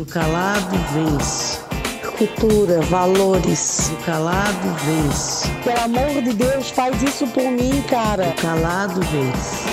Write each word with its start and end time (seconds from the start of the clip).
Do 0.00 0.06
calado 0.06 0.78
vence. 0.94 1.58
Cultura, 2.16 2.80
valores. 2.80 3.90
Do 3.90 3.96
calado 4.06 4.74
vence. 4.82 5.46
Pelo 5.62 5.78
amor 5.78 6.22
de 6.22 6.32
Deus, 6.32 6.70
faz 6.70 7.02
isso 7.02 7.26
por 7.26 7.44
mim, 7.44 7.82
cara. 7.82 8.28
Do 8.28 8.40
calado 8.40 8.98
vence. 9.02 9.68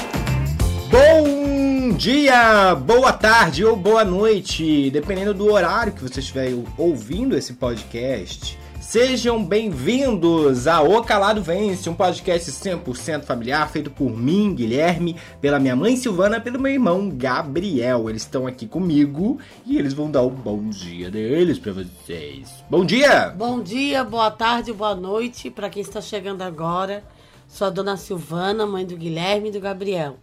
Bom 0.91 1.93
dia, 1.95 2.75
boa 2.75 3.13
tarde 3.13 3.63
ou 3.63 3.77
boa 3.77 4.03
noite, 4.03 4.91
dependendo 4.91 5.33
do 5.33 5.49
horário 5.49 5.93
que 5.93 6.03
você 6.03 6.19
estiver 6.19 6.53
ouvindo 6.77 7.37
esse 7.37 7.53
podcast. 7.53 8.59
Sejam 8.87 9.43
bem-vindos 9.43 10.65
a 10.65 10.81
O 10.81 11.03
Calado 11.03 11.43
Vence, 11.43 11.89
um 11.89 11.93
podcast 11.93 12.49
100% 12.49 13.23
familiar 13.23 13.69
feito 13.69 13.91
por 13.91 14.09
mim, 14.09 14.55
Guilherme, 14.55 15.17
pela 15.41 15.59
minha 15.59 15.75
mãe 15.75 15.97
Silvana, 15.97 16.39
pelo 16.39 16.57
meu 16.57 16.71
irmão 16.71 17.09
Gabriel. 17.09 18.09
Eles 18.09 18.21
estão 18.21 18.47
aqui 18.47 18.65
comigo 18.65 19.39
e 19.65 19.77
eles 19.77 19.93
vão 19.93 20.09
dar 20.09 20.21
o 20.21 20.29
bom 20.29 20.69
dia 20.69 21.11
deles 21.11 21.59
para 21.59 21.73
vocês. 21.73 22.63
Bom 22.69 22.85
dia! 22.85 23.27
Bom 23.31 23.61
dia, 23.61 24.05
boa 24.05 24.31
tarde, 24.31 24.71
boa 24.71 24.95
noite 24.95 25.51
para 25.51 25.69
quem 25.69 25.81
está 25.81 25.99
chegando 25.99 26.41
agora. 26.41 27.03
Sou 27.45 27.67
a 27.67 27.69
dona 27.69 27.97
Silvana, 27.97 28.65
mãe 28.65 28.85
do 28.85 28.95
Guilherme 28.95 29.49
e 29.49 29.51
do 29.51 29.59
Gabriel. 29.59 30.15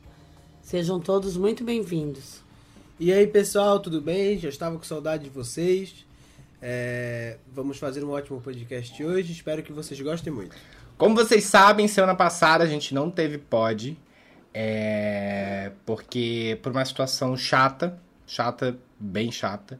Sejam 0.63 0.99
todos 0.99 1.37
muito 1.37 1.63
bem-vindos. 1.63 2.43
E 2.99 3.13
aí, 3.13 3.27
pessoal, 3.27 3.79
tudo 3.79 4.01
bem? 4.01 4.39
Já 4.39 4.49
estava 4.49 4.79
com 4.79 4.85
saudade 4.85 5.25
de 5.25 5.31
vocês. 5.31 6.04
É, 6.67 7.37
vamos 7.53 7.77
fazer 7.77 8.03
um 8.03 8.11
ótimo 8.13 8.41
podcast 8.41 9.05
hoje. 9.05 9.33
Espero 9.33 9.63
que 9.63 9.71
vocês 9.71 10.01
gostem 10.01 10.33
muito. 10.33 10.57
Como 10.97 11.15
vocês 11.15 11.45
sabem, 11.45 11.87
semana 11.87 12.15
passada 12.15 12.65
a 12.65 12.67
gente 12.67 12.95
não 12.95 13.11
teve 13.11 13.37
pod. 13.37 13.99
É, 14.55 15.73
porque 15.85 16.59
por 16.63 16.73
uma 16.73 16.83
situação 16.87 17.37
chata, 17.37 18.01
chata, 18.27 18.79
bem 18.99 19.31
chata, 19.31 19.79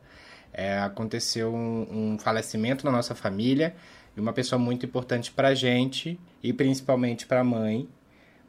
é, 0.53 0.79
aconteceu 0.81 1.55
um, 1.55 1.87
um, 2.13 2.19
falecimento 2.19 2.85
na 2.85 2.93
nossa 2.93 3.15
família 3.15 3.75
de 4.15 4.21
uma 4.21 4.35
pessoa 4.35 4.59
muito 4.59 4.85
importante 4.85 5.31
pra 5.31 5.55
gente 5.55 6.21
e 6.43 6.53
principalmente 6.53 7.25
pra 7.25 7.43
mãe, 7.43 7.89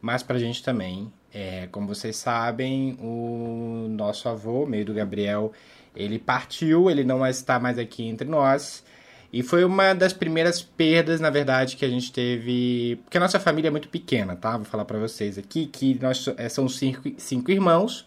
mas 0.02 0.23
pra 0.23 0.38
gente 0.38 0.61
também. 0.61 1.09
É, 1.33 1.70
como 1.72 1.88
vocês 1.88 2.17
sabem, 2.17 2.97
o 2.99 3.88
nosso 3.89 4.27
avô, 4.27 4.66
meio 4.66 4.83
do 4.83 4.94
Gabriel, 4.94 5.53
ele 5.96 6.20
partiu, 6.20 6.90
ele 6.90 7.04
não 7.04 7.26
está 7.26 7.60
mais 7.60 7.78
aqui 7.80 8.04
entre 8.04 8.28
nós. 8.28 8.84
E 9.32 9.44
foi 9.44 9.66
uma 9.66 9.94
das 9.94 10.14
primeiras 10.14 10.62
perdas, 10.62 11.20
na 11.20 11.30
verdade, 11.30 11.76
que 11.76 11.84
a 11.84 11.90
gente 11.90 12.12
teve. 12.12 13.00
Porque 13.04 13.18
a 13.18 13.20
nossa 13.20 13.40
família 13.40 13.68
é 13.68 13.72
muito 13.72 13.90
pequena, 13.90 14.36
tá? 14.36 14.56
Vou 14.56 14.66
falar 14.66 14.86
para 14.86 15.00
vocês 15.00 15.38
aqui 15.38 15.66
que 15.66 16.00
nós 16.02 16.28
é, 16.38 16.48
são 16.48 16.70
cinco, 16.70 17.12
cinco 17.18 17.52
irmãos. 17.52 18.06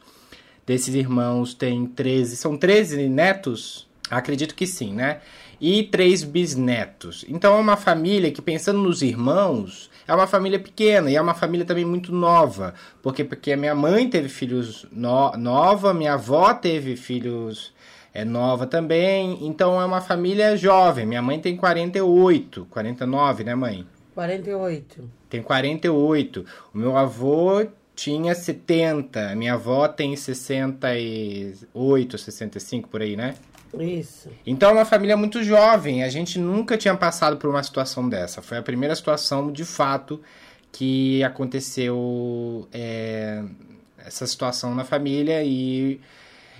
Desses 0.66 0.94
irmãos 0.94 1.54
tem 1.54 1.86
13. 1.86 2.36
São 2.36 2.56
13 2.56 3.08
netos? 3.08 3.87
Acredito 4.10 4.54
que 4.54 4.66
sim, 4.66 4.92
né? 4.92 5.20
E 5.60 5.82
três 5.82 6.22
bisnetos. 6.22 7.24
Então 7.28 7.56
é 7.56 7.60
uma 7.60 7.76
família 7.76 8.30
que, 8.30 8.40
pensando 8.40 8.80
nos 8.80 9.02
irmãos, 9.02 9.90
é 10.06 10.14
uma 10.14 10.26
família 10.26 10.58
pequena 10.58 11.10
e 11.10 11.16
é 11.16 11.20
uma 11.20 11.34
família 11.34 11.66
também 11.66 11.84
muito 11.84 12.12
nova. 12.12 12.74
Porque, 13.02 13.24
porque 13.24 13.52
a 13.52 13.56
minha 13.56 13.74
mãe 13.74 14.08
teve 14.08 14.28
filhos 14.28 14.86
no, 14.92 15.32
nova, 15.36 15.92
minha 15.92 16.14
avó 16.14 16.54
teve 16.54 16.96
filhos 16.96 17.76
é 18.14 18.24
nova 18.24 18.66
também, 18.66 19.46
então 19.46 19.80
é 19.80 19.84
uma 19.84 20.00
família 20.00 20.56
jovem. 20.56 21.06
Minha 21.06 21.22
mãe 21.22 21.38
tem 21.38 21.56
48, 21.56 22.66
49, 22.70 23.44
né, 23.44 23.54
mãe? 23.54 23.86
48. 24.14 25.08
Tem 25.28 25.40
48. 25.40 26.44
O 26.74 26.78
meu 26.78 26.96
avô 26.96 27.64
tinha 27.94 28.34
70, 28.34 29.36
minha 29.36 29.54
avó 29.54 29.86
tem 29.86 30.16
68, 30.16 32.18
65 32.18 32.88
por 32.88 33.02
aí, 33.02 33.16
né? 33.16 33.36
Isso. 33.78 34.30
Então 34.46 34.70
é 34.70 34.72
uma 34.72 34.84
família 34.84 35.16
muito 35.16 35.42
jovem. 35.42 36.02
A 36.02 36.08
gente 36.08 36.38
nunca 36.38 36.76
tinha 36.76 36.96
passado 36.96 37.36
por 37.36 37.50
uma 37.50 37.62
situação 37.62 38.08
dessa. 38.08 38.40
Foi 38.40 38.58
a 38.58 38.62
primeira 38.62 38.94
situação, 38.94 39.52
de 39.52 39.64
fato, 39.64 40.20
que 40.72 41.22
aconteceu 41.22 42.68
é, 42.72 43.42
essa 43.98 44.26
situação 44.26 44.74
na 44.74 44.84
família 44.84 45.42
e 45.44 46.00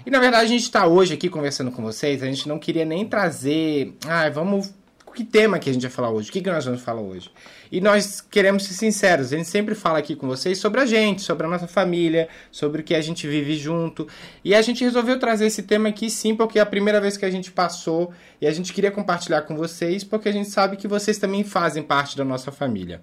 e 0.06 0.10
na 0.10 0.21
verdade 0.21 0.44
a 0.44 0.49
gente 0.49 0.62
está 0.62 0.87
hoje 0.87 1.12
aqui 1.12 1.28
conversando 1.28 1.71
com 1.71 1.82
vocês, 1.82 2.22
a 2.22 2.27
gente 2.27 2.49
não 2.49 2.59
queria 2.59 2.84
nem 2.84 3.06
trazer. 3.06 3.94
Ah, 4.06 4.28
vamos. 4.31 4.72
Que 5.14 5.24
tema 5.24 5.58
que 5.58 5.69
a 5.69 5.72
gente 5.72 5.82
vai 5.82 5.91
falar 5.91 6.10
hoje? 6.10 6.30
O 6.30 6.32
que, 6.32 6.41
que 6.41 6.50
nós 6.50 6.64
vamos 6.64 6.80
falar 6.80 7.00
hoje? 7.00 7.30
E 7.72 7.80
nós 7.80 8.20
queremos 8.20 8.64
ser 8.64 8.74
sinceros, 8.74 9.32
a 9.32 9.36
gente 9.36 9.48
sempre 9.48 9.74
fala 9.74 9.98
aqui 9.98 10.14
com 10.14 10.26
vocês 10.26 10.58
sobre 10.58 10.80
a 10.80 10.86
gente, 10.86 11.22
sobre 11.22 11.46
a 11.46 11.50
nossa 11.50 11.66
família, 11.66 12.28
sobre 12.50 12.80
o 12.80 12.84
que 12.84 12.94
a 12.94 13.00
gente 13.00 13.26
vive 13.26 13.56
junto. 13.56 14.06
E 14.44 14.54
a 14.54 14.62
gente 14.62 14.84
resolveu 14.84 15.19
trazer 15.19 15.46
esse 15.46 15.62
tema 15.62 15.88
aqui 15.88 16.08
sim, 16.08 16.36
porque 16.36 16.58
é 16.58 16.62
a 16.62 16.66
primeira 16.66 17.00
vez 17.00 17.16
que 17.16 17.24
a 17.24 17.30
gente 17.30 17.50
passou 17.50 18.12
e 18.41 18.46
a 18.46 18.52
gente 18.52 18.72
queria 18.72 18.91
compartilhar 18.91 19.42
com 19.42 19.56
vocês, 19.56 20.04
porque 20.04 20.28
a 20.28 20.32
gente 20.32 20.50
sabe 20.50 20.76
que 20.76 20.86
vocês 20.86 21.19
também 21.19 21.42
fazem 21.42 21.82
parte 21.82 22.16
da 22.16 22.25
nossa 22.25 22.52
família. 22.52 23.02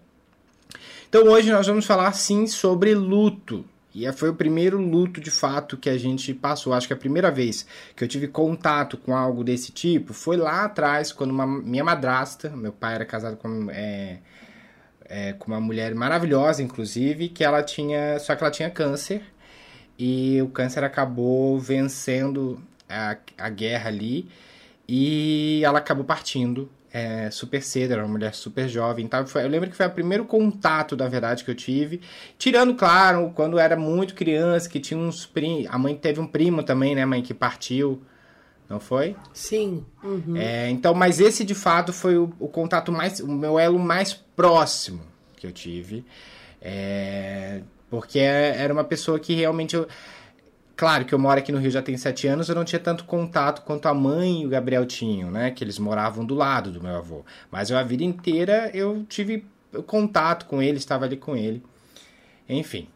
Então 1.09 1.23
hoje 1.25 1.51
nós 1.51 1.67
vamos 1.67 1.85
falar 1.85 2.13
sim 2.13 2.47
sobre 2.47 2.95
luto. 2.95 3.65
E 3.95 4.05
é, 4.05 4.11
foi 4.11 4.27
o 4.27 4.35
primeiro 4.35 4.77
luto 4.77 5.21
de 5.21 5.31
fato 5.31 5.77
que 5.77 5.89
a 5.89 5.97
gente 5.97 6.33
passou. 6.33 6.73
Acho 6.73 6.85
que 6.85 6.93
a 6.93 6.97
primeira 6.97 7.31
vez 7.31 7.65
que 7.95 8.03
eu 8.03 8.07
tive 8.09 8.27
contato 8.27 8.97
com 8.97 9.15
algo 9.15 9.41
desse 9.41 9.71
tipo 9.71 10.11
foi 10.13 10.35
lá 10.35 10.65
atrás, 10.65 11.13
quando 11.13 11.31
uma, 11.31 11.47
minha 11.47 11.81
madrasta, 11.81 12.49
meu 12.49 12.73
pai 12.73 12.95
era 12.95 13.05
casado 13.05 13.37
com, 13.37 13.71
é, 13.71 14.19
é, 15.05 15.31
com 15.31 15.49
uma 15.49 15.61
mulher 15.61 15.95
maravilhosa, 15.95 16.61
inclusive, 16.61 17.29
que 17.29 17.41
ela 17.41 17.63
tinha. 17.63 18.19
Só 18.19 18.35
que 18.35 18.43
ela 18.43 18.51
tinha 18.51 18.69
câncer. 18.69 19.23
E 19.97 20.41
o 20.41 20.49
câncer 20.49 20.83
acabou 20.83 21.57
vencendo 21.57 22.61
a, 22.89 23.15
a 23.37 23.49
guerra 23.49 23.87
ali. 23.87 24.27
E 24.85 25.61
ela 25.63 25.79
acabou 25.79 26.03
partindo 26.03 26.69
é, 26.95 27.29
super 27.29 27.61
cedo, 27.61 27.91
era 27.91 28.03
uma 28.03 28.13
mulher 28.13 28.33
super 28.33 28.69
jovem. 28.69 29.05
Tá? 29.05 29.25
eu 29.35 29.49
lembro 29.49 29.69
que 29.69 29.75
foi 29.75 29.85
o 29.85 29.91
primeiro 29.91 30.23
contato, 30.23 30.95
da 30.95 31.09
verdade, 31.09 31.43
que 31.43 31.51
eu 31.51 31.55
tive. 31.55 31.99
Tirando, 32.37 32.73
claro, 32.73 33.33
quando 33.35 33.59
era 33.59 33.75
muito 33.75 34.15
criança, 34.15 34.69
que 34.69 34.79
tinha 34.79 34.97
uns 34.97 35.25
primos. 35.25 35.67
A 35.69 35.77
mãe 35.77 35.93
teve 35.93 36.21
um 36.21 36.27
primo 36.27 36.63
também, 36.63 36.95
né, 36.95 37.05
mãe, 37.05 37.21
que 37.21 37.33
partiu. 37.33 38.01
Não 38.69 38.79
foi? 38.79 39.13
Sim. 39.33 39.85
Uhum. 40.01 40.37
É, 40.37 40.69
então, 40.69 40.93
mas 40.93 41.19
esse 41.19 41.43
de 41.43 41.53
fato 41.53 41.91
foi 41.91 42.17
o, 42.17 42.31
o, 42.39 42.47
contato 42.47 42.93
mais. 42.93 43.19
o 43.19 43.27
meu 43.27 43.59
elo 43.59 43.77
mais 43.77 44.13
próximo 44.13 45.01
que 45.35 45.45
eu 45.45 45.51
tive. 45.51 46.05
É, 46.61 47.59
porque 47.89 48.19
era 48.19 48.71
uma 48.71 48.85
pessoa 48.85 49.19
que 49.19 49.33
realmente. 49.33 49.75
Eu, 49.75 49.85
Claro 50.75 51.05
que 51.05 51.13
eu 51.13 51.19
moro 51.19 51.39
aqui 51.39 51.51
no 51.51 51.59
Rio 51.59 51.71
já 51.71 51.81
tem 51.81 51.95
sete 51.97 52.27
anos, 52.27 52.49
eu 52.49 52.55
não 52.55 52.65
tinha 52.65 52.79
tanto 52.79 53.05
contato 53.05 53.61
quanto 53.61 53.87
a 53.87 53.93
mãe 53.93 54.41
e 54.41 54.45
o 54.45 54.49
Gabriel 54.49 54.85
tinham, 54.85 55.31
né? 55.31 55.51
Que 55.51 55.63
eles 55.63 55.79
moravam 55.79 56.25
do 56.25 56.35
lado 56.35 56.71
do 56.71 56.81
meu 56.81 56.95
avô. 56.95 57.23
Mas 57.49 57.69
eu, 57.69 57.77
a 57.77 57.83
vida 57.83 58.03
inteira 58.03 58.69
eu 58.73 59.05
tive 59.07 59.45
contato 59.87 60.45
com 60.45 60.61
ele, 60.61 60.77
estava 60.77 61.05
ali 61.05 61.15
com 61.15 61.35
ele. 61.35 61.63
Enfim. 62.47 62.89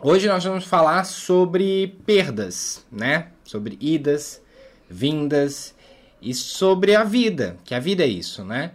Hoje 0.00 0.26
nós 0.28 0.44
vamos 0.44 0.64
falar 0.64 1.04
sobre 1.04 1.96
perdas, 2.04 2.84
né? 2.90 3.28
Sobre 3.44 3.76
idas, 3.80 4.42
vindas 4.88 5.74
e 6.20 6.34
sobre 6.34 6.96
a 6.96 7.04
vida, 7.04 7.56
que 7.64 7.74
a 7.74 7.80
vida 7.80 8.02
é 8.02 8.06
isso, 8.06 8.44
né? 8.44 8.72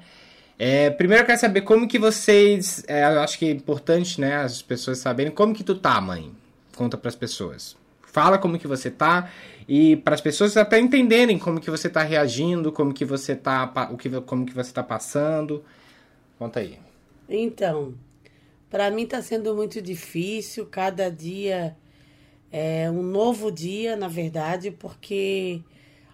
É, 0.58 0.90
primeiro 0.90 1.24
eu 1.24 1.26
quero 1.26 1.40
saber 1.40 1.62
como 1.62 1.88
que 1.88 2.00
vocês, 2.00 2.84
é, 2.88 3.04
eu 3.04 3.22
acho 3.22 3.38
que 3.38 3.46
é 3.46 3.52
importante, 3.52 4.22
né, 4.22 4.36
as 4.36 4.62
pessoas 4.62 5.00
saberem 5.00 5.32
como 5.32 5.54
que 5.54 5.64
tu 5.64 5.76
tá, 5.76 6.00
mãe. 6.00 6.32
Conta 6.76 6.98
para 6.98 7.10
as 7.10 7.16
pessoas. 7.16 7.76
Fala 8.14 8.38
como 8.38 8.60
que 8.60 8.68
você 8.68 8.92
tá 8.92 9.32
e 9.68 9.96
para 9.96 10.14
as 10.14 10.22
pessoas 10.22 10.56
até 10.56 10.80
entenderem 10.80 11.40
como 11.40 11.60
que 11.60 11.72
você 11.72 11.90
tá 11.90 12.04
reagindo, 12.04 12.72
como 12.72 12.94
que 12.94 13.04
você 13.04 13.36
tá, 13.36 13.90
o 13.92 13.98
que, 13.98 14.08
como 14.22 14.46
que 14.46 14.54
você 14.54 14.72
tá 14.72 14.84
passando. 14.84 15.66
Conta 16.38 16.60
aí. 16.60 16.78
Então, 17.28 17.96
para 18.70 18.92
mim 18.92 19.08
tá 19.08 19.20
sendo 19.20 19.56
muito 19.56 19.82
difícil, 19.82 20.68
cada 20.68 21.10
dia 21.10 21.76
é 22.52 22.88
um 22.92 23.02
novo 23.02 23.52
dia, 23.52 23.96
na 23.96 24.08
verdade, 24.08 24.70
porque 24.70 25.64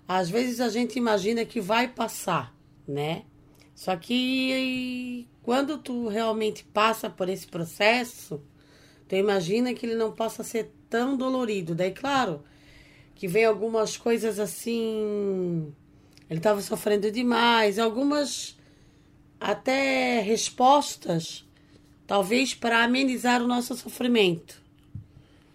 às 0.08 0.30
vezes 0.30 0.62
a 0.62 0.70
gente 0.70 0.98
imagina 0.98 1.44
que 1.44 1.60
vai 1.60 1.86
passar, 1.86 2.56
né? 2.88 3.24
Só 3.76 3.98
que 3.98 5.28
quando 5.44 5.78
tu 5.78 6.08
realmente 6.08 6.64
passa 6.64 7.10
por 7.10 7.28
esse 7.28 7.46
processo, 7.46 8.42
tu 9.10 9.16
imagina 9.16 9.74
que 9.74 9.86
ele 9.86 9.96
não 9.96 10.14
possa 10.14 10.44
ser 10.44 10.72
tão 10.90 11.18
dolorido. 11.18 11.76
Daí, 11.76 11.92
claro, 11.92 12.42
que 13.14 13.28
vem 13.28 13.44
algumas 13.44 13.98
coisas 13.98 14.40
assim. 14.40 15.74
Ele 16.30 16.40
estava 16.40 16.62
sofrendo 16.62 17.12
demais, 17.12 17.78
algumas 17.78 18.58
até 19.38 20.22
respostas, 20.22 21.46
talvez 22.08 22.54
para 22.54 22.84
amenizar 22.84 23.42
o 23.42 23.48
nosso 23.48 23.76
sofrimento. 23.76 24.62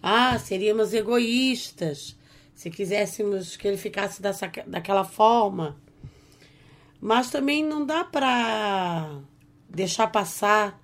Ah, 0.03 0.39
seríamos 0.39 0.93
egoístas 0.93 2.17
se 2.55 2.71
quiséssemos 2.71 3.57
que 3.57 3.67
ele 3.67 3.77
ficasse 3.77 4.23
dessa, 4.23 4.51
daquela 4.67 5.05
forma. 5.05 5.77
Mas 7.01 7.31
também 7.31 7.65
não 7.65 7.85
dá 7.85 8.05
para 8.05 9.19
deixar 9.69 10.07
passar 10.07 10.81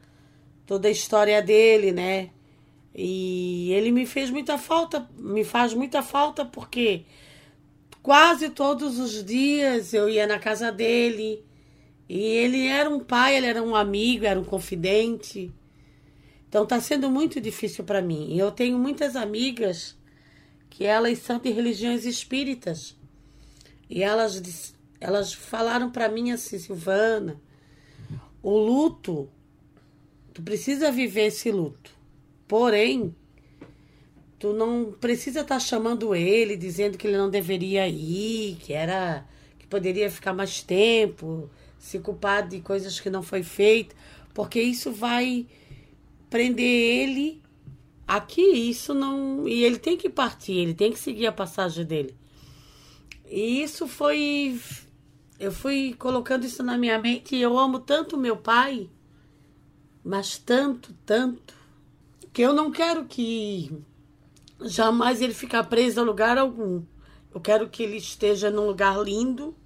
toda 0.67 0.89
a 0.89 0.91
história 0.91 1.41
dele, 1.41 1.93
né? 1.93 2.31
E 2.95 3.73
ele 3.73 3.93
me 3.93 4.05
fez 4.05 4.31
muita 4.31 4.59
falta, 4.59 5.09
me 5.17 5.45
faz 5.45 5.73
muita 5.75 6.03
falta 6.03 6.45
porque 6.45 7.05
quase 8.03 8.51
todos 8.51 8.99
os 8.99 9.25
dias 9.25 9.95
eu 9.95 10.09
ia 10.09 10.27
na 10.27 10.39
casa 10.39 10.73
dele. 10.73 11.45
E 12.09 12.19
ele 12.19 12.67
era 12.67 12.91
um 12.91 12.99
pai, 12.99 13.37
ele 13.37 13.47
era 13.47 13.63
um 13.63 13.77
amigo, 13.77 14.25
era 14.25 14.39
um 14.39 14.45
confidente. 14.45 15.53
Então 16.49 16.65
está 16.65 16.81
sendo 16.81 17.09
muito 17.09 17.41
difícil 17.41 17.85
para 17.85 18.03
mim. 18.03 18.37
Eu 18.37 18.51
tenho 18.51 18.77
muitas 18.77 19.15
amigas 19.15 19.97
que 20.69 20.85
elas 20.85 21.19
são 21.19 21.39
de 21.39 21.51
religiões 21.51 22.05
espíritas. 22.05 22.97
E 23.89 24.03
elas, 24.03 24.75
elas 25.01 25.33
falaram 25.33 25.91
para 25.91 26.09
mim 26.09 26.33
assim, 26.33 26.59
Silvana, 26.59 27.41
o 28.43 28.57
luto, 28.57 29.29
tu 30.35 30.43
precisa 30.43 30.91
viver 30.91 31.27
esse 31.27 31.53
luto. 31.53 32.00
Porém, 32.51 33.15
tu 34.37 34.53
não 34.53 34.91
precisa 34.91 35.43
estar 35.43 35.55
tá 35.55 35.61
chamando 35.61 36.17
ele, 36.17 36.57
dizendo 36.57 36.99
que 36.99 37.07
ele 37.07 37.17
não 37.17 37.31
deveria 37.31 37.87
ir, 37.87 38.57
que 38.57 38.73
era 38.73 39.25
que 39.57 39.69
poderia 39.69 40.11
ficar 40.11 40.33
mais 40.33 40.61
tempo, 40.61 41.49
se 41.79 42.01
culpar 42.01 42.49
de 42.49 42.61
coisas 42.61 42.99
que 42.99 43.09
não 43.09 43.23
foi 43.23 43.45
feito, 43.45 43.95
porque 44.35 44.61
isso 44.61 44.91
vai 44.91 45.47
prender 46.29 46.67
ele 46.67 47.41
aqui, 48.05 48.43
isso 48.43 48.95
não, 48.95 49.47
e 49.47 49.63
ele 49.63 49.79
tem 49.79 49.97
que 49.97 50.11
partir, 50.11 50.55
ele 50.55 50.75
tem 50.75 50.93
que 50.93 50.99
seguir 50.99 51.29
a 51.29 51.33
passagem 51.33 51.85
dele. 51.85 52.17
E 53.27 53.63
isso 53.63 53.87
foi 53.87 54.61
eu 55.39 55.53
fui 55.53 55.95
colocando 55.97 56.45
isso 56.45 56.65
na 56.65 56.77
minha 56.77 56.99
mente 56.99 57.37
e 57.37 57.41
eu 57.41 57.57
amo 57.57 57.79
tanto 57.79 58.17
meu 58.17 58.37
pai, 58.37 58.91
mas 60.03 60.37
tanto, 60.37 60.93
tanto, 61.07 61.60
que 62.33 62.43
eu 62.43 62.53
não 62.53 62.71
quero 62.71 63.05
que 63.05 63.71
jamais 64.61 65.21
ele 65.21 65.35
ficar 65.35 65.65
preso 65.65 66.01
a 66.01 66.05
lugar 66.05 66.39
algum. 66.39 66.83
Eu 67.35 67.41
quero 67.41 67.69
que 67.69 67.83
ele 67.83 67.97
esteja 67.97 68.51
num 68.51 68.67
lugar 68.67 68.99
lindo, 68.99 69.57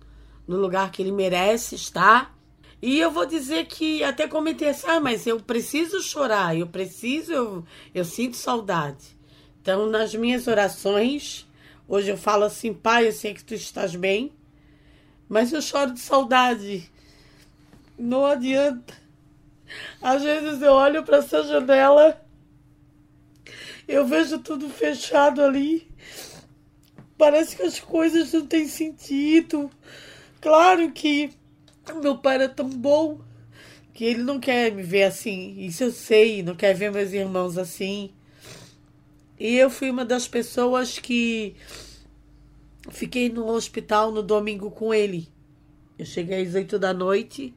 no 0.47 0.57
lugar 0.57 0.91
que 0.91 1.03
ele 1.03 1.13
merece 1.13 1.75
estar. 1.75 2.37
E 2.81 2.99
eu 2.99 3.11
vou 3.11 3.25
dizer 3.25 3.67
que 3.67 4.05
até 4.05 4.29
comentei 4.29 4.69
assim, 4.69 4.87
ah, 4.87 5.01
mas 5.01 5.27
eu 5.27 5.41
preciso 5.41 6.03
chorar, 6.03 6.57
eu 6.57 6.67
preciso, 6.67 7.33
eu, 7.33 7.65
eu 7.95 8.05
sinto 8.05 8.37
saudade. 8.37 9.17
Então, 9.61 9.87
nas 9.87 10.15
minhas 10.15 10.47
orações, 10.47 11.49
hoje 11.89 12.11
eu 12.11 12.19
falo 12.19 12.45
assim, 12.45 12.75
pai, 12.75 13.09
eu 13.09 13.13
sei 13.13 13.33
que 13.33 13.43
tu 13.43 13.55
estás 13.55 13.97
bem, 13.97 14.33
mas 15.29 15.53
eu 15.53 15.63
choro 15.63 15.93
de 15.93 16.01
saudade. 16.01 16.91
Não 17.99 18.27
adianta. 18.27 18.93
Às 20.03 20.23
vezes 20.23 20.61
eu 20.61 20.73
olho 20.73 21.03
para 21.03 21.19
essa 21.19 21.43
janela 21.43 22.24
eu 23.87 24.07
vejo 24.07 24.39
tudo 24.39 24.69
fechado 24.69 25.43
ali. 25.43 25.89
Parece 27.17 27.57
que 27.57 27.63
as 27.63 27.79
coisas 27.79 28.33
não 28.33 28.47
têm 28.47 28.67
sentido. 28.67 29.71
Claro 30.41 30.91
que 30.93 31.31
meu 32.03 32.19
pai 32.19 32.37
era 32.37 32.49
tão 32.49 32.69
bom 32.69 33.21
que 33.93 34.05
ele 34.05 34.23
não 34.23 34.41
quer 34.41 34.73
me 34.73 34.83
ver 34.83 35.05
assim. 35.05 35.55
Isso 35.59 35.85
eu 35.85 35.93
sei, 35.93 36.43
não 36.43 36.57
quer 36.57 36.75
ver 36.75 36.91
meus 36.91 37.13
irmãos 37.13 37.57
assim. 37.57 38.11
E 39.39 39.57
eu 39.57 39.71
fui 39.71 39.91
uma 39.91 40.05
das 40.05 40.27
pessoas 40.27 40.99
que 40.99 41.55
fiquei 42.91 43.29
no 43.29 43.47
hospital 43.47 44.11
no 44.11 44.23
domingo 44.23 44.71
com 44.71 44.93
ele. 44.93 45.29
Eu 45.99 46.05
cheguei 46.05 46.43
às 46.43 46.55
oito 46.55 46.79
da 46.79 46.93
noite 46.93 47.55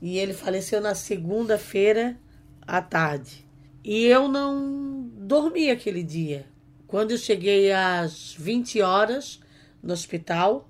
e 0.00 0.18
ele 0.18 0.32
faleceu 0.32 0.80
na 0.80 0.94
segunda-feira 0.94 2.18
à 2.66 2.80
tarde. 2.80 3.44
E 3.84 4.04
eu 4.04 4.28
não 4.28 5.10
dormi 5.32 5.70
aquele 5.70 6.02
dia. 6.02 6.44
Quando 6.86 7.12
eu 7.12 7.16
cheguei 7.16 7.72
às 7.72 8.34
20 8.38 8.82
horas 8.82 9.40
no 9.82 9.94
hospital, 9.94 10.68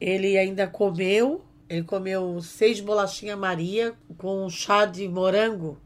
ele 0.00 0.36
ainda 0.36 0.66
comeu. 0.66 1.44
Ele 1.68 1.84
comeu 1.84 2.40
seis 2.42 2.80
bolachinhas 2.80 3.38
Maria 3.38 3.94
com 4.18 4.44
um 4.44 4.50
chá 4.50 4.84
de 4.84 5.08
morango, 5.08 5.78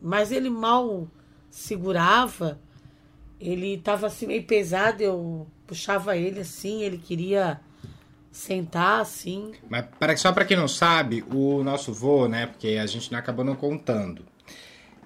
mas 0.00 0.30
ele 0.30 0.50
mal 0.50 1.08
segurava. 1.50 2.60
Ele 3.40 3.74
estava 3.74 4.06
assim 4.06 4.26
meio 4.26 4.44
pesado, 4.44 5.02
eu 5.02 5.46
puxava 5.66 6.16
ele 6.16 6.40
assim, 6.40 6.82
ele 6.82 6.98
queria 6.98 7.60
sentar 8.30 9.00
assim. 9.00 9.52
Mas 9.68 9.86
para, 9.98 10.16
só 10.16 10.32
para 10.32 10.44
quem 10.44 10.56
não 10.56 10.68
sabe, 10.68 11.24
o 11.32 11.64
nosso 11.64 11.92
vô, 11.92 12.28
né, 12.28 12.46
porque 12.46 12.78
a 12.80 12.86
gente 12.86 13.10
não 13.10 13.18
acabou 13.18 13.44
não 13.44 13.56
contando. 13.56 14.22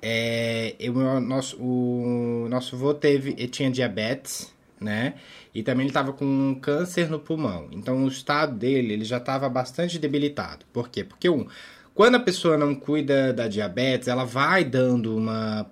É, 0.03 0.75
eu, 0.79 0.95
nosso, 1.21 1.57
o 1.61 2.47
nosso 2.49 2.75
avô 2.77 2.95
teve, 2.95 3.31
ele 3.37 3.49
tinha 3.49 3.71
diabetes, 3.71 4.53
né? 4.81 5.15
E 5.55 5.63
também 5.63 5.83
ele 5.83 5.91
estava 5.91 6.13
com 6.13 6.59
câncer 6.61 7.11
no 7.11 7.19
pulmão. 7.19 7.69
Então 7.73 8.05
o 8.05 8.09
estado 8.09 8.57
dele 8.57 8.95
ele 8.95 9.05
já 9.05 9.19
estava 9.19 9.49
bastante 9.49 9.99
debilitado. 9.99 10.65
Por 10.73 10.89
quê? 10.89 11.05
Porque 11.05 11.29
um, 11.29 11.47
quando 11.95 12.15
a 12.15 12.21
pessoa 12.21 12.57
não 12.57 12.75
cuida 12.75 13.33
da 13.33 13.47
diabetes, 13.47 14.09
ela 14.09 14.25
vai 14.25 14.65
dando 14.65 15.17
uma 15.17 15.67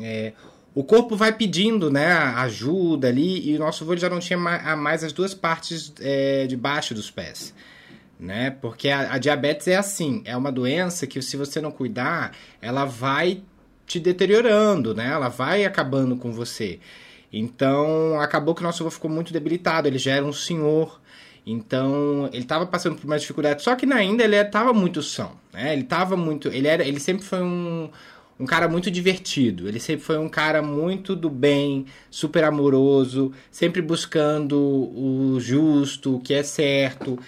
é, 0.00 0.32
o 0.74 0.84
corpo 0.84 1.16
vai 1.16 1.32
pedindo 1.32 1.90
né, 1.90 2.12
ajuda 2.12 3.08
ali 3.08 3.50
e 3.50 3.56
o 3.56 3.58
nosso 3.58 3.82
avô 3.82 3.96
já 3.96 4.08
não 4.08 4.20
tinha 4.20 4.38
mais 4.38 5.02
as 5.02 5.12
duas 5.12 5.34
partes 5.34 5.92
é, 6.00 6.46
de 6.46 6.56
baixo 6.56 6.94
dos 6.94 7.10
pés. 7.10 7.54
Né? 8.18 8.50
Porque 8.50 8.88
a, 8.88 9.14
a, 9.14 9.18
diabetes 9.18 9.66
é 9.68 9.76
assim, 9.76 10.22
é 10.24 10.36
uma 10.36 10.52
doença 10.52 11.06
que 11.06 11.20
se 11.22 11.36
você 11.36 11.60
não 11.60 11.70
cuidar, 11.70 12.32
ela 12.60 12.84
vai 12.84 13.42
te 13.88 13.98
deteriorando, 13.98 14.94
né? 14.94 15.10
Ela 15.10 15.28
vai 15.28 15.64
acabando 15.64 16.16
com 16.16 16.30
você. 16.30 16.78
Então, 17.32 18.20
acabou 18.20 18.54
que 18.54 18.60
o 18.60 18.64
nosso 18.64 18.82
avô 18.82 18.90
ficou 18.90 19.10
muito 19.10 19.32
debilitado, 19.32 19.88
ele 19.88 19.98
já 19.98 20.12
era 20.12 20.24
um 20.24 20.32
senhor. 20.32 21.00
Então, 21.46 22.28
ele 22.32 22.42
estava 22.42 22.66
passando 22.66 22.96
por 22.96 23.06
mais 23.06 23.22
dificuldades, 23.22 23.64
só 23.64 23.74
que 23.74 23.90
ainda 23.92 24.22
ele 24.22 24.36
estava 24.36 24.72
muito 24.72 25.02
são, 25.02 25.32
né? 25.52 25.72
Ele 25.72 25.82
estava 25.82 26.16
muito, 26.16 26.48
ele 26.48 26.68
era, 26.68 26.86
ele 26.86 27.00
sempre 27.00 27.24
foi 27.24 27.42
um 27.42 27.90
um 28.38 28.46
cara 28.46 28.68
muito 28.68 28.90
divertido. 28.90 29.68
Ele 29.68 29.80
sempre 29.80 30.04
foi 30.04 30.18
um 30.18 30.28
cara 30.28 30.62
muito 30.62 31.16
do 31.16 31.28
bem, 31.28 31.86
super 32.10 32.44
amoroso, 32.44 33.32
sempre 33.50 33.82
buscando 33.82 34.56
o 34.56 35.38
justo, 35.40 36.16
o 36.16 36.20
que 36.20 36.32
é 36.34 36.42
certo. 36.42 37.18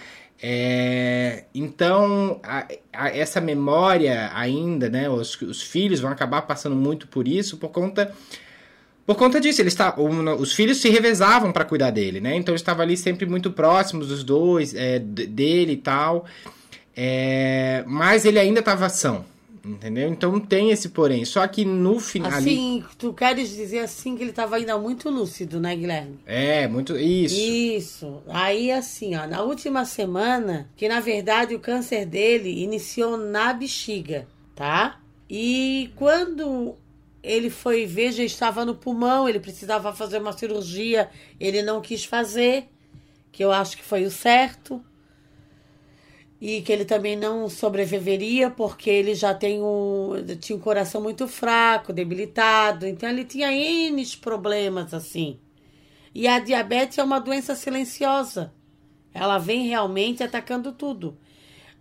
É, 0.43 1.43
então, 1.53 2.39
a, 2.41 2.67
a, 2.91 3.09
essa 3.09 3.39
memória 3.39 4.31
ainda, 4.33 4.89
né, 4.89 5.07
os, 5.07 5.39
os, 5.41 5.61
filhos 5.61 5.99
vão 5.99 6.09
acabar 6.11 6.41
passando 6.41 6.75
muito 6.75 7.07
por 7.07 7.27
isso 7.27 7.57
por 7.57 7.69
conta 7.69 8.11
por 9.05 9.15
conta 9.15 9.39
disso. 9.39 9.61
Ele 9.61 9.67
está, 9.67 9.95
os 9.99 10.53
filhos 10.53 10.81
se 10.81 10.89
revezavam 10.89 11.51
para 11.51 11.65
cuidar 11.65 11.91
dele, 11.91 12.19
né? 12.19 12.35
Então, 12.35 12.55
estava 12.55 12.81
ali 12.81 12.97
sempre 12.97 13.25
muito 13.25 13.51
próximos 13.51 14.07
dos 14.07 14.23
dois, 14.23 14.73
é, 14.73 14.99
dele 14.99 15.73
e 15.73 15.77
tal. 15.77 16.25
É, 16.95 17.83
mas 17.87 18.25
ele 18.25 18.39
ainda 18.39 18.59
estava 18.59 18.89
são, 18.89 19.25
Entendeu? 19.63 20.09
Então 20.09 20.39
tem 20.39 20.71
esse 20.71 20.89
porém. 20.89 21.23
Só 21.23 21.47
que 21.47 21.63
no 21.63 21.99
final. 21.99 22.31
Assim, 22.31 22.83
tu 22.97 23.13
queres 23.13 23.49
dizer 23.49 23.79
assim 23.79 24.15
que 24.15 24.23
ele 24.23 24.31
estava 24.31 24.55
ainda 24.55 24.77
muito 24.77 25.09
lúcido, 25.09 25.59
né, 25.59 25.75
Guilherme? 25.75 26.19
É, 26.25 26.67
muito. 26.67 26.97
Isso. 26.97 27.39
Isso. 27.39 28.23
Aí, 28.27 28.71
assim, 28.71 29.15
ó, 29.15 29.27
na 29.27 29.43
última 29.43 29.85
semana, 29.85 30.67
que 30.75 30.87
na 30.87 30.99
verdade 30.99 31.53
o 31.53 31.59
câncer 31.59 32.05
dele 32.05 32.63
iniciou 32.63 33.17
na 33.17 33.53
bexiga, 33.53 34.27
tá? 34.55 34.99
E 35.29 35.91
quando 35.95 36.75
ele 37.23 37.51
foi 37.51 37.85
ver, 37.85 38.11
já 38.11 38.23
estava 38.23 38.65
no 38.65 38.73
pulmão, 38.73 39.29
ele 39.29 39.39
precisava 39.39 39.93
fazer 39.93 40.19
uma 40.19 40.33
cirurgia, 40.33 41.09
ele 41.39 41.61
não 41.61 41.81
quis 41.81 42.03
fazer, 42.03 42.67
que 43.31 43.43
eu 43.43 43.51
acho 43.51 43.77
que 43.77 43.83
foi 43.83 44.05
o 44.05 44.11
certo 44.11 44.83
e 46.41 46.63
que 46.63 46.71
ele 46.71 46.85
também 46.85 47.15
não 47.15 47.47
sobreviveria 47.47 48.49
porque 48.49 48.89
ele 48.89 49.13
já 49.13 49.31
tem 49.31 49.61
um, 49.61 50.13
tinha 50.39 50.57
um 50.57 50.59
coração 50.59 50.99
muito 50.99 51.27
fraco, 51.27 51.93
debilitado, 51.93 52.87
então 52.87 53.07
ele 53.07 53.23
tinha 53.23 53.53
N 53.53 54.03
problemas 54.19 54.91
assim. 54.91 55.39
E 56.15 56.27
a 56.27 56.39
diabetes 56.39 56.97
é 56.97 57.03
uma 57.03 57.19
doença 57.19 57.53
silenciosa. 57.55 58.51
Ela 59.13 59.37
vem 59.37 59.67
realmente 59.67 60.23
atacando 60.23 60.71
tudo. 60.71 61.15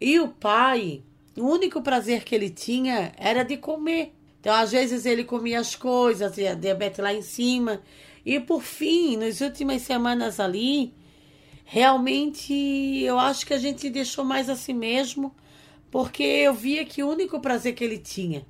E 0.00 0.20
o 0.20 0.28
pai, 0.28 1.02
o 1.36 1.42
único 1.42 1.80
prazer 1.80 2.22
que 2.22 2.34
ele 2.34 2.50
tinha 2.50 3.12
era 3.16 3.42
de 3.42 3.56
comer. 3.56 4.14
Então, 4.40 4.54
às 4.54 4.72
vezes, 4.72 5.04
ele 5.04 5.24
comia 5.24 5.60
as 5.60 5.74
coisas, 5.74 6.38
a 6.38 6.54
diabetes 6.54 7.00
lá 7.00 7.12
em 7.12 7.22
cima. 7.22 7.82
E 8.24 8.38
por 8.40 8.62
fim, 8.62 9.16
nas 9.16 9.40
últimas 9.40 9.82
semanas 9.82 10.38
ali, 10.38 10.94
realmente 11.72 12.52
eu 13.04 13.16
acho 13.16 13.46
que 13.46 13.54
a 13.54 13.58
gente 13.58 13.88
deixou 13.88 14.24
mais 14.24 14.50
a 14.50 14.56
si 14.56 14.74
mesmo, 14.74 15.32
porque 15.88 16.20
eu 16.20 16.52
via 16.52 16.84
que 16.84 17.00
o 17.00 17.08
único 17.08 17.38
prazer 17.38 17.74
que 17.74 17.84
ele 17.84 17.96
tinha 17.96 18.44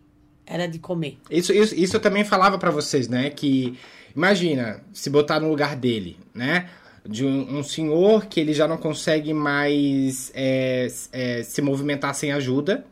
era 0.47 0.67
de 0.67 0.79
comer. 0.79 1.19
Isso, 1.31 1.53
isso, 1.53 1.75
isso 1.75 1.97
eu 1.97 2.01
também 2.01 2.25
falava 2.25 2.57
para 2.57 2.71
vocês, 2.71 3.09
né? 3.09 3.29
Que 3.29 3.79
imagina 4.17 4.83
se 4.95 5.11
botar 5.11 5.39
no 5.39 5.51
lugar 5.51 5.77
dele, 5.77 6.17
né? 6.35 6.71
De 7.07 7.23
um, 7.27 7.63
senhor 7.63 8.25
que 8.25 8.41
ele 8.41 8.55
já 8.55 8.67
não 8.67 8.79
consegue 8.79 9.35
mais 9.35 10.33
é, 10.35 10.89
é, 11.13 11.43
se 11.43 11.61
movimentar 11.61 12.15
sem 12.15 12.33
ajuda. 12.33 12.87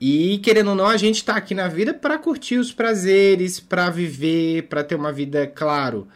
E 0.00 0.38
querendo 0.38 0.70
ou 0.70 0.74
não, 0.74 0.86
a 0.86 0.96
gente 0.96 1.24
tá 1.24 1.36
aqui 1.36 1.54
na 1.54 1.68
vida 1.68 1.94
para 1.94 2.18
curtir 2.18 2.56
os 2.56 2.72
prazeres, 2.72 3.60
para 3.60 3.90
viver, 3.90 4.64
para 4.64 4.82
ter 4.82 4.96
uma 4.96 5.12
vida, 5.12 5.46
claro, 5.46 6.08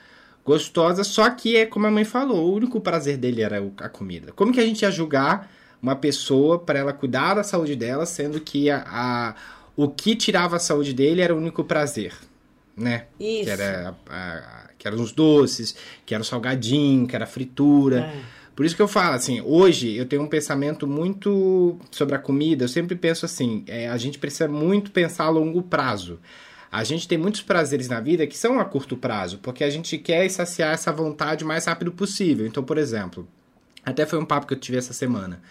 gostosa, 0.44 1.04
só 1.04 1.28
que 1.30 1.56
é 1.56 1.66
como 1.66 1.86
a 1.86 1.90
mãe 1.90 2.04
falou, 2.04 2.50
o 2.50 2.54
único 2.56 2.80
prazer 2.80 3.16
dele 3.16 3.42
era 3.42 3.62
a 3.78 3.88
comida. 3.88 4.32
Como 4.32 4.52
que 4.52 4.60
a 4.60 4.66
gente 4.66 4.82
ia 4.82 4.90
julgar 4.90 5.50
uma 5.80 5.96
pessoa 5.96 6.58
para 6.58 6.78
ela 6.78 6.92
cuidar 6.92 7.34
da 7.34 7.42
saúde 7.42 7.76
dela, 7.76 8.06
sendo 8.06 8.40
que 8.40 8.70
a, 8.70 8.84
a- 8.86 9.34
o 9.76 9.88
que 9.88 10.14
tirava 10.16 10.56
a 10.56 10.58
saúde 10.58 10.92
dele 10.92 11.20
era 11.22 11.34
o 11.34 11.38
único 11.38 11.64
prazer, 11.64 12.12
né? 12.76 13.06
Isso. 13.18 13.44
Que 13.44 13.50
era 13.50 13.94
a- 14.10 14.68
que 14.78 14.88
eram 14.88 15.00
os 15.00 15.12
doces, 15.12 15.76
que 16.04 16.12
era 16.14 16.22
o 16.22 16.26
salgadinho, 16.26 17.06
que 17.06 17.14
era 17.14 17.24
a 17.24 17.28
fritura. 17.28 18.00
É. 18.00 18.20
Por 18.54 18.66
isso 18.66 18.74
que 18.76 18.82
eu 18.82 18.88
falo, 18.88 19.14
assim, 19.14 19.40
hoje 19.40 19.96
eu 19.96 20.04
tenho 20.06 20.22
um 20.22 20.26
pensamento 20.26 20.86
muito 20.86 21.78
sobre 21.90 22.14
a 22.16 22.18
comida, 22.18 22.64
eu 22.64 22.68
sempre 22.68 22.94
penso 22.96 23.24
assim, 23.24 23.64
é, 23.66 23.88
a 23.88 23.96
gente 23.96 24.18
precisa 24.18 24.46
muito 24.48 24.90
pensar 24.90 25.24
a 25.24 25.30
longo 25.30 25.62
prazo. 25.62 26.18
A 26.72 26.84
gente 26.84 27.06
tem 27.06 27.18
muitos 27.18 27.42
prazeres 27.42 27.86
na 27.86 28.00
vida 28.00 28.26
que 28.26 28.36
são 28.36 28.58
a 28.58 28.64
curto 28.64 28.96
prazo, 28.96 29.38
porque 29.42 29.62
a 29.62 29.68
gente 29.68 29.98
quer 29.98 30.26
saciar 30.30 30.72
essa 30.72 30.90
vontade 30.90 31.44
o 31.44 31.46
mais 31.46 31.66
rápido 31.66 31.92
possível. 31.92 32.46
Então, 32.46 32.64
por 32.64 32.78
exemplo, 32.78 33.28
até 33.84 34.06
foi 34.06 34.18
um 34.18 34.24
papo 34.24 34.46
que 34.46 34.54
eu 34.54 34.58
tive 34.58 34.78
essa 34.78 34.94
semana. 34.94 35.42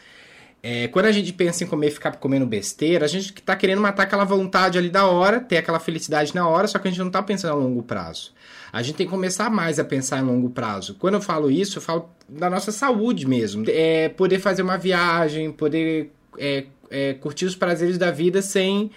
É, 0.63 0.87
quando 0.87 1.05
a 1.05 1.11
gente 1.11 1.31
pensa 1.33 1.63
em 1.63 1.67
comer 1.67 1.91
ficar 1.91 2.15
comendo 2.17 2.45
besteira, 2.45 3.05
a 3.05 3.07
gente 3.07 3.33
tá 3.33 3.55
querendo 3.55 3.81
matar 3.81 4.03
aquela 4.03 4.23
vontade 4.23 4.77
ali 4.77 4.89
da 4.89 5.05
hora, 5.05 5.39
ter 5.39 5.57
aquela 5.57 5.79
felicidade 5.79 6.33
na 6.33 6.47
hora, 6.47 6.67
só 6.67 6.79
que 6.79 6.87
a 6.87 6.91
gente 6.91 6.99
não 6.99 7.09
tá 7.09 7.21
pensando 7.21 7.51
a 7.51 7.55
longo 7.55 7.83
prazo. 7.83 8.31
A 8.73 8.81
gente 8.81 8.95
tem 8.95 9.05
que 9.05 9.11
começar 9.11 9.49
mais 9.49 9.79
a 9.79 9.83
pensar 9.83 10.19
em 10.19 10.23
longo 10.23 10.49
prazo. 10.49 10.95
Quando 10.95 11.15
eu 11.15 11.21
falo 11.21 11.51
isso, 11.51 11.77
eu 11.77 11.81
falo 11.81 12.09
da 12.27 12.49
nossa 12.49 12.71
saúde 12.71 13.27
mesmo. 13.27 13.65
É, 13.67 14.09
poder 14.09 14.39
fazer 14.39 14.61
uma 14.61 14.77
viagem, 14.77 15.51
poder 15.51 16.11
é, 16.37 16.65
é, 16.89 17.13
curtir 17.15 17.45
os 17.45 17.55
prazeres 17.55 17.97
da 17.97 18.11
vida 18.11 18.41
sem, 18.41 18.91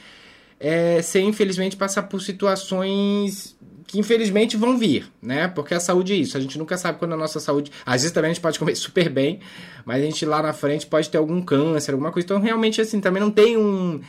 é, 0.59 1.03
sem 1.03 1.29
infelizmente 1.29 1.77
passar 1.77 2.05
por 2.05 2.21
situações 2.21 3.57
que 3.87 3.99
infelizmente 3.99 4.57
vão 4.57 4.79
vir, 4.79 5.07
né? 5.23 5.47
Porque 5.49 5.75
a 5.75 5.81
saúde 5.81 6.13
é 6.13 6.17
isso. 6.17 6.37
A 6.37 6.41
gente 6.41 6.59
nunca 6.59 6.77
sabe 6.77 6.99
quando 6.99 7.13
a 7.13 7.17
nossa 7.17 7.39
saúde. 7.39 7.71
Às 7.85 8.03
vezes 8.03 8.13
também 8.13 8.31
a 8.31 8.35
gente 8.35 8.43
pode 8.43 8.59
comer 8.59 8.75
super 8.77 9.09
bem, 9.09 9.41
mas 9.85 10.03
a 10.03 10.05
gente 10.05 10.25
lá 10.25 10.43
na 10.43 10.53
frente 10.53 10.87
pode 10.87 11.09
ter 11.09 11.19
algum 11.19 11.41
câncer, 11.43 11.93
alguma 11.93 12.11
coisa. 12.11 12.25
Então, 12.25 12.41
realmente, 12.41 12.81
assim, 12.81 13.01
também 13.01 13.23
não 13.23 13.31
tem 13.31 13.57
um. 13.57 14.01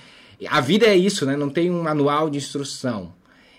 A 0.49 0.59
vida 0.59 0.85
é 0.85 0.95
isso, 0.95 1.25
né? 1.25 1.35
Não 1.35 1.49
tem 1.49 1.69
um 1.69 1.83
manual 1.83 2.29
de 2.29 2.37
instrução. 2.37 3.13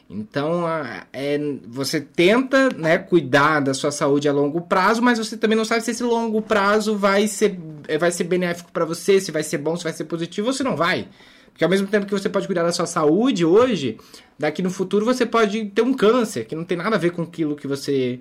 Então, 0.09 0.65
é, 1.13 1.39
você 1.67 2.01
tenta 2.01 2.71
né, 2.71 2.97
cuidar 2.97 3.61
da 3.61 3.75
sua 3.75 3.91
saúde 3.91 4.29
a 4.29 4.33
longo 4.33 4.61
prazo, 4.61 5.03
mas 5.03 5.19
você 5.19 5.37
também 5.37 5.57
não 5.57 5.65
sabe 5.65 5.83
se 5.83 5.91
esse 5.91 6.03
longo 6.03 6.41
prazo 6.41 6.97
vai 6.97 7.27
ser, 7.27 7.59
vai 7.99 8.13
ser 8.13 8.25
benéfico 8.25 8.71
para 8.71 8.85
você, 8.85 9.21
se 9.21 9.33
vai 9.33 9.43
ser 9.43 9.59
bom, 9.59 9.77
se 9.77 9.83
vai 9.83 9.93
ser 9.93 10.05
positivo 10.05 10.47
ou 10.47 10.53
se 10.53 10.63
não 10.63 10.77
vai. 10.77 11.09
Porque 11.57 11.65
ao 11.65 11.71
mesmo 11.71 11.87
tempo 11.87 12.05
que 12.05 12.13
você 12.13 12.29
pode 12.29 12.45
cuidar 12.45 12.65
da 12.65 12.71
sua 12.71 12.85
saúde 12.85 13.43
hoje, 13.43 13.97
daqui 14.39 14.61
no 14.61 14.69
futuro 14.69 15.07
você 15.07 15.25
pode 15.25 15.65
ter 15.71 15.81
um 15.81 15.95
câncer, 15.95 16.45
que 16.45 16.55
não 16.55 16.65
tem 16.65 16.77
nada 16.77 16.97
a 16.97 16.99
ver 16.99 17.13
com 17.13 17.23
aquilo 17.23 17.57
que 17.57 17.67
você 17.67 18.21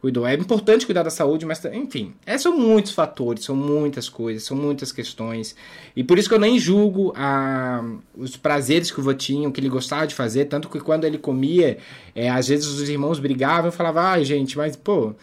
cuidou. 0.00 0.26
É 0.26 0.34
importante 0.34 0.84
cuidar 0.84 1.04
da 1.04 1.08
saúde, 1.10 1.46
mas 1.46 1.64
enfim, 1.66 2.14
é, 2.26 2.36
são 2.36 2.58
muitos 2.58 2.90
fatores, 2.90 3.44
são 3.44 3.54
muitas 3.54 4.08
coisas, 4.08 4.42
são 4.42 4.56
muitas 4.56 4.90
questões. 4.90 5.54
E 5.94 6.02
por 6.02 6.18
isso 6.18 6.28
que 6.28 6.34
eu 6.34 6.40
nem 6.40 6.58
julgo 6.58 7.12
a, 7.14 7.80
os 8.16 8.36
prazeres 8.36 8.90
que 8.90 8.98
o 8.98 9.04
vô 9.04 9.14
tinha, 9.14 9.48
o 9.48 9.52
que 9.52 9.60
ele 9.60 9.68
gostava 9.68 10.04
de 10.04 10.14
fazer, 10.16 10.46
tanto 10.46 10.68
que 10.68 10.80
quando 10.80 11.04
ele 11.04 11.16
comia, 11.16 11.78
é, 12.12 12.28
às 12.28 12.48
vezes 12.48 12.66
os 12.66 12.88
irmãos 12.88 13.20
brigavam 13.20 13.68
e 13.68 13.72
falavam, 13.72 14.02
ai 14.02 14.24
gente, 14.24 14.58
mas 14.58 14.74
pô, 14.74 15.14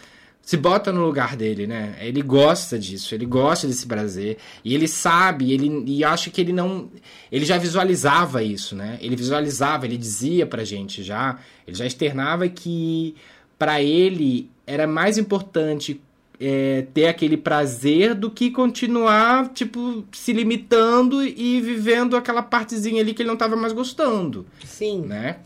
se 0.51 0.57
bota 0.57 0.91
no 0.91 1.05
lugar 1.05 1.37
dele, 1.37 1.65
né? 1.65 1.95
Ele 2.01 2.21
gosta 2.21 2.77
disso, 2.77 3.15
ele 3.15 3.25
gosta 3.25 3.65
desse 3.65 3.87
prazer. 3.87 4.37
E 4.65 4.75
ele 4.75 4.85
sabe, 4.85 5.53
ele, 5.53 5.85
e 5.87 6.03
acho 6.03 6.29
que 6.29 6.41
ele 6.41 6.51
não. 6.51 6.89
Ele 7.31 7.45
já 7.45 7.57
visualizava 7.57 8.43
isso, 8.43 8.75
né? 8.75 8.99
Ele 9.01 9.15
visualizava, 9.15 9.85
ele 9.85 9.95
dizia 9.95 10.45
pra 10.45 10.65
gente 10.65 11.03
já, 11.03 11.39
ele 11.65 11.77
já 11.77 11.85
externava 11.85 12.49
que 12.49 13.15
para 13.57 13.81
ele 13.81 14.49
era 14.67 14.85
mais 14.85 15.17
importante 15.17 16.01
é, 16.37 16.85
ter 16.93 17.07
aquele 17.07 17.37
prazer 17.37 18.13
do 18.13 18.29
que 18.29 18.51
continuar, 18.51 19.53
tipo, 19.53 20.03
se 20.11 20.33
limitando 20.33 21.23
e 21.23 21.61
vivendo 21.61 22.17
aquela 22.17 22.43
partezinha 22.43 23.01
ali 23.01 23.13
que 23.13 23.21
ele 23.21 23.29
não 23.29 23.37
tava 23.37 23.55
mais 23.55 23.71
gostando, 23.71 24.45
Sim. 24.65 24.99
né? 25.03 25.37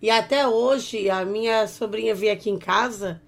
E 0.00 0.08
até 0.08 0.48
hoje, 0.48 1.10
a 1.10 1.22
minha 1.22 1.66
sobrinha 1.66 2.14
veio 2.14 2.32
aqui 2.32 2.48
em 2.48 2.56
casa 2.56 3.20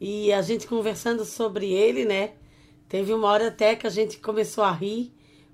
e 0.00 0.32
a 0.32 0.42
gente 0.42 0.66
conversando 0.66 1.24
sobre 1.24 1.72
ele, 1.72 2.04
né? 2.04 2.32
Teve 2.88 3.12
uma 3.12 3.28
hora 3.28 3.48
até 3.48 3.74
que 3.74 3.86
a 3.86 3.90
gente 3.90 4.18
começou 4.18 4.62
a 4.64 4.72
rir, 4.72 5.12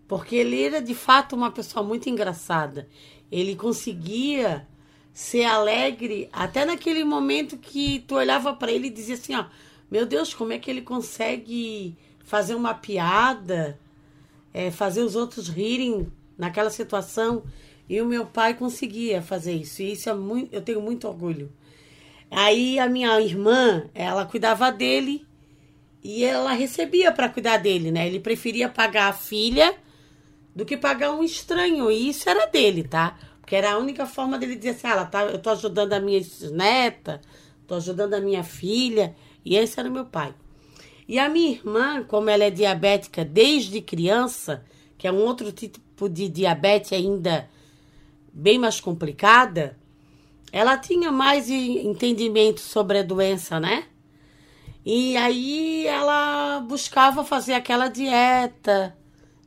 porque 0.09 0.37
ele 0.37 0.63
era 0.63 0.81
de 0.81 0.95
fato 0.95 1.37
uma 1.37 1.51
pessoa 1.51 1.85
muito 1.85 2.09
engraçada. 2.09 2.89
Ele 3.31 3.55
conseguia 3.55 4.67
ser 5.13 5.45
alegre 5.45 6.29
até 6.33 6.65
naquele 6.65 7.05
momento 7.05 7.57
que 7.57 8.01
tu 8.01 8.17
olhava 8.17 8.55
para 8.55 8.73
ele 8.73 8.89
e 8.89 8.91
dizia 8.91 9.15
assim, 9.15 9.35
ó, 9.35 9.45
meu 9.91 10.07
Deus, 10.07 10.33
como 10.33 10.53
é 10.53 10.59
que 10.59 10.71
ele 10.71 10.83
consegue 10.83 11.97
fazer 12.25 12.55
uma 12.55 12.75
piada, 12.75 13.79
é, 14.53 14.71
fazer 14.71 15.03
os 15.03 15.17
outros 15.17 15.49
rirem 15.49 16.11
naquela 16.39 16.71
situação? 16.71 17.43
E 17.89 18.01
o 18.01 18.07
meu 18.07 18.25
pai 18.25 18.55
conseguia 18.55 19.21
fazer 19.21 19.53
isso. 19.53 19.83
E 19.83 19.93
isso 19.93 20.09
é 20.09 20.15
muito, 20.15 20.55
eu 20.55 20.63
tenho 20.63 20.81
muito 20.81 21.09
orgulho. 21.09 21.53
Aí 22.31 22.79
a 22.79 22.89
minha 22.89 23.21
irmã, 23.21 23.85
ela 23.95 24.25
cuidava 24.25 24.71
dele 24.71 25.27
e 26.03 26.25
ela 26.25 26.53
recebia 26.53 27.11
para 27.11 27.29
cuidar 27.29 27.59
dele, 27.59 27.91
né? 27.91 28.07
Ele 28.07 28.21
preferia 28.21 28.69
pagar 28.69 29.09
a 29.09 29.13
filha 29.13 29.75
do 30.55 30.65
que 30.65 30.77
pagar 30.77 31.13
um 31.13 31.23
estranho. 31.23 31.91
E 31.91 32.09
isso 32.09 32.29
era 32.29 32.47
dele, 32.47 32.85
tá? 32.85 33.19
Porque 33.41 33.57
era 33.57 33.73
a 33.73 33.79
única 33.79 34.07
forma 34.07 34.39
dele 34.39 34.57
dizer 34.57 34.71
assim: 34.71 34.87
ah, 34.87 35.05
tá, 35.05 35.25
eu 35.25 35.39
tô 35.39 35.51
ajudando 35.51 35.93
a 35.93 36.01
minha 36.01 36.21
neta, 36.53 37.21
tô 37.67 37.75
ajudando 37.75 38.15
a 38.15 38.21
minha 38.21 38.45
filha. 38.45 39.15
E 39.45 39.57
esse 39.57 39.81
era 39.81 39.89
o 39.89 39.93
meu 39.93 40.05
pai. 40.05 40.35
E 41.09 41.19
a 41.19 41.29
minha 41.29 41.51
irmã, 41.51 42.05
como 42.05 42.31
ela 42.31 42.45
é 42.45 42.51
diabética 42.51 43.25
desde 43.25 43.81
criança, 43.81 44.65
que 44.97 45.09
é 45.09 45.13
um 45.13 45.25
outro 45.25 45.51
tipo 45.51 46.09
de 46.09 46.29
diabetes 46.29 46.93
ainda 46.93 47.51
bem 48.33 48.59
mais 48.59 48.81
complicada, 48.81 49.77
ela 50.53 50.77
tinha 50.77 51.13
mais 51.13 51.49
entendimento 51.49 52.61
sobre 52.61 52.99
a 52.99 53.03
doença, 53.03 53.61
né? 53.61 53.85
E 54.85 55.17
aí 55.17 55.87
ela 55.87 56.61
buscava 56.61 57.23
fazer 57.25 57.55
aquela 57.55 57.89
dieta 57.89 58.97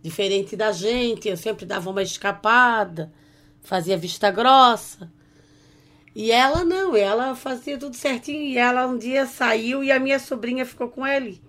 diferente 0.01 0.55
da 0.55 0.71
gente. 0.71 1.27
Eu 1.27 1.37
sempre 1.37 1.65
dava 1.65 1.89
uma 1.89 2.03
escapada, 2.03 3.11
fazia 3.61 3.97
vista 3.97 4.29
grossa. 4.31 5.11
E 6.15 6.31
ela 6.31 6.63
não, 6.63 6.95
ela 6.95 7.35
fazia 7.35 7.77
tudo 7.77 7.95
certinho. 7.95 8.43
E 8.43 8.57
ela 8.57 8.85
um 8.85 8.97
dia 8.97 9.25
saiu 9.25 9.83
e 9.83 9.91
a 9.91 9.99
minha 9.99 10.19
sobrinha 10.19 10.65
ficou 10.65 10.87
com 10.89 11.05
ele. 11.05 11.41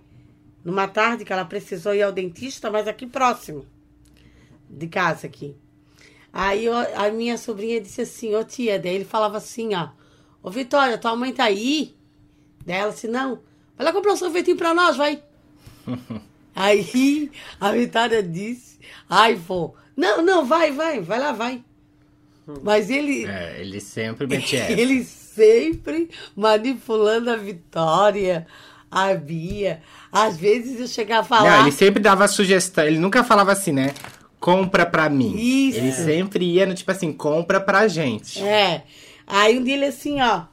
Numa 0.63 0.87
tarde 0.87 1.23
que 1.23 1.31
ela 1.31 1.45
precisou 1.45 1.93
ir 1.93 2.01
ao 2.01 2.11
dentista, 2.11 2.71
mas 2.71 2.87
aqui 2.87 3.05
próximo 3.05 3.65
de 4.67 4.87
casa 4.87 5.27
aqui. 5.27 5.55
Aí 6.37 6.67
ó, 6.67 6.85
a 6.97 7.09
minha 7.11 7.37
sobrinha 7.37 7.79
disse 7.79 8.01
assim, 8.01 8.35
ô 8.35 8.43
tia, 8.43 8.77
daí 8.77 8.95
ele 8.95 9.05
falava 9.05 9.37
assim, 9.37 9.73
ó, 9.73 9.87
ô 10.43 10.51
Vitória, 10.51 10.97
tua 10.97 11.15
mãe 11.15 11.31
tá 11.31 11.45
aí? 11.45 11.95
Daí 12.65 12.75
ela 12.75 12.91
disse, 12.91 13.07
não, 13.07 13.39
vai 13.77 13.85
lá 13.85 13.93
comprar 13.93 14.11
um 14.11 14.17
sorvetinho 14.17 14.57
pra 14.57 14.73
nós, 14.73 14.97
vai. 14.97 15.23
aí 16.53 17.31
a 17.57 17.71
Vitória 17.71 18.21
disse, 18.21 18.79
ai, 19.09 19.35
vô, 19.35 19.75
não, 19.95 20.21
não, 20.21 20.43
vai, 20.43 20.73
vai, 20.73 20.99
vai 20.99 21.19
lá, 21.19 21.31
vai. 21.31 21.63
Mas 22.61 22.89
ele, 22.89 23.25
É, 23.25 23.61
ele 23.61 23.79
sempre 23.79 24.27
metia 24.27 24.69
ele 24.77 25.05
sempre 25.05 26.09
manipulando 26.35 27.31
a 27.31 27.37
Vitória, 27.37 28.45
a 28.91 29.13
Bia. 29.13 29.81
Às 30.11 30.35
vezes 30.35 30.81
eu 30.81 30.87
chegava 30.87 31.21
a 31.21 31.23
falar. 31.23 31.49
Não, 31.49 31.61
ele 31.61 31.71
sempre 31.71 32.01
dava 32.01 32.27
sugestão, 32.27 32.83
ele 32.83 32.99
nunca 32.99 33.23
falava 33.23 33.53
assim, 33.53 33.71
né? 33.71 33.93
Compra 34.39 34.85
pra 34.85 35.09
mim. 35.09 35.35
Isso. 35.35 35.77
Ele 35.79 35.91
sempre 35.91 36.45
ia 36.45 36.65
no 36.65 36.75
tipo 36.75 36.91
assim, 36.91 37.11
compra 37.11 37.59
pra 37.59 37.87
gente. 37.87 38.43
É. 38.43 38.83
Aí 39.25 39.57
um 39.57 39.63
dia 39.63 39.75
ele 39.75 39.85
assim, 39.85 40.21
ó. 40.21 40.43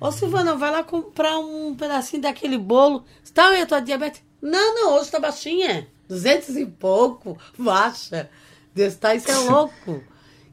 Ô 0.00 0.10
Silvana, 0.10 0.54
vai 0.54 0.70
lá 0.70 0.82
comprar 0.82 1.38
um 1.38 1.74
pedacinho 1.74 2.22
daquele 2.22 2.58
bolo. 2.58 3.04
Você 3.22 3.32
tá 3.32 3.48
aí 3.48 3.62
a 3.62 3.66
tua 3.66 3.80
diabetes? 3.80 4.22
Não, 4.40 4.74
não, 4.74 4.98
hoje 4.98 5.10
tá 5.10 5.18
baixinha. 5.18 5.88
Duzentos 6.08 6.56
e 6.56 6.66
pouco, 6.66 7.38
baixa. 7.58 8.28
Deus 8.74 8.96
tá, 8.96 9.14
isso 9.14 9.30
é 9.30 9.36
louco. 9.48 10.02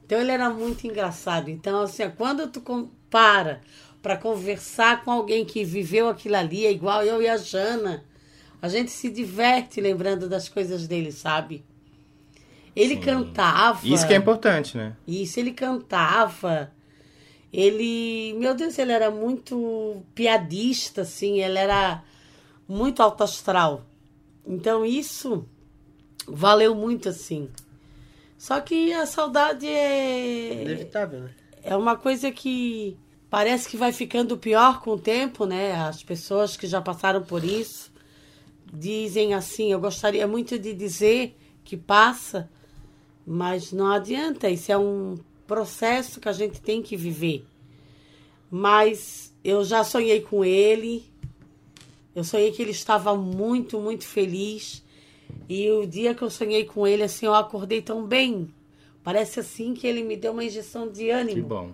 Então 0.05 0.19
ele 0.19 0.31
era 0.31 0.49
muito 0.49 0.85
engraçado. 0.85 1.49
Então, 1.49 1.81
assim, 1.81 2.09
quando 2.17 2.47
tu 2.47 2.61
compara 2.61 3.61
para 4.01 4.17
conversar 4.17 5.03
com 5.03 5.11
alguém 5.11 5.45
que 5.45 5.63
viveu 5.63 6.09
aquilo 6.09 6.35
ali, 6.35 6.65
é 6.65 6.71
igual 6.71 7.03
eu 7.03 7.21
e 7.21 7.27
a 7.27 7.37
Jana, 7.37 8.03
a 8.61 8.67
gente 8.67 8.91
se 8.91 9.09
diverte 9.09 9.81
lembrando 9.81 10.27
das 10.29 10.47
coisas 10.47 10.87
dele, 10.87 11.11
sabe? 11.11 11.63
Ele 12.75 12.97
cantava. 12.97 13.85
Isso 13.85 14.07
que 14.07 14.13
é 14.13 14.17
importante, 14.17 14.77
né? 14.77 14.95
Isso, 15.07 15.39
ele 15.39 15.51
cantava. 15.51 16.71
Ele, 17.51 18.33
meu 18.37 18.55
Deus, 18.55 18.77
ele 18.79 18.93
era 18.93 19.11
muito 19.11 20.01
piadista, 20.15 21.01
assim, 21.01 21.41
ele 21.41 21.57
era 21.57 22.01
muito 22.67 23.03
alto 23.03 23.23
astral. 23.23 23.85
Então 24.47 24.85
isso 24.85 25.45
valeu 26.25 26.73
muito, 26.73 27.09
assim. 27.09 27.49
Só 28.37 28.59
que 28.61 28.93
a 28.93 29.05
saudade 29.05 29.67
é, 29.67 30.63
Inevitável, 30.63 31.19
né? 31.21 31.29
é 31.61 31.75
uma 31.75 31.95
coisa 31.95 32.31
que 32.31 32.97
parece 33.29 33.69
que 33.69 33.77
vai 33.77 33.91
ficando 33.91 34.37
pior 34.37 34.81
com 34.81 34.91
o 34.91 34.99
tempo, 34.99 35.45
né? 35.45 35.73
As 35.73 36.01
pessoas 36.01 36.57
que 36.57 36.65
já 36.65 36.81
passaram 36.81 37.21
por 37.21 37.43
isso 37.43 37.91
dizem 38.73 39.33
assim: 39.33 39.71
eu 39.71 39.79
gostaria 39.79 40.27
muito 40.27 40.57
de 40.57 40.73
dizer 40.73 41.37
que 41.63 41.77
passa, 41.77 42.49
mas 43.25 43.71
não 43.71 43.91
adianta, 43.91 44.49
isso 44.49 44.71
é 44.71 44.77
um 44.77 45.17
processo 45.47 46.19
que 46.19 46.29
a 46.29 46.33
gente 46.33 46.61
tem 46.61 46.81
que 46.81 46.95
viver. 46.95 47.45
Mas 48.49 49.33
eu 49.43 49.63
já 49.63 49.83
sonhei 49.83 50.21
com 50.21 50.43
ele, 50.43 51.03
eu 52.15 52.23
sonhei 52.23 52.51
que 52.51 52.61
ele 52.61 52.71
estava 52.71 53.15
muito, 53.15 53.79
muito 53.79 54.05
feliz. 54.05 54.83
E 55.47 55.69
o 55.71 55.85
dia 55.85 56.13
que 56.13 56.21
eu 56.21 56.29
sonhei 56.29 56.65
com 56.65 56.85
ele, 56.85 57.03
assim, 57.03 57.25
eu 57.25 57.33
acordei 57.33 57.81
tão 57.81 58.05
bem. 58.05 58.49
Parece 59.03 59.39
assim 59.39 59.73
que 59.73 59.87
ele 59.87 60.03
me 60.03 60.15
deu 60.15 60.33
uma 60.33 60.43
injeção 60.43 60.89
de 60.89 61.09
ânimo. 61.09 61.35
Que 61.35 61.41
bom. 61.41 61.71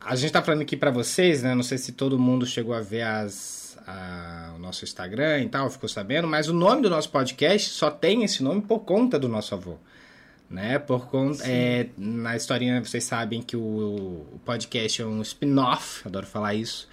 A 0.00 0.16
gente 0.16 0.32
tá 0.32 0.42
falando 0.42 0.62
aqui 0.62 0.76
para 0.76 0.90
vocês, 0.90 1.42
né? 1.42 1.54
Não 1.54 1.62
sei 1.62 1.76
se 1.76 1.92
todo 1.92 2.18
mundo 2.18 2.46
chegou 2.46 2.72
a 2.72 2.80
ver 2.80 3.02
as, 3.02 3.76
a, 3.86 4.54
o 4.56 4.58
nosso 4.58 4.84
Instagram 4.84 5.42
e 5.42 5.48
tal, 5.48 5.68
ficou 5.68 5.88
sabendo, 5.88 6.26
mas 6.26 6.48
o 6.48 6.54
nome 6.54 6.82
do 6.82 6.88
nosso 6.88 7.10
podcast 7.10 7.70
só 7.70 7.90
tem 7.90 8.24
esse 8.24 8.42
nome 8.42 8.62
por 8.62 8.80
conta 8.80 9.18
do 9.18 9.28
nosso 9.28 9.54
avô. 9.54 9.76
Né? 10.50 10.78
Por 10.80 11.06
conta. 11.06 11.44
É, 11.46 11.88
na 11.96 12.36
historinha, 12.36 12.84
vocês 12.84 13.04
sabem 13.04 13.40
que 13.40 13.56
o, 13.56 13.60
o 13.60 14.40
podcast 14.44 15.00
é 15.00 15.06
um 15.06 15.22
spin-off, 15.22 16.02
adoro 16.04 16.26
falar 16.26 16.54
isso, 16.54 16.88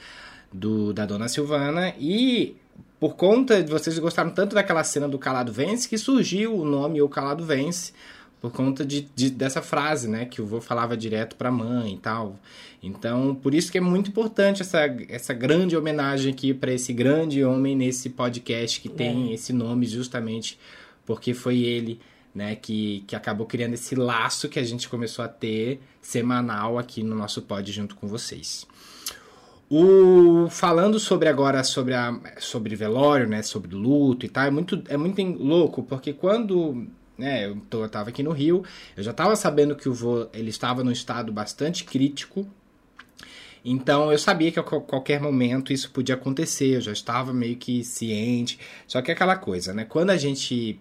do, 0.54 0.94
da 0.94 1.06
Dona 1.06 1.28
Silvana. 1.28 1.94
E 2.00 2.56
por 3.00 3.16
conta 3.16 3.64
de 3.64 3.72
vocês 3.72 3.98
gostaram 3.98 4.30
tanto 4.30 4.54
daquela 4.56 4.84
cena 4.84 5.08
do 5.08 5.18
Calado 5.18 5.52
Vence 5.52 5.90
que 5.90 5.98
surgiu 5.98 6.56
o 6.56 6.66
nome 6.66 7.02
O 7.02 7.10
Calado 7.10 7.44
Vence 7.44 7.94
por 8.40 8.52
conta 8.52 8.86
de, 8.86 9.08
de, 9.16 9.30
dessa 9.30 9.62
frase, 9.62 10.08
né, 10.08 10.26
que 10.26 10.42
o 10.42 10.46
vô 10.46 10.62
falava 10.62 10.96
direto 10.96 11.36
para 11.36 11.50
a 11.50 11.52
mãe 11.52 11.96
e 11.96 11.98
tal. 11.98 12.40
Então, 12.82 13.34
por 13.34 13.54
isso 13.54 13.72
que 13.72 13.80
é 13.80 13.82
muito 13.82 14.10
importante 14.10 14.62
essa, 14.62 14.82
essa 15.10 15.34
grande 15.34 15.76
homenagem 15.76 16.32
aqui 16.32 16.54
para 16.54 16.72
esse 16.72 16.94
grande 16.94 17.44
homem 17.44 17.76
nesse 17.76 18.10
podcast 18.10 18.80
que 18.80 18.90
tem 18.90 19.32
é. 19.32 19.34
esse 19.34 19.52
nome 19.52 19.88
justamente 19.88 20.60
porque 21.06 21.34
foi 21.34 21.60
ele, 21.60 22.00
né, 22.38 22.56
que, 22.56 23.03
que 23.08 23.15
acabou 23.15 23.48
criando 23.48 23.74
esse 23.74 23.96
laço 23.96 24.48
que 24.48 24.60
a 24.60 24.63
gente 24.63 24.88
começou 24.88 25.25
a 25.25 25.27
ter 25.27 25.82
semanal 26.00 26.77
aqui 26.77 27.01
no 27.01 27.15
nosso 27.15 27.41
pod 27.41 27.70
junto 27.72 27.96
com 27.96 28.08
vocês. 28.08 28.67
O, 29.70 30.48
falando 30.50 31.00
sobre 31.00 31.27
agora 31.27 31.63
sobre 31.63 31.96
a 31.96 32.17
sobre 32.38 32.75
velório, 32.75 33.27
né, 33.27 33.41
sobre 33.41 33.75
luto 33.75 34.24
e 34.25 34.29
tal, 34.29 34.46
é 34.46 34.51
muito 34.51 34.84
é 34.88 34.96
muito 34.96 35.22
louco 35.24 35.82
porque 35.82 36.13
quando 36.13 36.88
né, 37.17 37.48
eu, 37.48 37.58
tô, 37.70 37.84
eu 37.84 37.89
tava 37.89 38.10
aqui 38.10 38.22
no 38.22 38.32
Rio, 38.32 38.63
eu 38.96 39.01
já 39.01 39.12
estava 39.12 39.36
sabendo 39.36 39.75
que 39.75 39.89
o 39.89 39.94
vô 39.94 40.27
ele 40.32 40.51
estava 40.51 40.84
num 40.84 40.91
estado 40.91 41.34
bastante 41.34 41.84
crítico. 41.84 42.48
Então 43.65 44.12
eu 44.12 44.17
sabia 44.17 44.51
que 44.51 44.60
a 44.60 44.63
qualquer 44.63 45.20
momento 45.20 45.74
isso 45.74 45.91
podia 45.91 46.15
acontecer, 46.15 46.75
eu 46.75 46.82
já 46.82 46.91
estava 46.91 47.34
meio 47.34 47.58
que 47.58 47.84
ciente. 47.84 48.60
Só 48.88 49.01
que 49.01 49.12
é 49.12 49.13
aquela 49.15 49.36
coisa, 49.36 49.74
né? 49.74 49.84
Quando 49.84 50.12
a 50.12 50.17
gente. 50.17 50.79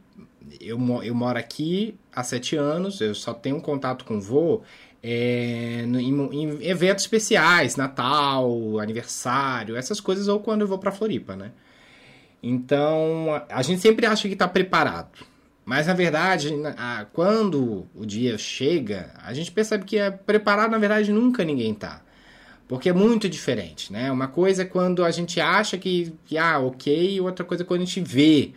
Eu, 0.61 0.79
eu 1.03 1.15
moro 1.15 1.39
aqui 1.39 1.99
há 2.15 2.23
sete 2.23 2.57
anos, 2.57 3.01
eu 3.01 3.15
só 3.15 3.35
tenho 3.35 3.61
contato 3.61 4.05
com 4.05 4.19
o 4.19 4.21
vô 4.21 4.63
é, 5.03 5.83
em, 5.85 6.21
em, 6.33 6.67
eventos 6.67 7.05
especiais, 7.05 7.77
Natal, 7.77 8.79
aniversário, 8.79 9.77
essas 9.77 10.01
coisas, 10.01 10.29
ou 10.29 10.41
quando 10.41 10.63
eu 10.63 10.67
vou 10.67 10.79
para 10.79 10.91
Floripa, 10.91 11.37
né? 11.37 11.53
Então, 12.43 13.43
a 13.49 13.63
gente 13.63 13.81
sempre 13.81 14.07
acha 14.07 14.29
que 14.29 14.35
está 14.35 14.47
preparado. 14.49 15.25
Mas, 15.65 15.89
na 15.89 15.95
verdade, 15.95 16.53
quando 17.13 17.87
o 17.95 18.07
dia 18.07 18.39
chega, 18.39 19.13
a 19.23 19.33
gente 19.35 19.51
percebe 19.51 19.85
que 19.85 19.99
é 19.99 20.11
preparado, 20.11 20.71
na 20.71 20.79
verdade, 20.79 21.13
nunca 21.13 21.45
ninguém 21.45 21.75
tá. 21.75 22.03
Porque 22.69 22.89
é 22.89 22.93
muito 22.93 23.29
diferente, 23.29 23.93
né? 23.93 24.11
Uma 24.11 24.29
coisa 24.29 24.63
é 24.63 24.65
quando 24.65 25.05
a 25.05 25.11
gente 25.11 25.41
acha 25.41 25.79
que, 25.79 26.15
que 26.25 26.37
ah, 26.39 26.59
ok, 26.59 27.21
outra 27.21 27.45
coisa 27.45 27.63
é 27.63 27.67
quando 27.67 27.83
a 27.83 27.85
gente 27.85 28.01
vê 28.01 28.53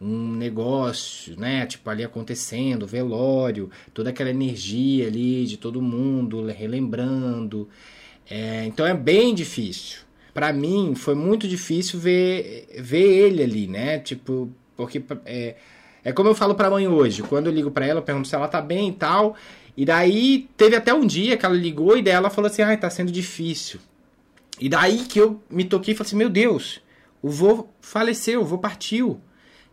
um 0.00 0.32
negócio, 0.32 1.38
né? 1.38 1.66
Tipo, 1.66 1.88
ali 1.90 2.04
acontecendo, 2.04 2.86
velório, 2.86 3.70
toda 3.92 4.10
aquela 4.10 4.30
energia 4.30 5.06
ali 5.06 5.46
de 5.46 5.56
todo 5.56 5.80
mundo 5.80 6.46
relembrando. 6.46 7.68
É, 8.28 8.64
então 8.66 8.86
é 8.86 8.94
bem 8.94 9.34
difícil. 9.34 10.00
Para 10.32 10.52
mim, 10.52 10.94
foi 10.96 11.14
muito 11.14 11.46
difícil 11.46 11.98
ver, 11.98 12.66
ver 12.78 13.04
ele 13.04 13.42
ali, 13.42 13.66
né? 13.66 13.98
Tipo, 14.00 14.50
porque 14.76 15.02
é, 15.24 15.54
é 16.02 16.12
como 16.12 16.28
eu 16.28 16.34
falo 16.34 16.54
pra 16.54 16.70
mãe 16.70 16.88
hoje. 16.88 17.22
Quando 17.22 17.46
eu 17.46 17.52
ligo 17.52 17.70
para 17.70 17.86
ela, 17.86 18.00
eu 18.00 18.04
pergunto 18.04 18.28
se 18.28 18.34
ela 18.34 18.48
tá 18.48 18.60
bem 18.60 18.88
e 18.88 18.92
tal. 18.92 19.36
E 19.76 19.84
daí 19.84 20.48
teve 20.56 20.76
até 20.76 20.92
um 20.92 21.06
dia 21.06 21.36
que 21.36 21.46
ela 21.46 21.54
ligou 21.54 21.96
e 21.96 22.02
daí 22.02 22.14
ela 22.14 22.30
falou 22.30 22.50
assim: 22.50 22.62
ai, 22.62 22.76
tá 22.76 22.90
sendo 22.90 23.12
difícil. 23.12 23.80
E 24.60 24.68
daí 24.68 25.04
que 25.04 25.20
eu 25.20 25.40
me 25.50 25.64
toquei 25.64 25.94
e 25.94 25.96
falei 25.96 26.08
assim: 26.08 26.16
meu 26.16 26.28
Deus, 26.28 26.80
o 27.22 27.30
vô 27.30 27.68
faleceu, 27.80 28.42
o 28.42 28.44
vô 28.44 28.58
partiu. 28.58 29.20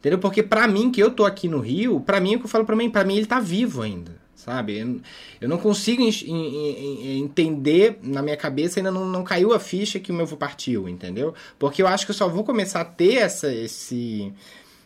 Entendeu? 0.01 0.17
Porque 0.17 0.41
para 0.41 0.67
mim, 0.67 0.91
que 0.91 0.99
eu 0.99 1.11
tô 1.11 1.25
aqui 1.25 1.47
no 1.47 1.59
Rio, 1.59 1.99
para 1.99 2.19
mim, 2.19 2.33
é 2.33 2.35
o 2.35 2.39
que 2.39 2.45
eu 2.45 2.49
falo 2.49 2.65
para 2.65 2.75
mim, 2.75 2.89
para 2.89 3.03
mim 3.03 3.17
ele 3.17 3.27
tá 3.27 3.39
vivo 3.39 3.83
ainda, 3.83 4.15
sabe? 4.33 4.99
Eu, 5.39 5.47
não 5.47 5.59
consigo 5.59 6.01
entender, 6.01 7.99
na 8.01 8.23
minha 8.23 8.35
cabeça 8.35 8.79
ainda 8.79 8.89
não, 8.89 9.05
não 9.05 9.23
caiu 9.23 9.53
a 9.53 9.59
ficha 9.59 9.99
que 9.99 10.11
o 10.11 10.15
meu 10.15 10.25
avô 10.25 10.35
partiu, 10.35 10.89
entendeu? 10.89 11.35
Porque 11.59 11.83
eu 11.83 11.87
acho 11.87 12.05
que 12.05 12.09
eu 12.09 12.15
só 12.15 12.27
vou 12.27 12.43
começar 12.43 12.81
a 12.81 12.85
ter 12.85 13.17
essa, 13.17 13.53
esse 13.53 14.33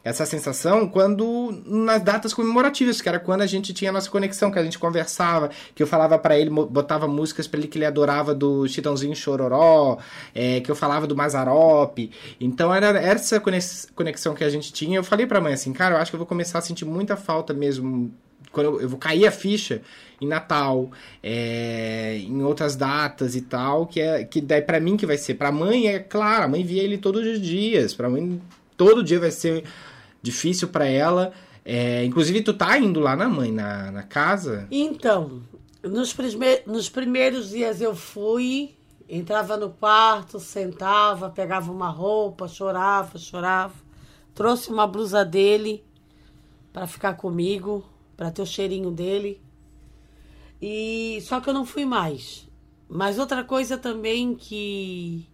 essa 0.05 0.23
sensação 0.23 0.87
quando 0.87 1.63
nas 1.65 1.99
datas 2.03 2.31
comemorativas, 2.31 3.01
que 3.01 3.09
era 3.09 3.19
quando 3.19 3.41
a 3.41 3.47
gente 3.47 3.73
tinha 3.73 3.89
a 3.89 3.93
nossa 3.93 4.07
conexão, 4.07 4.51
que 4.51 4.59
a 4.59 4.63
gente 4.63 4.77
conversava, 4.77 5.49
que 5.73 5.81
eu 5.81 5.87
falava 5.87 6.19
para 6.19 6.37
ele, 6.37 6.51
botava 6.51 7.07
músicas 7.07 7.47
para 7.47 7.59
ele 7.59 7.67
que 7.67 7.79
ele 7.79 7.85
adorava 7.85 8.35
do 8.35 8.67
Chitãozinho 8.67 9.15
Chororó, 9.15 9.97
é, 10.35 10.61
que 10.61 10.69
eu 10.69 10.75
falava 10.75 11.07
do 11.07 11.15
Mazarope. 11.15 12.11
Então 12.39 12.71
era, 12.71 12.99
essa 12.99 13.41
conexão 13.95 14.35
que 14.35 14.43
a 14.43 14.49
gente 14.49 14.71
tinha. 14.71 14.99
Eu 14.99 15.03
falei 15.03 15.25
pra 15.25 15.41
mãe 15.41 15.53
assim, 15.53 15.73
cara, 15.73 15.95
eu 15.95 15.99
acho 15.99 16.11
que 16.11 16.15
eu 16.15 16.19
vou 16.19 16.27
começar 16.27 16.59
a 16.59 16.61
sentir 16.61 16.85
muita 16.85 17.17
falta 17.17 17.51
mesmo 17.51 18.13
quando 18.51 18.79
eu, 18.79 18.87
vou 18.87 18.99
cair 18.99 19.25
a 19.25 19.31
ficha 19.31 19.81
em 20.21 20.27
Natal, 20.27 20.91
é, 21.23 22.19
em 22.19 22.43
outras 22.43 22.75
datas 22.75 23.35
e 23.35 23.41
tal, 23.41 23.87
que 23.87 23.99
é 23.99 24.23
que 24.23 24.39
daí 24.39 24.61
para 24.61 24.79
mim 24.79 24.95
que 24.95 25.05
vai 25.05 25.17
ser, 25.17 25.33
para 25.33 25.51
mãe 25.51 25.87
é 25.87 25.97
claro, 25.97 26.43
a 26.43 26.47
mãe 26.47 26.63
via 26.63 26.83
ele 26.83 26.99
todos 26.99 27.25
os 27.25 27.41
dias, 27.41 27.95
para 27.95 28.07
mãe 28.07 28.39
todo 28.77 29.03
dia 29.03 29.19
vai 29.19 29.31
ser 29.31 29.63
difícil 30.25 30.67
para 30.67 30.85
ela. 30.85 31.31
É, 31.63 32.03
inclusive, 32.03 32.41
tu 32.41 32.53
tá 32.53 32.77
indo 32.77 32.99
lá 32.99 33.15
na 33.15 33.29
mãe, 33.29 33.51
na, 33.51 33.91
na 33.91 34.03
casa? 34.03 34.67
Então, 34.69 35.41
nos, 35.83 36.15
nos 36.65 36.89
primeiros 36.89 37.49
dias 37.49 37.79
eu 37.79 37.95
fui, 37.95 38.75
entrava 39.07 39.55
no 39.55 39.69
quarto, 39.69 40.39
sentava, 40.39 41.29
pegava 41.29 41.71
uma 41.71 41.89
roupa, 41.89 42.47
chorava, 42.47 43.17
chorava. 43.17 43.73
Trouxe 44.33 44.69
uma 44.69 44.85
blusa 44.85 45.23
dele 45.23 45.83
para 46.73 46.87
ficar 46.87 47.13
comigo, 47.13 47.85
para 48.17 48.31
ter 48.31 48.41
o 48.41 48.45
cheirinho 48.45 48.91
dele. 48.91 49.41
E 50.61 51.19
só 51.21 51.39
que 51.39 51.49
eu 51.49 51.53
não 51.53 51.65
fui 51.65 51.85
mais. 51.85 52.47
Mas 52.89 53.17
outra 53.17 53.43
coisa 53.43 53.77
também 53.77 54.35
que 54.35 55.27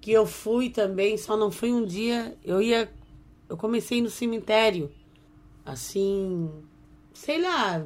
que 0.00 0.10
eu 0.10 0.24
fui 0.24 0.70
também, 0.70 1.18
só 1.18 1.36
não 1.36 1.50
fui 1.50 1.70
um 1.70 1.84
dia, 1.84 2.34
eu 2.42 2.62
ia 2.62 2.90
eu 3.50 3.56
comecei 3.56 4.00
no 4.00 4.08
cemitério, 4.08 4.92
assim, 5.66 6.48
sei 7.12 7.42
lá, 7.42 7.84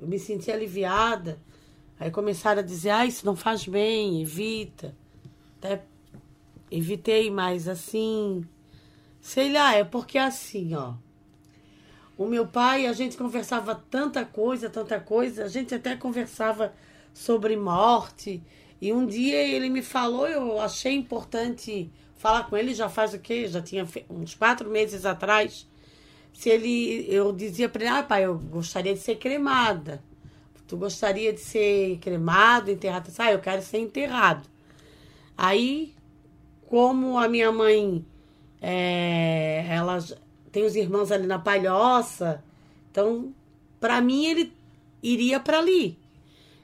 eu 0.00 0.08
me 0.08 0.18
senti 0.18 0.50
aliviada. 0.50 1.40
Aí 2.00 2.10
começaram 2.10 2.58
a 2.58 2.64
dizer, 2.64 2.90
ah, 2.90 3.06
isso 3.06 3.24
não 3.24 3.36
faz 3.36 3.64
bem, 3.64 4.20
evita. 4.20 4.96
Até 5.56 5.84
evitei, 6.68 7.30
mas 7.30 7.68
assim, 7.68 8.44
sei 9.20 9.52
lá, 9.52 9.72
é 9.76 9.84
porque 9.84 10.18
assim, 10.18 10.74
ó. 10.74 10.94
O 12.18 12.26
meu 12.26 12.44
pai, 12.44 12.86
a 12.86 12.92
gente 12.92 13.16
conversava 13.16 13.76
tanta 13.88 14.24
coisa, 14.24 14.68
tanta 14.68 14.98
coisa, 14.98 15.44
a 15.44 15.48
gente 15.48 15.72
até 15.76 15.94
conversava 15.94 16.74
sobre 17.14 17.56
morte. 17.56 18.42
E 18.80 18.92
um 18.92 19.06
dia 19.06 19.46
ele 19.46 19.68
me 19.68 19.80
falou, 19.80 20.26
eu 20.26 20.60
achei 20.60 20.92
importante 20.92 21.88
falar 22.22 22.44
com 22.48 22.56
ele 22.56 22.72
já 22.72 22.88
faz 22.88 23.12
o 23.12 23.18
quê? 23.18 23.48
Já 23.48 23.60
tinha 23.60 23.84
uns 24.08 24.32
quatro 24.32 24.70
meses 24.70 25.04
atrás. 25.04 25.66
Se 26.32 26.48
ele, 26.48 27.04
eu 27.08 27.32
dizia 27.32 27.68
para 27.68 27.82
ele, 27.82 27.90
ah, 27.90 28.02
pai, 28.04 28.24
eu 28.24 28.38
gostaria 28.38 28.94
de 28.94 29.00
ser 29.00 29.16
cremada. 29.16 30.00
Tu 30.68 30.76
gostaria 30.76 31.32
de 31.32 31.40
ser 31.40 31.98
cremado, 31.98 32.70
enterrado? 32.70 33.10
Ah, 33.18 33.32
eu 33.32 33.40
quero 33.40 33.60
ser 33.60 33.78
enterrado. 33.78 34.48
Aí, 35.36 35.92
como 36.68 37.18
a 37.18 37.28
minha 37.28 37.50
mãe, 37.50 38.06
é, 38.60 39.66
ela 39.68 39.98
tem 40.52 40.64
os 40.64 40.76
irmãos 40.76 41.10
ali 41.10 41.26
na 41.26 41.40
Palhoça, 41.40 42.42
então, 42.88 43.34
para 43.80 44.00
mim, 44.00 44.26
ele 44.26 44.52
iria 45.02 45.40
para 45.40 45.58
ali. 45.58 45.98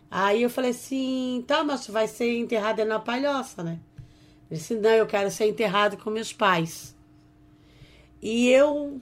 Aí 0.09 0.41
eu 0.41 0.51
falei 0.51 0.71
assim, 0.71 1.43
tá, 1.49 1.65
mas 1.65 1.89
vai 1.89 2.07
ser 2.07 2.39
enterrada 2.39 2.85
na 2.85 3.01
Palhoça, 3.01 3.65
né? 3.65 3.81
Ele 4.51 4.59
disse: 4.59 4.75
Não, 4.75 4.91
eu 4.91 5.07
quero 5.07 5.31
ser 5.31 5.49
enterrado 5.49 5.97
com 5.97 6.11
meus 6.11 6.33
pais. 6.33 6.97
E 8.21 8.49
eu, 8.49 9.01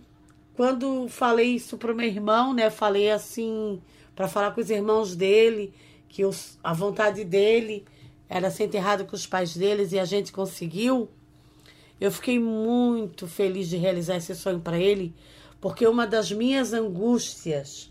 quando 0.55 1.09
falei 1.09 1.55
isso 1.55 1.79
para 1.79 1.93
o 1.93 1.97
meu 1.97 2.07
irmão, 2.07 2.53
né, 2.53 2.69
falei 2.69 3.11
assim, 3.11 3.81
para 4.15 4.29
falar 4.29 4.51
com 4.53 4.61
os 4.61 4.71
irmãos 4.71 5.17
dele, 5.17 5.73
que 6.09 6.23
a 6.63 6.73
vontade 6.73 7.25
dele 7.25 7.85
era 8.29 8.51
ser 8.51 8.65
enterrado 8.65 9.05
com 9.05 9.17
os 9.17 9.27
pais 9.27 9.57
deles 9.57 9.93
e 9.93 9.99
a 9.99 10.05
gente 10.05 10.33
conseguiu. 10.33 11.09
Eu 12.01 12.11
fiquei 12.11 12.39
muito 12.39 13.27
feliz 13.27 13.69
de 13.69 13.77
realizar 13.77 14.17
esse 14.17 14.35
sonho 14.35 14.61
para 14.61 14.79
ele, 14.79 15.15
porque 15.61 15.87
uma 15.87 16.07
das 16.07 16.31
minhas 16.31 16.75
angústias, 16.75 17.91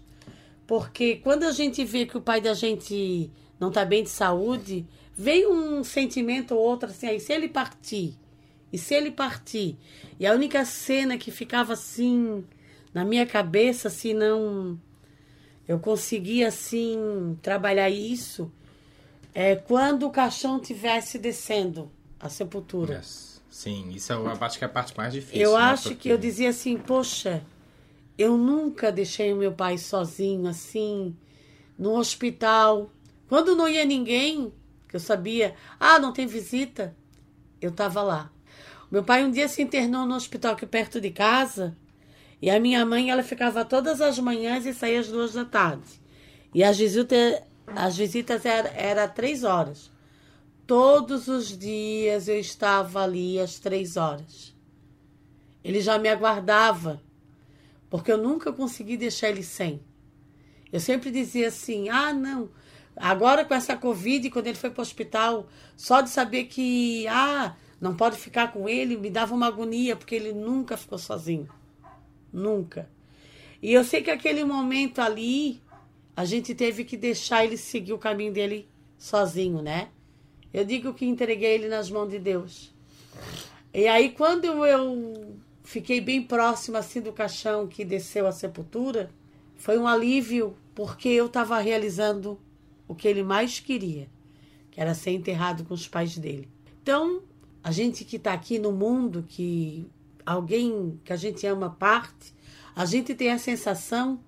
porque 0.68 1.16
quando 1.16 1.44
a 1.44 1.52
gente 1.52 1.84
vê 1.84 2.06
que 2.06 2.18
o 2.18 2.22
pai 2.22 2.40
da 2.40 2.54
gente 2.54 3.32
não 3.60 3.70
está 3.70 3.84
bem 3.84 4.04
de 4.04 4.10
saúde, 4.10 4.86
vem 5.16 5.48
um 5.48 5.84
sentimento 5.84 6.54
ou 6.56 6.62
outro 6.62 6.90
assim, 6.90 7.08
aí 7.08 7.20
se 7.20 7.32
ele 7.34 7.48
partir, 7.48 8.16
e 8.72 8.78
se 8.78 8.94
ele 8.94 9.12
partir, 9.12 9.78
e 10.20 10.26
a 10.28 10.34
única 10.34 10.66
cena 10.66 11.18
que 11.18 11.32
ficava 11.32 11.74
assim 11.74 12.44
na 12.94 13.04
minha 13.06 13.26
cabeça, 13.26 13.90
se 13.90 14.14
não 14.14 14.80
eu 15.68 15.80
conseguia 15.80 16.48
assim 16.50 17.38
trabalhar 17.42 17.90
isso, 17.90 18.52
é 19.34 19.56
quando 19.56 20.06
o 20.06 20.12
caixão 20.12 20.60
tivesse 20.60 21.18
descendo 21.18 21.92
a 22.20 22.30
sepultura. 22.30 22.96
Yes. 22.96 23.36
Sim, 23.50 23.90
isso 23.92 24.12
é, 24.12 24.16
eu 24.16 24.28
acho 24.28 24.58
que 24.58 24.66
é 24.66 24.68
a 24.68 24.70
parte 24.70 24.96
mais 24.98 25.14
difícil. 25.14 25.42
Eu 25.42 25.52
né? 25.54 25.64
acho 25.64 25.84
Porque- 25.84 25.96
que 25.96 26.10
eu 26.10 26.18
dizia 26.18 26.50
assim, 26.50 26.78
poxa, 26.78 27.42
eu 28.18 28.38
nunca 28.38 28.92
deixei 28.92 29.32
o 29.34 29.38
meu 29.38 29.54
pai 29.54 29.78
sozinho, 29.78 30.46
assim, 30.48 31.16
no 31.80 31.98
hospital. 31.98 32.90
Quando 33.30 33.56
não 33.56 33.68
ia 33.68 33.86
ninguém, 33.86 34.52
que 34.96 34.98
eu 34.98 35.00
sabia, 35.02 35.54
ah, 35.78 36.00
não 36.00 36.14
tem 36.14 36.26
visita, 36.26 36.96
eu 37.62 37.70
estava 37.70 38.02
lá. 38.02 38.32
Meu 38.90 39.04
pai 39.04 39.26
um 39.26 39.32
dia 39.32 39.50
se 39.50 39.62
internou 39.62 40.06
no 40.06 40.16
hospital 40.16 40.54
aqui 40.54 40.66
perto 40.66 41.02
de 41.02 41.12
casa, 41.12 41.76
e 42.42 42.50
a 42.50 42.60
minha 42.62 42.86
mãe, 42.86 43.10
ela 43.10 43.22
ficava 43.22 43.66
todas 43.66 44.00
as 44.00 44.18
manhãs 44.20 44.66
e 44.66 44.74
saía 44.74 45.02
às 45.02 45.10
duas 45.10 45.34
da 45.34 45.44
tarde. 45.44 46.02
E 46.54 46.64
as 46.64 46.78
visitas, 46.78 47.42
as 47.68 47.98
visitas 47.98 48.46
eram 48.46 48.70
era 48.74 49.08
três 49.08 49.44
horas. 49.44 49.92
Todos 50.66 51.28
os 51.28 51.58
dias 51.58 52.30
eu 52.30 52.40
estava 52.40 53.04
ali 53.04 53.38
às 53.40 53.60
três 53.60 53.98
horas. 53.98 54.56
Ele 55.62 55.82
já 55.82 56.00
me 56.00 56.08
aguardava, 56.08 57.02
porque 57.90 58.12
eu 58.12 58.18
nunca 58.18 58.54
consegui 58.54 58.96
deixar 58.96 59.30
ele 59.30 59.44
sem. 59.44 59.82
Eu 60.72 60.80
sempre 60.80 61.12
dizia 61.12 61.50
assim: 61.50 61.90
ah, 61.90 62.14
não. 62.14 62.50
Agora 62.96 63.44
com 63.44 63.54
essa 63.54 63.76
Covid, 63.76 64.30
quando 64.30 64.48
ele 64.48 64.58
foi 64.58 64.70
para 64.70 64.80
o 64.80 64.82
hospital, 64.82 65.48
só 65.76 66.02
de 66.02 66.10
saber 66.10 66.46
que, 66.46 67.06
ah, 67.08 67.56
não 67.80 67.96
pode 67.96 68.18
ficar 68.18 68.54
com 68.54 68.70
ele, 68.70 68.98
me 68.98 69.10
dava 69.10 69.36
uma 69.36 69.48
agonia, 69.48 69.96
porque 69.96 70.16
ele 70.16 70.32
nunca 70.32 70.78
ficou 70.78 70.98
sozinho. 70.98 71.50
Nunca. 72.32 72.90
E 73.62 73.74
eu 73.74 73.84
sei 73.84 74.02
que 74.02 74.12
aquele 74.12 74.44
momento 74.44 75.00
ali, 75.00 75.62
a 76.16 76.24
gente 76.24 76.56
teve 76.56 76.86
que 76.86 76.96
deixar 76.96 77.44
ele 77.44 77.58
seguir 77.58 77.94
o 77.94 77.98
caminho 77.98 78.32
dele 78.32 78.68
sozinho, 78.98 79.62
né? 79.62 79.90
Eu 80.54 80.64
digo 80.64 80.94
que 80.94 81.06
entreguei 81.06 81.56
ele 81.56 81.68
nas 81.68 81.90
mãos 81.90 82.10
de 82.10 82.18
Deus. 82.18 82.74
E 83.74 83.88
aí, 83.88 84.12
quando 84.12 84.46
eu 84.46 85.36
fiquei 85.64 86.00
bem 86.00 86.22
próximo 86.22 86.78
assim 86.78 87.02
do 87.02 87.12
caixão 87.12 87.68
que 87.68 87.84
desceu 87.84 88.26
à 88.26 88.32
sepultura, 88.32 89.10
foi 89.58 89.78
um 89.78 89.86
alívio, 89.86 90.56
porque 90.74 91.10
eu 91.10 91.26
estava 91.26 91.60
realizando 91.60 92.40
o 92.88 92.96
que 92.96 93.08
ele 93.08 93.24
mais 93.24 93.60
queria, 93.60 94.08
que 94.72 94.80
era 94.80 94.94
ser 94.94 95.12
enterrado 95.12 95.64
com 95.64 95.74
os 95.74 95.88
pais 95.88 96.18
dele. 96.18 96.50
Então, 96.82 97.24
a 97.64 97.72
gente 97.72 98.06
que 98.06 98.18
está 98.18 98.34
aqui 98.34 98.60
no 98.60 98.72
mundo, 98.72 99.26
que 99.28 99.90
alguém 100.26 101.00
que 101.04 101.14
a 101.14 101.16
gente 101.16 101.46
ama 101.48 101.70
parte, 101.70 102.34
a 102.76 102.86
gente 102.86 103.16
tem 103.16 103.32
a 103.32 103.38
sensação 103.38 104.20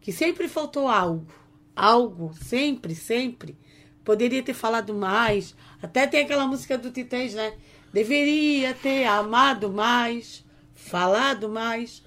que 0.00 0.12
sempre 0.12 0.48
faltou 0.48 0.88
algo. 0.88 1.26
Algo, 1.74 2.32
sempre, 2.34 2.94
sempre. 2.94 3.56
Poderia 4.04 4.42
ter 4.42 4.54
falado 4.54 4.94
mais. 4.94 5.54
Até 5.82 6.06
tem 6.06 6.20
aquela 6.20 6.46
música 6.46 6.78
do 6.78 6.90
Titãs, 6.90 7.34
né? 7.34 7.54
Deveria 7.92 8.74
ter 8.74 9.04
amado 9.04 9.70
mais, 9.70 10.44
falado 10.74 11.48
mais. 11.48 12.02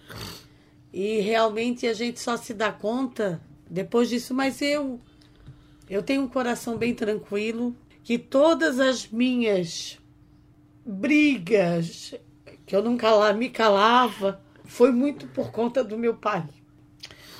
E 0.91 1.19
realmente 1.19 1.87
a 1.87 1.93
gente 1.93 2.19
só 2.19 2.35
se 2.35 2.53
dá 2.53 2.71
conta 2.71 3.41
depois 3.69 4.09
disso. 4.09 4.33
Mas 4.33 4.61
eu, 4.61 4.99
eu 5.89 6.03
tenho 6.03 6.21
um 6.21 6.27
coração 6.27 6.77
bem 6.77 6.93
tranquilo, 6.93 7.75
que 8.03 8.17
todas 8.17 8.79
as 8.79 9.07
minhas 9.07 9.97
brigas, 10.85 12.13
que 12.65 12.75
eu 12.75 12.83
nunca 12.83 13.11
lá 13.11 13.33
me 13.33 13.49
calava, 13.49 14.41
foi 14.63 14.91
muito 14.91 15.27
por 15.27 15.51
conta 15.51 15.83
do 15.83 15.97
meu 15.97 16.13
pai. 16.13 16.47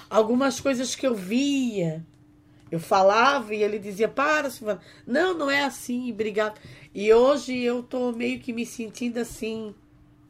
Algumas 0.09 0.59
coisas 0.59 0.95
que 0.95 1.05
eu 1.05 1.13
via, 1.13 2.03
eu 2.71 2.79
falava 2.79 3.53
e 3.53 3.61
ele 3.61 3.77
dizia, 3.77 4.07
para, 4.07 4.49
Silvana. 4.49 4.79
Não, 5.05 5.37
não 5.37 5.49
é 5.49 5.63
assim, 5.63 6.11
obrigado. 6.11 6.59
E 6.93 7.13
hoje 7.13 7.57
eu 7.59 7.83
tô 7.83 8.11
meio 8.11 8.39
que 8.39 8.51
me 8.51 8.65
sentindo 8.65 9.19
assim, 9.19 9.73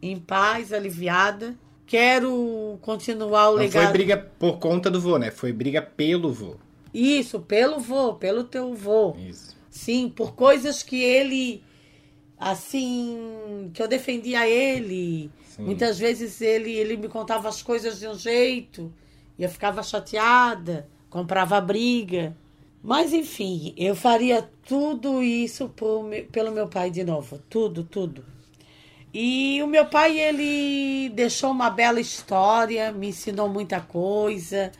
em 0.02 0.18
paz, 0.18 0.74
aliviada. 0.74 1.58
Quero 1.86 2.78
continuar 2.82 3.50
o 3.50 3.54
Não 3.54 3.60
legado. 3.60 3.84
foi 3.84 3.92
briga 3.94 4.18
por 4.18 4.60
conta 4.60 4.92
do 4.92 5.00
vô, 5.00 5.18
né? 5.18 5.32
Foi 5.32 5.52
briga 5.52 5.82
pelo 5.82 6.32
vô. 6.32 6.56
Isso, 6.94 7.40
pelo 7.40 7.80
vô, 7.80 8.16
pelo 8.16 8.44
teu 8.44 8.74
vô. 8.74 9.16
Isso. 9.18 9.58
Sim, 9.70 10.10
por 10.10 10.34
coisas 10.34 10.82
que 10.84 11.02
ele, 11.02 11.64
assim, 12.38 13.72
que 13.74 13.82
eu 13.82 13.88
defendia 13.88 14.48
ele. 14.48 15.32
Sim. 15.46 15.64
Muitas 15.64 16.00
vezes 16.00 16.42
ele, 16.42 16.72
ele 16.72 16.98
me 16.98 17.08
contava 17.08 17.48
as 17.48 17.62
coisas 17.62 18.00
de 18.00 18.08
um 18.08 18.16
jeito 18.16 18.92
e 19.38 19.44
eu 19.44 19.50
ficava 19.50 19.84
chateada, 19.84 20.90
comprava 21.10 21.62
briga. 21.62 22.36
Mas 22.82 23.14
enfim, 23.14 23.74
eu 23.78 23.96
faria 23.96 24.50
tudo 24.68 25.22
isso 25.22 25.70
por 25.70 26.06
pelo 26.32 26.52
meu 26.52 26.68
pai 26.68 26.90
de 26.90 27.04
novo. 27.04 27.40
Tudo, 27.50 27.84
tudo. 27.84 28.24
E 29.14 29.62
o 29.64 29.68
meu 29.68 29.86
pai, 29.88 30.20
ele 30.20 31.10
deixou 31.10 31.52
uma 31.52 31.70
bela 31.70 32.00
história, 32.00 32.92
me 32.92 33.10
ensinou 33.10 33.50
muita 33.50 33.82
coisa. 33.82 34.72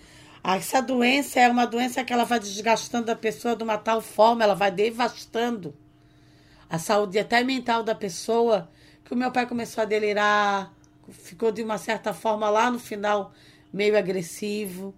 Essa 0.44 0.82
doença 0.82 1.40
é 1.40 1.48
uma 1.50 1.66
doença 1.66 2.04
que 2.04 2.14
ela 2.14 2.24
vai 2.24 2.40
desgastando 2.40 3.12
a 3.12 3.16
pessoa 3.16 3.56
de 3.56 3.64
uma 3.64 3.78
tal 3.78 4.02
forma, 4.02 4.44
ela 4.44 4.56
vai 4.56 4.72
devastando 4.72 5.76
a 6.70 6.78
saúde 6.78 7.20
até 7.20 7.44
mental 7.44 7.84
da 7.84 7.96
pessoa, 7.96 8.70
que 9.04 9.14
o 9.14 9.18
meu 9.18 9.32
pai 9.32 9.46
começou 9.48 9.82
a 9.82 9.86
delirar, 9.86 10.74
ficou 11.10 11.52
de 11.52 11.64
uma 11.64 11.78
certa 11.78 12.14
forma 12.14 12.50
lá 12.50 12.70
no 12.70 12.80
final 12.80 13.34
meio 13.74 13.98
agressivo. 13.98 14.94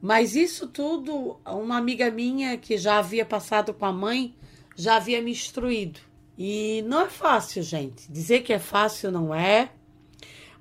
Mas 0.00 0.34
isso 0.34 0.66
tudo, 0.66 1.38
uma 1.46 1.76
amiga 1.76 2.10
minha 2.10 2.56
que 2.56 2.76
já 2.76 2.98
havia 2.98 3.24
passado 3.24 3.72
com 3.72 3.84
a 3.84 3.92
mãe, 3.92 4.34
já 4.74 4.96
havia 4.96 5.20
me 5.22 5.30
instruído. 5.30 6.00
E 6.36 6.82
não 6.86 7.02
é 7.02 7.08
fácil, 7.08 7.62
gente. 7.62 8.10
Dizer 8.10 8.40
que 8.40 8.52
é 8.52 8.58
fácil 8.58 9.10
não 9.10 9.34
é. 9.34 9.70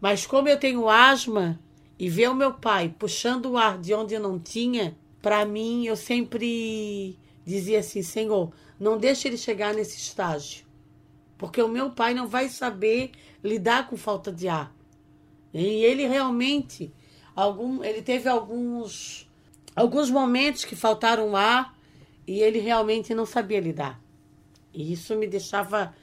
Mas 0.01 0.25
como 0.25 0.49
eu 0.49 0.59
tenho 0.59 0.89
asma 0.89 1.59
e 1.99 2.07
ver 2.07 2.29
o 2.29 2.33
meu 2.35 2.53
pai 2.53 2.95
puxando 2.97 3.47
o 3.47 3.57
ar 3.57 3.77
de 3.77 3.93
onde 3.93 4.13
eu 4.13 4.21
não 4.21 4.39
tinha, 4.39 4.97
para 5.21 5.45
mim 5.45 5.85
eu 5.85 5.97
sempre 5.97 7.19
dizia 7.45 7.79
assim, 7.79 8.01
Senhor, 8.01 8.53
não 8.79 8.97
deixe 8.97 9.27
ele 9.27 9.37
chegar 9.37 9.73
nesse 9.73 9.97
estágio. 9.97 10.65
Porque 11.37 11.61
o 11.61 11.67
meu 11.67 11.89
pai 11.89 12.13
não 12.13 12.25
vai 12.25 12.47
saber 12.47 13.11
lidar 13.43 13.87
com 13.87 13.97
falta 13.97 14.31
de 14.31 14.47
ar. 14.47 14.73
E 15.53 15.59
ele 15.59 16.07
realmente, 16.07 16.93
algum, 17.35 17.83
ele 17.83 18.01
teve 18.01 18.29
alguns, 18.29 19.29
alguns 19.75 20.09
momentos 20.09 20.63
que 20.63 20.75
faltaram 20.75 21.35
ar 21.35 21.77
e 22.25 22.39
ele 22.39 22.59
realmente 22.59 23.13
não 23.13 23.25
sabia 23.25 23.59
lidar. 23.59 23.99
E 24.73 24.93
isso 24.93 25.15
me 25.15 25.27
deixava 25.27 25.93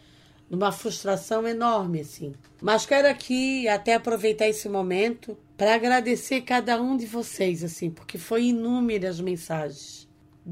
numa 0.49 0.71
frustração 0.73 1.47
enorme, 1.47 2.01
assim. 2.01 2.33
Mas 2.61 2.87
quero 2.87 3.09
aqui 3.09 3.67
até 3.69 3.95
aproveitar 3.95 4.49
esse 4.49 4.69
momento 4.69 5.37
para 5.57 5.75
agradecer 5.75 6.43
cada 6.43 6.81
um 6.81 6.97
de 6.97 7.07
vocês, 7.07 7.65
assim, 7.65 7.91
porque 7.91 8.19
foi 8.19 8.45
inúmeras 8.47 9.21
mensagens. 9.21 10.07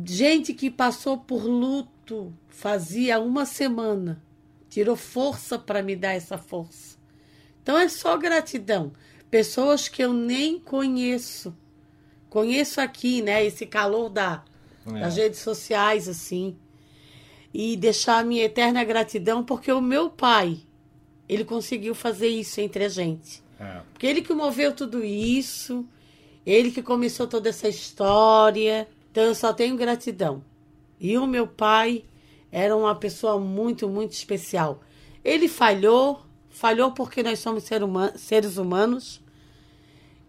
Gente 0.04 0.52
que 0.52 0.70
passou 0.70 1.18
por 1.18 1.44
luto 1.44 2.34
fazia 2.48 3.20
uma 3.20 3.46
semana, 3.46 4.20
tirou 4.68 4.96
força 4.96 5.58
para 5.58 5.82
me 5.82 5.94
dar 5.94 6.14
essa 6.14 6.36
força. 6.36 6.96
Então 7.62 7.78
é 7.78 7.88
só 7.88 8.16
gratidão. 8.16 8.92
Pessoas 9.30 9.88
que 9.88 10.02
eu 10.02 10.12
nem 10.12 10.58
conheço. 10.58 11.54
Conheço 12.28 12.80
aqui, 12.80 13.22
né? 13.22 13.44
Esse 13.44 13.64
calor 13.66 14.08
da, 14.10 14.44
É. 14.86 15.00
das 15.00 15.16
redes 15.16 15.38
sociais, 15.40 16.08
assim. 16.08 16.56
E 17.56 17.76
deixar 17.76 18.18
a 18.18 18.24
minha 18.24 18.42
eterna 18.42 18.82
gratidão, 18.82 19.44
porque 19.44 19.70
o 19.70 19.80
meu 19.80 20.10
pai, 20.10 20.58
ele 21.28 21.44
conseguiu 21.44 21.94
fazer 21.94 22.26
isso 22.26 22.60
entre 22.60 22.84
a 22.84 22.88
gente. 22.88 23.40
É. 23.60 23.80
Porque 23.92 24.06
ele 24.08 24.22
que 24.22 24.34
moveu 24.34 24.74
tudo 24.74 25.04
isso, 25.04 25.86
ele 26.44 26.72
que 26.72 26.82
começou 26.82 27.28
toda 27.28 27.48
essa 27.48 27.68
história. 27.68 28.88
Então 29.12 29.22
eu 29.22 29.34
só 29.36 29.52
tenho 29.52 29.76
gratidão. 29.76 30.42
E 30.98 31.16
o 31.16 31.26
meu 31.28 31.46
pai 31.46 32.04
era 32.50 32.76
uma 32.76 32.94
pessoa 32.96 33.38
muito, 33.38 33.88
muito 33.88 34.12
especial. 34.12 34.80
Ele 35.24 35.46
falhou, 35.46 36.22
falhou 36.50 36.90
porque 36.90 37.22
nós 37.22 37.38
somos 37.38 37.62
ser 37.62 37.84
huma- 37.84 38.18
seres 38.18 38.56
humanos. 38.56 39.22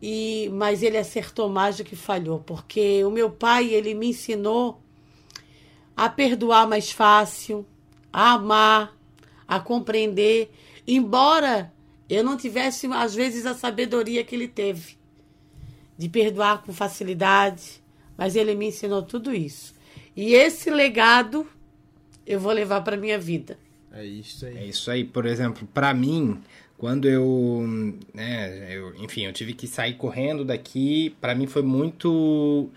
E 0.01 0.49
mas 0.53 0.83
ele 0.83 0.97
acertou 0.97 1.49
mais 1.49 1.77
do 1.77 1.83
que 1.83 1.95
falhou, 1.95 2.39
porque 2.39 3.03
o 3.03 3.09
meu 3.09 3.31
pai, 3.31 3.73
ele 3.73 3.95
me 3.95 4.09
ensinou 4.09 4.79
a 5.95 6.09
perdoar 6.09 6.67
mais 6.67 6.91
fácil, 6.91 7.65
a 8.11 8.33
amar, 8.33 8.95
a 9.47 9.59
compreender, 9.59 10.51
embora 10.87 11.71
eu 12.09 12.23
não 12.23 12.37
tivesse 12.37 12.87
às 12.87 13.15
vezes 13.15 13.45
a 13.45 13.53
sabedoria 13.53 14.23
que 14.23 14.35
ele 14.35 14.47
teve 14.47 14.97
de 15.97 16.09
perdoar 16.09 16.61
com 16.61 16.73
facilidade, 16.73 17.81
mas 18.17 18.35
ele 18.35 18.53
me 18.55 18.67
ensinou 18.67 19.01
tudo 19.01 19.33
isso. 19.33 19.73
E 20.15 20.33
esse 20.33 20.69
legado 20.69 21.47
eu 22.25 22.39
vou 22.39 22.51
levar 22.51 22.81
para 22.81 22.97
minha 22.97 23.19
vida. 23.19 23.57
É 23.91 24.03
isso 24.03 24.45
aí. 24.45 24.57
É 24.57 24.65
isso 24.65 24.91
aí. 24.91 25.03
Por 25.03 25.25
exemplo, 25.25 25.67
pra 25.73 25.93
mim, 25.93 26.41
quando 26.77 27.07
eu, 27.07 27.63
né, 28.13 28.75
eu, 28.75 28.95
enfim, 28.95 29.25
eu 29.25 29.33
tive 29.33 29.53
que 29.53 29.67
sair 29.67 29.93
correndo 29.93 30.43
daqui, 30.43 31.15
pra 31.21 31.35
mim 31.35 31.47
foi 31.47 31.61
muito 31.61 32.69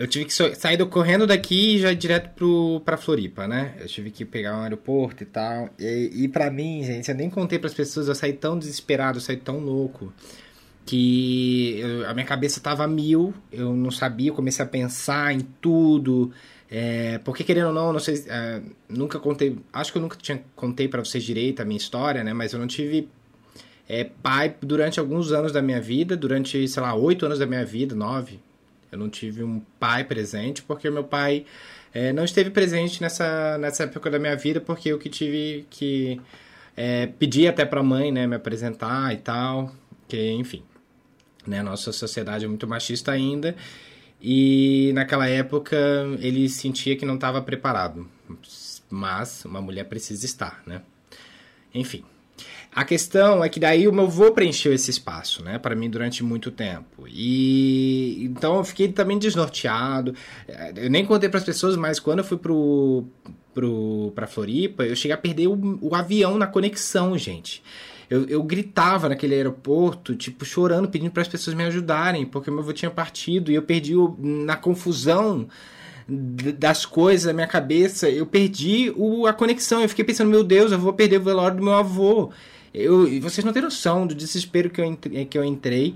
eu 0.00 0.06
tive 0.06 0.24
que 0.24 0.32
sair 0.32 0.78
do- 0.78 0.86
correndo 0.86 1.26
daqui 1.26 1.76
e 1.76 1.78
já 1.78 1.92
ir 1.92 1.96
direto 1.96 2.30
pro, 2.34 2.80
pra 2.84 2.96
Floripa, 2.96 3.46
né? 3.46 3.74
Eu 3.78 3.86
tive 3.86 4.10
que 4.10 4.24
pegar 4.24 4.56
um 4.56 4.62
aeroporto 4.62 5.22
e 5.22 5.26
tal. 5.26 5.68
E, 5.78 6.10
e 6.24 6.28
para 6.28 6.50
mim, 6.50 6.82
gente, 6.82 7.10
eu 7.10 7.14
nem 7.14 7.28
contei 7.28 7.58
pras 7.58 7.74
pessoas, 7.74 8.08
eu 8.08 8.14
saí 8.14 8.32
tão 8.32 8.58
desesperado, 8.58 9.18
eu 9.18 9.22
saí 9.22 9.36
tão 9.36 9.58
louco, 9.58 10.10
que 10.86 11.78
eu- 11.80 12.08
a 12.08 12.14
minha 12.14 12.26
cabeça 12.26 12.60
tava 12.60 12.86
mil, 12.86 13.34
eu 13.52 13.74
não 13.74 13.90
sabia, 13.90 14.30
eu 14.30 14.34
comecei 14.34 14.64
a 14.64 14.68
pensar 14.68 15.34
em 15.34 15.40
tudo. 15.60 16.32
É, 16.70 17.18
porque 17.18 17.44
querendo 17.44 17.66
ou 17.68 17.74
não, 17.74 17.92
não 17.92 18.00
sei, 18.00 18.24
é, 18.28 18.62
nunca 18.88 19.18
contei, 19.18 19.56
acho 19.72 19.92
que 19.92 19.98
eu 19.98 20.02
nunca 20.02 20.16
tinha 20.16 20.40
contei 20.56 20.88
pra 20.88 21.04
vocês 21.04 21.22
direito 21.22 21.60
a 21.60 21.64
minha 21.64 21.76
história, 21.76 22.22
né? 22.24 22.32
Mas 22.32 22.52
eu 22.52 22.58
não 22.58 22.66
tive 22.66 23.08
é, 23.88 24.04
pai 24.04 24.54
durante 24.62 24.98
alguns 25.00 25.32
anos 25.32 25.52
da 25.52 25.60
minha 25.60 25.80
vida, 25.80 26.16
durante, 26.16 26.66
sei 26.68 26.82
lá, 26.82 26.94
oito 26.94 27.26
anos 27.26 27.38
da 27.40 27.46
minha 27.46 27.64
vida, 27.64 27.94
nove. 27.94 28.38
Eu 28.90 28.98
não 28.98 29.08
tive 29.08 29.44
um 29.44 29.60
pai 29.78 30.04
presente, 30.04 30.62
porque 30.62 30.90
meu 30.90 31.04
pai 31.04 31.46
é, 31.94 32.12
não 32.12 32.24
esteve 32.24 32.50
presente 32.50 33.00
nessa, 33.00 33.58
nessa 33.58 33.84
época 33.84 34.10
da 34.10 34.18
minha 34.18 34.36
vida, 34.36 34.60
porque 34.60 34.88
eu 34.88 34.98
que 34.98 35.08
tive 35.08 35.66
que 35.70 36.20
é, 36.76 37.06
pedir 37.06 37.48
até 37.48 37.64
pra 37.64 37.82
mãe, 37.82 38.12
né, 38.12 38.26
me 38.26 38.36
apresentar 38.36 39.12
e 39.12 39.18
tal, 39.18 39.72
que, 40.08 40.30
enfim, 40.32 40.62
né, 41.46 41.62
nossa 41.62 41.92
sociedade 41.92 42.44
é 42.44 42.48
muito 42.48 42.66
machista 42.66 43.12
ainda, 43.12 43.54
e 44.20 44.92
naquela 44.94 45.28
época 45.28 45.76
ele 46.20 46.48
sentia 46.48 46.96
que 46.96 47.06
não 47.06 47.14
estava 47.14 47.40
preparado, 47.42 48.08
mas 48.88 49.44
uma 49.44 49.60
mulher 49.60 49.84
precisa 49.84 50.26
estar, 50.26 50.62
né? 50.66 50.82
Enfim, 51.72 52.04
a 52.72 52.84
questão 52.84 53.42
é 53.42 53.48
que 53.48 53.58
daí 53.58 53.88
o 53.88 53.92
meu 53.92 54.04
avô 54.04 54.30
preencheu 54.32 54.72
esse 54.72 54.90
espaço, 54.90 55.42
né, 55.44 55.58
para 55.58 55.74
mim 55.74 55.90
durante 55.90 56.22
muito 56.22 56.50
tempo. 56.50 57.04
E 57.08 58.24
então 58.24 58.58
eu 58.58 58.64
fiquei 58.64 58.88
também 58.88 59.18
desnorteado. 59.18 60.14
Eh, 60.46 60.72
Eu 60.84 60.90
nem 60.90 61.04
contei 61.04 61.28
para 61.28 61.38
as 61.38 61.44
pessoas, 61.44 61.76
mas 61.76 61.98
quando 61.98 62.20
eu 62.20 62.24
fui 62.24 62.38
pro 62.38 63.04
pro 63.52 64.12
para 64.14 64.26
Floripa, 64.28 64.84
eu 64.84 64.94
cheguei 64.94 65.14
a 65.14 65.18
perder 65.18 65.48
o, 65.48 65.78
o 65.80 65.94
avião 65.94 66.38
na 66.38 66.46
conexão, 66.46 67.18
gente. 67.18 67.62
Eu, 68.08 68.24
eu 68.26 68.42
gritava 68.42 69.08
naquele 69.08 69.34
aeroporto, 69.34 70.16
tipo, 70.16 70.44
chorando, 70.44 70.88
pedindo 70.88 71.12
para 71.12 71.22
as 71.22 71.28
pessoas 71.28 71.54
me 71.56 71.64
ajudarem, 71.64 72.26
porque 72.26 72.50
meu 72.50 72.60
avô 72.60 72.72
tinha 72.72 72.90
partido 72.90 73.52
e 73.52 73.54
eu 73.54 73.62
perdi 73.62 73.94
o, 73.94 74.16
na 74.20 74.56
confusão 74.56 75.48
das 76.08 76.84
coisas 76.84 77.26
na 77.26 77.32
minha 77.32 77.46
cabeça, 77.46 78.08
eu 78.10 78.26
perdi 78.26 78.92
o, 78.96 79.26
a 79.26 79.32
conexão. 79.32 79.80
Eu 79.80 79.88
fiquei 79.88 80.04
pensando, 80.04 80.28
meu 80.30 80.42
Deus, 80.42 80.72
eu 80.72 80.78
vou 80.78 80.92
perder 80.92 81.18
o 81.18 81.22
velório 81.22 81.56
do 81.56 81.62
meu 81.62 81.74
avô. 81.74 82.32
Eu, 82.72 83.06
vocês 83.20 83.44
não 83.44 83.52
têm 83.52 83.62
noção 83.62 84.06
do 84.06 84.14
desespero 84.14 84.70
que 84.70 84.80
eu, 84.80 84.84
entre- 84.84 85.24
que 85.26 85.36
eu 85.36 85.44
entrei. 85.44 85.94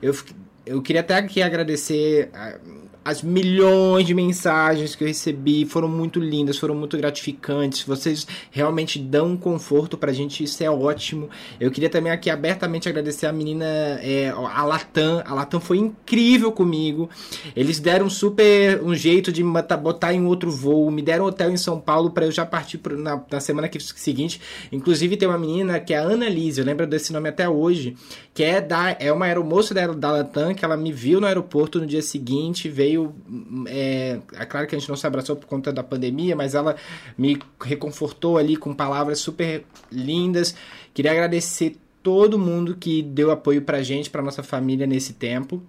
Eu, 0.00 0.16
eu 0.64 0.80
queria 0.80 1.00
até 1.00 1.16
aqui 1.16 1.42
agradecer 1.42 2.30
ah, 2.32 2.58
as 3.04 3.22
milhões 3.22 4.06
de 4.06 4.14
mensagens 4.14 4.94
que 4.94 5.02
eu 5.02 5.08
recebi. 5.08 5.64
Foram 5.64 5.88
muito 5.88 6.20
lindas, 6.20 6.58
foram 6.58 6.74
muito 6.74 6.96
gratificantes. 6.96 7.82
Vocês 7.82 8.26
realmente 8.50 8.98
dão 8.98 9.28
um 9.32 9.36
conforto 9.36 9.96
pra 9.98 10.12
gente, 10.12 10.44
isso 10.44 10.62
é 10.62 10.70
ótimo. 10.70 11.28
Eu 11.58 11.70
queria 11.70 11.90
também 11.90 12.12
aqui 12.12 12.30
abertamente 12.30 12.88
agradecer 12.88 13.26
a 13.26 13.32
menina, 13.32 13.64
é, 13.64 14.28
a 14.30 14.64
Latam. 14.64 15.22
A 15.26 15.34
Latam 15.34 15.58
foi 15.60 15.78
incrível 15.78 16.52
comigo. 16.52 17.10
Eles 17.56 17.80
deram 17.80 18.08
super 18.08 18.80
um 18.82 18.94
jeito 18.94 19.32
de 19.32 19.42
mata- 19.42 19.76
botar 19.76 20.12
em 20.14 20.24
outro 20.26 20.50
voo, 20.50 20.90
me 20.90 21.02
deram 21.02 21.24
hotel 21.24 21.50
em 21.50 21.56
São 21.56 21.80
Paulo 21.80 22.10
para 22.10 22.26
eu 22.26 22.30
já 22.32 22.46
partir 22.46 22.78
pro- 22.78 22.98
na, 22.98 23.20
na 23.30 23.40
semana 23.40 23.68
que, 23.68 23.80
seguinte. 23.80 24.40
Inclusive 24.70 25.16
tem 25.16 25.28
uma 25.28 25.38
menina 25.38 25.80
que 25.80 25.92
é 25.94 25.98
a 25.98 26.02
Ana 26.02 26.28
Lise, 26.28 26.60
eu 26.60 26.66
lembro 26.66 26.86
desse 26.86 27.12
nome 27.12 27.28
até 27.28 27.48
hoje, 27.48 27.96
que 28.32 28.42
é 28.44 28.60
da 28.60 28.96
é 29.00 29.12
uma 29.12 29.24
aeromoça 29.26 29.74
da, 29.74 29.86
da 29.88 30.10
Latam, 30.12 30.54
que 30.54 30.64
ela 30.64 30.76
me 30.76 30.92
viu 30.92 31.20
no 31.20 31.26
aeroporto 31.26 31.80
no 31.80 31.86
dia 31.86 32.02
seguinte, 32.02 32.68
veio. 32.68 32.91
Hum, 32.98 33.64
É, 33.68 34.20
é 34.34 34.44
claro 34.46 34.66
que 34.66 34.74
a 34.74 34.78
gente 34.78 34.88
não 34.88 34.96
se 34.96 35.06
abraçou 35.06 35.36
por 35.36 35.46
conta 35.46 35.72
da 35.72 35.82
pandemia, 35.82 36.36
mas 36.36 36.54
ela 36.54 36.76
me 37.16 37.38
reconfortou 37.60 38.38
ali 38.38 38.56
com 38.56 38.74
palavras 38.74 39.18
super 39.18 39.64
lindas. 39.90 40.54
Queria 40.92 41.12
agradecer 41.12 41.76
todo 42.02 42.38
mundo 42.38 42.76
que 42.76 43.02
deu 43.02 43.30
apoio 43.30 43.62
pra 43.62 43.82
gente, 43.82 44.10
pra 44.10 44.22
nossa 44.22 44.42
família 44.42 44.86
nesse 44.86 45.12
tempo. 45.12 45.62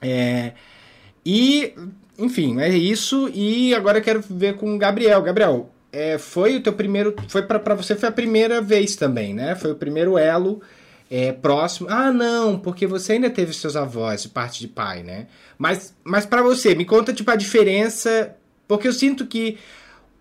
É, 0.00 0.52
e, 1.24 1.72
enfim, 2.18 2.60
é 2.60 2.68
isso. 2.68 3.30
E 3.32 3.74
agora 3.74 3.98
eu 3.98 4.02
quero 4.02 4.22
ver 4.28 4.56
com 4.56 4.74
o 4.74 4.78
Gabriel. 4.78 5.22
Gabriel, 5.22 5.70
é, 5.92 6.18
foi 6.18 6.56
o 6.56 6.62
teu 6.62 6.72
primeiro. 6.72 7.14
Foi 7.28 7.42
pra 7.42 7.74
você 7.74 7.94
foi 7.94 8.08
a 8.08 8.12
primeira 8.12 8.60
vez 8.60 8.96
também, 8.96 9.32
né? 9.32 9.54
Foi 9.54 9.72
o 9.72 9.76
primeiro 9.76 10.18
elo 10.18 10.60
é, 11.10 11.32
próximo. 11.32 11.88
Ah, 11.90 12.12
não, 12.12 12.58
porque 12.58 12.86
você 12.86 13.12
ainda 13.12 13.30
teve 13.30 13.52
seus 13.52 13.76
avós 13.76 14.22
de 14.22 14.28
parte 14.28 14.60
de 14.60 14.68
pai, 14.68 15.02
né? 15.02 15.26
Mas, 15.58 15.94
mas 16.02 16.24
para 16.26 16.42
você, 16.42 16.74
me 16.74 16.84
conta 16.84 17.12
tipo 17.12 17.30
a 17.30 17.36
diferença. 17.36 18.34
Porque 18.66 18.88
eu 18.88 18.92
sinto 18.92 19.26
que 19.26 19.58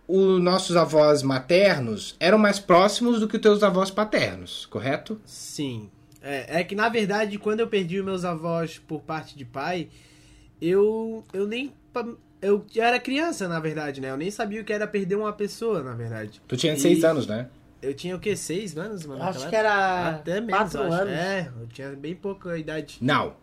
os 0.08 0.42
nossos 0.44 0.76
avós 0.76 1.24
maternos 1.24 2.16
eram 2.20 2.38
mais 2.38 2.60
próximos 2.60 3.20
do 3.22 3.28
que 3.28 3.38
os 3.38 3.42
teus 3.42 3.64
avós 3.64 3.90
paternos, 3.90 4.66
correto? 4.66 5.20
Sim. 5.26 5.90
É, 6.22 6.60
é 6.60 6.64
que 6.64 6.76
na 6.76 6.90
verdade, 6.90 7.38
quando 7.38 7.62
eu 7.62 7.68
perdi 7.68 8.00
os 8.00 8.06
meus 8.06 8.26
avós 8.26 8.78
por 8.86 9.02
parte 9.02 9.38
de 9.38 9.46
pai, 9.46 9.88
eu, 10.62 11.24
eu 11.34 11.48
nem. 11.48 11.74
Eu 12.42 12.66
era 12.76 13.00
criança, 13.00 13.48
na 13.48 13.60
verdade, 13.60 14.02
né? 14.02 14.10
Eu 14.10 14.18
nem 14.18 14.30
sabia 14.30 14.62
o 14.62 14.66
que 14.66 14.74
era 14.74 14.86
perder 14.86 15.16
uma 15.16 15.32
pessoa, 15.32 15.82
na 15.82 15.94
verdade. 15.94 16.42
Tu 16.48 16.58
tinha 16.58 16.74
E- 16.74 16.80
seis 16.80 17.04
anos, 17.04 17.26
né? 17.26 17.48
Eu 17.84 17.94
tinha 17.94 18.16
o 18.16 18.20
quê? 18.20 18.36
Seis 18.36 18.78
anos, 18.78 19.06
mano? 19.06 19.22
Acho 19.24 19.48
que 19.50 19.56
era 19.56 20.10
Até 20.12 20.40
menos, 20.40 20.56
quatro 20.58 20.84
acho. 20.84 20.94
anos. 20.94 21.14
É, 21.14 21.52
eu 21.60 21.68
tinha 21.68 21.90
bem 21.90 22.16
pouca 22.16 22.58
idade. 22.58 22.98
Não. 23.02 23.34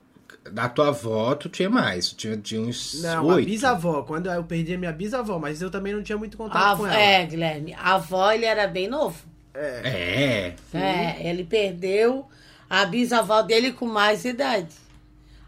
Da 0.51 0.69
tua 0.69 0.89
avó, 0.89 1.35
tu 1.35 1.49
tinha 1.51 1.69
mais. 1.69 2.09
Tu 2.11 2.17
tinha, 2.17 2.37
tinha 2.39 2.61
uns 2.63 3.03
Não, 3.03 3.31
a 3.31 3.35
oito. 3.35 3.47
bisavó. 3.47 4.03
Quando 4.03 4.31
eu 4.31 4.43
perdi 4.45 4.75
a 4.75 4.79
minha 4.79 4.93
bisavó, 4.93 5.39
mas 5.39 5.61
eu 5.61 5.71
também 5.71 5.93
não 5.93 6.03
tinha 6.03 6.17
muito 6.17 6.37
contato 6.37 6.75
A, 6.75 6.77
com 6.79 6.87
ela. 6.87 6.97
é, 6.99 7.27
Guilherme, 7.27 7.75
a 7.75 7.95
avó 7.97 8.33
ele 8.33 8.47
era 8.47 8.67
bem 8.67 8.89
novo. 8.89 9.23
É. 9.53 10.55
É, 10.73 11.29
ele 11.29 11.45
perdeu 11.45 12.27
a 12.69 12.87
bisavó 12.87 13.43
dele 13.43 13.73
com 13.73 13.85
mais 13.87 14.25
idade. 14.25 14.73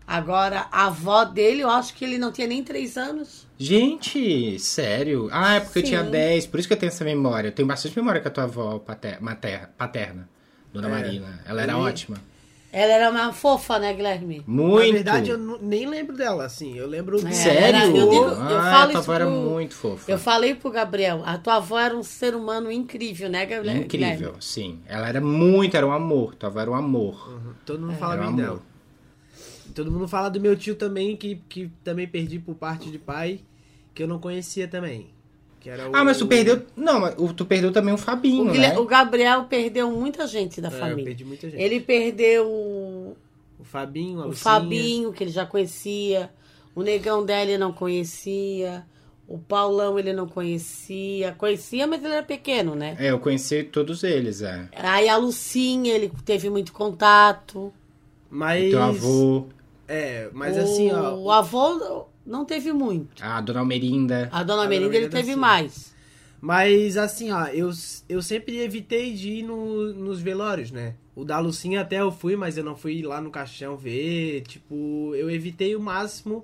Agora, 0.07 0.67
a 0.71 0.87
avó 0.87 1.25
dele, 1.25 1.62
eu 1.62 1.71
acho 1.71 1.95
que 1.95 2.05
ele 2.05 2.19
não 2.19 2.33
tinha 2.33 2.47
nem 2.47 2.62
três 2.62 2.97
anos. 2.97 3.47
Gente, 3.59 4.59
sério? 4.59 5.29
Ah, 5.33 5.55
é 5.55 5.61
porque 5.61 5.79
eu 5.79 5.83
Sim. 5.83 5.88
tinha 5.91 6.03
10, 6.03 6.47
por 6.47 6.59
isso 6.59 6.69
que 6.69 6.75
eu 6.75 6.79
tenho 6.79 6.91
essa 6.91 7.05
memória. 7.05 7.49
Eu 7.49 7.53
tenho 7.53 7.67
bastante 7.69 7.97
memória 7.97 8.21
com 8.21 8.29
a 8.29 8.31
tua 8.31 8.45
avó 8.45 8.79
pater- 8.79 9.21
mater- 9.23 9.69
paterna, 9.79 10.29
Dona 10.73 10.88
É. 10.88 10.91
Marina. 10.91 11.41
Ela 11.47 11.62
era 11.62 11.73
Ele- 11.73 11.81
ótima. 11.83 12.17
Ela 12.75 12.93
era 12.95 13.11
uma 13.11 13.35
fofa, 13.35 13.79
né, 13.79 13.93
Guilherme? 13.93 14.43
Muito. 14.47 14.87
Na 14.87 14.93
verdade, 14.95 15.29
eu 15.31 15.37
nem 15.61 15.87
lembro 15.87 16.17
dela, 16.17 16.47
assim. 16.47 16.75
Eu 16.75 16.87
lembro 16.87 17.19
É, 17.27 17.31
Sério? 17.31 17.62
era- 17.62 17.87
eu 17.87 17.93
digo- 18.09 18.15
eu 18.25 18.59
ah, 18.59 18.71
falo 18.71 18.91
tua 18.93 19.01
isso 19.01 19.11
avó 19.11 19.15
era 19.15 19.27
pro- 19.27 19.35
muito 19.35 19.75
fofa. 19.75 20.11
Eu 20.11 20.19
falei 20.19 20.55
pro 20.55 20.71
Gabriel, 20.71 21.23
a 21.27 21.37
tua 21.37 21.57
avó 21.57 21.79
era 21.79 21.95
um 21.95 22.03
ser 22.03 22.35
humano 22.35 22.73
incrível, 22.73 23.29
né, 23.29 23.45
Gabriel? 23.45 23.77
Incrível, 23.77 24.37
sim. 24.41 24.81
Ela 24.87 25.07
era 25.07 25.21
muito, 25.21 25.77
era 25.77 25.87
um 25.87 25.93
amor. 25.93 26.35
Tua 26.35 26.49
avó 26.49 26.61
era 26.61 26.71
um 26.71 26.75
amor. 26.75 27.29
Uhum. 27.29 27.53
Todo 27.67 27.81
mundo 27.87 27.99
fala 27.99 28.15
Era 28.15 28.23
um 28.23 28.35
bem 28.35 28.45
amor. 28.47 28.57
dela. 28.57 28.71
Todo 29.75 29.90
mundo 29.90 30.07
fala 30.09 30.29
do 30.29 30.40
meu 30.40 30.57
tio 30.57 30.75
também, 30.75 31.16
que, 31.16 31.40
que 31.49 31.71
também 31.83 32.07
perdi 32.07 32.38
por 32.38 32.55
parte 32.55 32.90
de 32.90 32.99
pai, 32.99 33.40
que 33.95 34.03
eu 34.03 34.09
não 34.09 34.18
conhecia 34.18 34.68
também. 34.68 35.09
Que 35.61 35.71
era 35.71 35.88
o... 35.88 35.95
Ah, 35.95 36.05
mas 36.05 36.18
tu 36.18 36.27
perdeu. 36.27 36.62
Não, 36.77 37.01
mas 37.01 37.14
o- 37.16 37.33
tu 37.33 37.45
perdeu 37.47 37.71
também 37.73 37.95
o 37.95 37.99
Fabinho, 37.99 38.51
O, 38.51 38.55
né? 38.55 38.77
o 38.79 38.85
Gabriel 38.85 39.45
perdeu 39.45 39.90
muita 39.90 40.27
gente 40.27 40.61
da 40.61 40.68
É, 40.68 40.75
eu 40.75 40.79
família. 40.79 41.05
perdi 41.05 41.25
muita 41.25 41.49
gente. 41.49 41.62
Ele 41.62 41.81
perdeu 41.81 42.47
o, 42.49 43.16
O 43.61 43.64
Fabinho, 43.64 44.21
a 44.21 44.25
o 44.25 44.29
Lucinha. 44.29 44.42
Fabinho, 44.42 45.12
que 45.12 45.23
ele 45.25 45.31
já 45.31 45.47
conhecia. 45.47 46.31
O 46.75 46.83
negão 46.83 47.25
dele 47.25 47.57
não 47.57 47.73
conhecia. 47.73 48.85
O 49.29 49.38
Paulão 49.38 49.99
ele 49.99 50.12
não 50.12 50.27
conhecia. 50.27 51.33
Conhecia, 51.38 51.87
mas 51.87 52.03
ele 52.05 52.12
era 52.12 52.23
pequeno, 52.25 52.75
né? 52.75 52.97
É, 52.99 53.11
eu 53.12 53.21
conheci 53.21 53.62
todos 53.62 54.03
eles, 54.03 54.42
é. 54.42 54.68
Aí 54.75 55.09
a 55.09 55.16
Lucinha, 55.16 55.95
ele 55.95 56.11
teve 56.25 56.51
muito 56.51 56.73
contato. 56.73 57.73
Mas... 58.33 58.71
Teu 58.71 58.83
avô, 58.83 59.47
É, 59.87 60.31
mas 60.33 60.57
o, 60.57 60.61
assim, 60.61 60.90
ó... 60.90 61.14
O 61.16 61.31
avô 61.31 62.07
não 62.25 62.47
teve 62.47 62.73
muito. 62.73 63.23
a 63.23 63.42
Dona 63.42 63.61
Almerinda. 63.61 64.31
A 64.33 64.42
dona 64.42 64.62
A 64.62 64.66
Melinda 64.66 64.92
dona 64.92 65.05
ele 65.05 65.09
teve 65.11 65.35
sim. 65.35 65.38
mais. 65.38 65.92
Mas 66.40 66.97
assim, 66.97 67.31
ó, 67.31 67.47
eu, 67.49 67.71
eu 68.09 68.23
sempre 68.23 68.59
evitei 68.59 69.12
de 69.12 69.29
ir 69.29 69.42
no, 69.42 69.92
nos 69.92 70.18
velórios, 70.18 70.71
né? 70.71 70.95
O 71.14 71.27
da 71.27 71.38
Lucinha 71.38 71.83
até 71.83 72.01
eu 72.01 72.11
fui, 72.11 72.35
mas 72.35 72.57
eu 72.57 72.64
não 72.64 72.75
fui 72.75 73.03
lá 73.03 73.21
no 73.21 73.31
caixão 73.31 73.77
ver. 73.77 74.40
Tipo, 74.49 75.14
eu 75.14 75.31
evitei 75.31 75.77
o 75.77 75.81
máximo. 75.81 76.42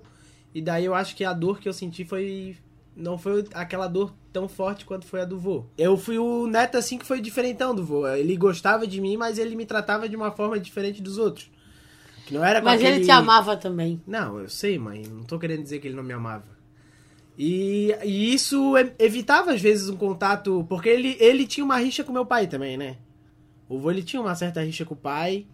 E 0.54 0.60
daí 0.60 0.84
eu 0.84 0.94
acho 0.94 1.16
que 1.16 1.24
a 1.24 1.32
dor 1.32 1.58
que 1.58 1.68
eu 1.68 1.72
senti 1.72 2.04
foi 2.04 2.54
não 2.94 3.16
foi 3.16 3.44
aquela 3.54 3.88
dor 3.88 4.12
tão 4.30 4.46
forte 4.46 4.84
quanto 4.84 5.06
foi 5.06 5.22
a 5.22 5.24
do 5.24 5.38
vô. 5.38 5.64
Eu 5.78 5.96
fui 5.96 6.18
o 6.18 6.46
neto 6.46 6.76
assim 6.76 6.98
que 6.98 7.06
foi 7.06 7.20
diferentão 7.20 7.74
do 7.74 7.82
vô. 7.82 8.06
Ele 8.06 8.36
gostava 8.36 8.86
de 8.86 9.00
mim, 9.00 9.16
mas 9.16 9.38
ele 9.38 9.56
me 9.56 9.64
tratava 9.64 10.06
de 10.06 10.16
uma 10.16 10.30
forma 10.30 10.60
diferente 10.60 11.00
dos 11.00 11.16
outros. 11.16 11.50
Que 12.28 12.34
não 12.34 12.44
era 12.44 12.60
com 12.60 12.66
Mas 12.66 12.78
aquele... 12.82 12.96
ele 12.96 13.04
te 13.06 13.10
amava 13.10 13.56
também. 13.56 14.02
Não, 14.06 14.38
eu 14.38 14.50
sei, 14.50 14.78
mãe. 14.78 15.02
Não 15.02 15.24
tô 15.24 15.38
querendo 15.38 15.62
dizer 15.62 15.78
que 15.78 15.88
ele 15.88 15.96
não 15.96 16.02
me 16.02 16.12
amava. 16.12 16.44
E, 17.38 17.96
e 18.04 18.34
isso 18.34 18.76
e- 18.76 18.92
evitava, 18.98 19.54
às 19.54 19.62
vezes, 19.62 19.88
um 19.88 19.96
contato. 19.96 20.66
Porque 20.68 20.90
ele, 20.90 21.16
ele 21.18 21.46
tinha 21.46 21.64
uma 21.64 21.78
rixa 21.78 22.04
com 22.04 22.12
meu 22.12 22.26
pai 22.26 22.46
também, 22.46 22.76
né? 22.76 22.96
O 23.66 23.78
vô 23.78 23.90
ele 23.90 24.02
tinha 24.02 24.20
uma 24.20 24.34
certa 24.34 24.60
rixa 24.62 24.84
com 24.84 24.92
o 24.92 24.96
pai, 24.96 25.46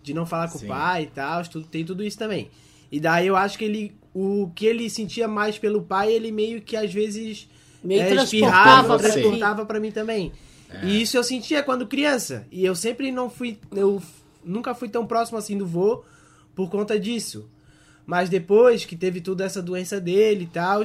de 0.00 0.14
não 0.14 0.24
falar 0.24 0.48
com 0.48 0.58
Sim. 0.58 0.66
o 0.66 0.68
pai 0.68 1.02
e 1.02 1.06
tal, 1.06 1.42
tudo, 1.42 1.66
tem 1.66 1.84
tudo 1.84 2.04
isso 2.04 2.16
também. 2.16 2.48
E 2.90 3.00
daí 3.00 3.26
eu 3.26 3.34
acho 3.34 3.58
que 3.58 3.64
ele. 3.64 3.92
O 4.14 4.48
que 4.54 4.64
ele 4.64 4.88
sentia 4.88 5.26
mais 5.26 5.58
pelo 5.58 5.82
pai, 5.82 6.12
ele 6.12 6.30
meio 6.30 6.62
que 6.62 6.76
às 6.76 6.92
vezes. 6.92 7.48
Meio 7.82 8.02
é, 8.02 8.10
transportava 8.10 8.96
transportava 8.96 9.66
pra 9.66 9.80
mim 9.80 9.90
também. 9.90 10.30
E 10.84 11.02
isso 11.02 11.16
eu 11.16 11.24
sentia 11.24 11.64
quando 11.64 11.84
criança. 11.84 12.46
E 12.48 12.64
eu 12.64 12.76
sempre 12.76 13.10
não 13.10 13.28
fui. 13.28 13.58
Eu 13.72 14.00
nunca 14.44 14.74
fui 14.74 14.88
tão 14.88 15.06
próximo 15.06 15.38
assim 15.38 15.56
do 15.56 15.66
vô 15.66 16.04
por 16.54 16.70
conta 16.70 16.98
disso. 16.98 17.48
Mas 18.06 18.28
depois 18.28 18.84
que 18.84 18.96
teve 18.96 19.20
toda 19.20 19.44
essa 19.44 19.62
doença 19.62 20.00
dele 20.00 20.44
e 20.44 20.48
tal, 20.48 20.82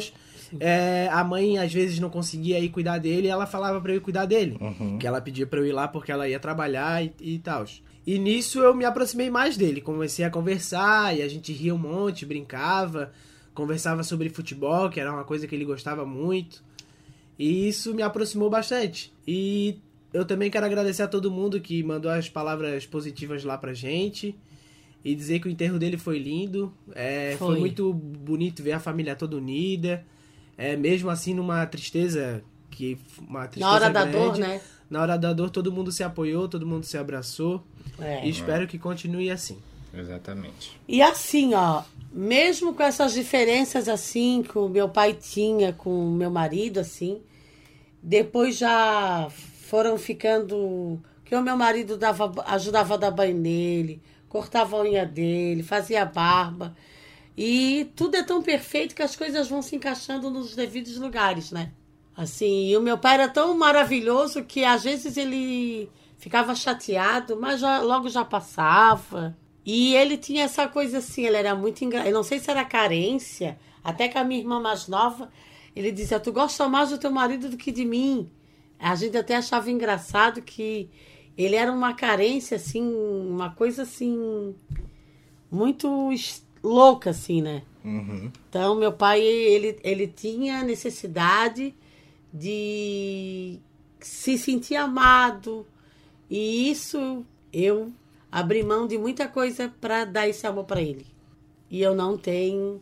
é, 0.59 1.09
a 1.11 1.23
mãe 1.23 1.57
às 1.57 1.73
vezes 1.73 1.99
não 1.99 2.09
conseguia 2.09 2.59
ir 2.59 2.69
cuidar 2.69 2.99
dele 2.99 3.27
e 3.27 3.29
ela 3.29 3.45
falava 3.45 3.81
pra 3.81 3.91
eu 3.91 3.97
ir 3.97 4.01
cuidar 4.01 4.25
dele. 4.25 4.57
Que 4.99 5.07
ela 5.07 5.19
pedia 5.19 5.47
pra 5.47 5.59
eu 5.59 5.65
ir 5.65 5.73
lá 5.73 5.87
porque 5.87 6.11
ela 6.11 6.27
ia 6.27 6.39
trabalhar 6.39 7.03
e, 7.03 7.13
e 7.19 7.39
tal. 7.39 7.65
E 8.05 8.17
nisso 8.17 8.59
eu 8.59 8.73
me 8.73 8.85
aproximei 8.85 9.29
mais 9.29 9.57
dele. 9.57 9.81
Comecei 9.81 10.23
a 10.23 10.29
conversar 10.29 11.17
e 11.17 11.21
a 11.21 11.27
gente 11.27 11.51
ria 11.51 11.75
um 11.75 11.77
monte, 11.77 12.25
brincava, 12.25 13.11
conversava 13.53 14.03
sobre 14.03 14.29
futebol, 14.29 14.89
que 14.89 14.99
era 14.99 15.11
uma 15.11 15.23
coisa 15.23 15.47
que 15.47 15.55
ele 15.55 15.65
gostava 15.65 16.05
muito. 16.05 16.63
E 17.37 17.67
isso 17.67 17.93
me 17.93 18.01
aproximou 18.01 18.49
bastante. 18.49 19.13
E 19.27 19.79
eu 20.17 20.25
também 20.25 20.49
quero 20.49 20.65
agradecer 20.65 21.03
a 21.03 21.07
todo 21.07 21.29
mundo 21.29 21.61
que 21.61 21.83
mandou 21.83 22.09
as 22.09 22.27
palavras 22.27 22.87
positivas 22.87 23.43
lá 23.43 23.55
pra 23.55 23.71
gente. 23.71 24.35
E 25.05 25.13
dizer 25.13 25.39
que 25.39 25.47
o 25.47 25.51
enterro 25.51 25.77
dele 25.77 25.95
foi 25.95 26.17
lindo. 26.17 26.73
É, 26.95 27.35
foi. 27.37 27.47
Foi. 27.47 27.59
muito 27.59 27.93
bonito 27.93 28.63
ver 28.63 28.71
a 28.71 28.79
família 28.79 29.15
toda 29.15 29.37
unida. 29.37 30.03
É, 30.57 30.75
mesmo 30.75 31.11
assim, 31.11 31.35
numa 31.35 31.63
tristeza 31.67 32.43
que. 32.71 32.97
Uma 33.19 33.47
tristeza 33.47 33.65
Na 33.67 33.71
hora 33.71 33.89
da 33.91 34.05
grande, 34.05 34.17
dor, 34.17 34.37
né? 34.39 34.61
Na 34.89 35.01
hora 35.03 35.17
da 35.17 35.31
dor, 35.33 35.51
todo 35.51 35.71
mundo 35.71 35.91
se 35.91 36.03
apoiou, 36.03 36.47
todo 36.47 36.65
mundo 36.65 36.83
se 36.83 36.97
abraçou. 36.97 37.63
É. 37.99 38.25
E 38.25 38.29
espero 38.29 38.67
que 38.67 38.79
continue 38.79 39.29
assim. 39.29 39.59
Exatamente. 39.93 40.79
E 40.87 40.99
assim, 40.99 41.53
ó, 41.53 41.83
mesmo 42.11 42.73
com 42.73 42.81
essas 42.81 43.13
diferenças 43.13 43.87
assim 43.87 44.41
que 44.41 44.57
o 44.57 44.67
meu 44.67 44.89
pai 44.89 45.13
tinha 45.13 45.73
com 45.73 46.07
o 46.07 46.11
meu 46.11 46.31
marido, 46.31 46.79
assim, 46.79 47.21
depois 48.01 48.57
já 48.57 49.29
foram 49.67 49.97
ficando. 49.97 50.99
Que 51.23 51.35
o 51.35 51.41
meu 51.41 51.57
marido 51.57 51.97
dava, 51.97 52.31
ajudava 52.47 52.93
a 52.93 52.97
dar 52.97 53.11
banho 53.11 53.35
nele, 53.37 54.01
cortava 54.29 54.77
a 54.77 54.81
unha 54.81 55.05
dele, 55.05 55.61
fazia 55.61 56.05
barba. 56.05 56.73
E 57.37 57.91
tudo 57.95 58.15
é 58.15 58.23
tão 58.23 58.41
perfeito 58.41 58.95
que 58.95 59.03
as 59.03 59.15
coisas 59.15 59.47
vão 59.49 59.61
se 59.61 59.75
encaixando 59.75 60.29
nos 60.29 60.55
devidos 60.55 60.97
lugares, 60.97 61.51
né? 61.51 61.71
Assim, 62.15 62.69
e 62.69 62.77
o 62.77 62.81
meu 62.81 62.97
pai 62.97 63.15
era 63.15 63.27
tão 63.27 63.55
maravilhoso 63.57 64.43
que 64.43 64.63
às 64.63 64.83
vezes 64.85 65.17
ele 65.17 65.91
ficava 66.17 66.55
chateado, 66.55 67.37
mas 67.39 67.59
já- 67.59 67.79
logo 67.81 68.09
já 68.09 68.25
passava. 68.25 69.37
E 69.65 69.95
ele 69.95 70.17
tinha 70.17 70.45
essa 70.45 70.67
coisa 70.67 70.99
assim, 70.99 71.25
ele 71.27 71.35
era 71.37 71.53
muito 71.53 71.83
engraçado. 71.83 72.07
Eu 72.09 72.13
não 72.15 72.23
sei 72.23 72.39
se 72.39 72.49
era 72.49 72.63
carência, 72.65 73.59
até 73.83 74.07
que 74.07 74.17
a 74.17 74.23
minha 74.23 74.39
irmã 74.39 74.59
mais 74.61 74.87
nova, 74.87 75.29
ele 75.75 75.91
dizia: 75.91 76.19
Tu 76.19 76.31
gosta 76.31 76.67
mais 76.69 76.89
do 76.89 76.97
teu 76.97 77.11
marido 77.11 77.49
do 77.49 77.57
que 77.57 77.71
de 77.71 77.85
mim. 77.85 78.31
A 78.79 78.95
gente 78.95 79.17
até 79.17 79.35
achava 79.35 79.71
engraçado 79.71 80.41
que 80.41 80.89
ele 81.37 81.55
era 81.55 81.71
uma 81.71 81.93
carência, 81.93 82.57
assim, 82.57 82.81
uma 82.83 83.51
coisa 83.51 83.83
assim, 83.83 84.55
muito 85.51 86.09
louca, 86.63 87.11
assim, 87.11 87.41
né? 87.41 87.63
Uhum. 87.83 88.31
Então, 88.49 88.75
meu 88.75 88.91
pai, 88.91 89.21
ele, 89.21 89.79
ele 89.83 90.07
tinha 90.07 90.63
necessidade 90.63 91.73
de 92.33 93.59
se 93.99 94.37
sentir 94.37 94.75
amado. 94.75 95.65
E 96.29 96.69
isso, 96.69 97.25
eu 97.53 97.91
abri 98.31 98.63
mão 98.63 98.87
de 98.87 98.97
muita 98.97 99.27
coisa 99.27 99.73
para 99.79 100.05
dar 100.05 100.27
esse 100.27 100.45
amor 100.45 100.65
para 100.65 100.81
ele. 100.81 101.05
E 101.69 101.81
eu 101.81 101.95
não 101.95 102.17
tenho 102.17 102.81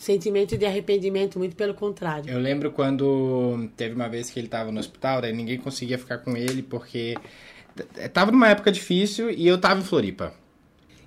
sentimento 0.00 0.56
de 0.56 0.64
arrependimento, 0.64 1.38
muito 1.38 1.54
pelo 1.54 1.74
contrário. 1.74 2.24
Eu 2.32 2.38
lembro 2.40 2.70
quando 2.70 3.68
teve 3.76 3.94
uma 3.94 4.08
vez 4.08 4.30
que 4.30 4.40
ele 4.40 4.48
tava 4.48 4.72
no 4.72 4.80
hospital, 4.80 5.20
daí 5.20 5.32
ninguém 5.32 5.58
conseguia 5.58 5.98
ficar 5.98 6.18
com 6.18 6.34
ele 6.36 6.62
porque 6.62 7.16
tava 8.14 8.30
numa 8.32 8.48
época 8.48 8.72
difícil 8.72 9.30
e 9.30 9.46
eu 9.46 9.58
tava 9.58 9.80
em 9.80 9.84
Floripa. 9.84 10.32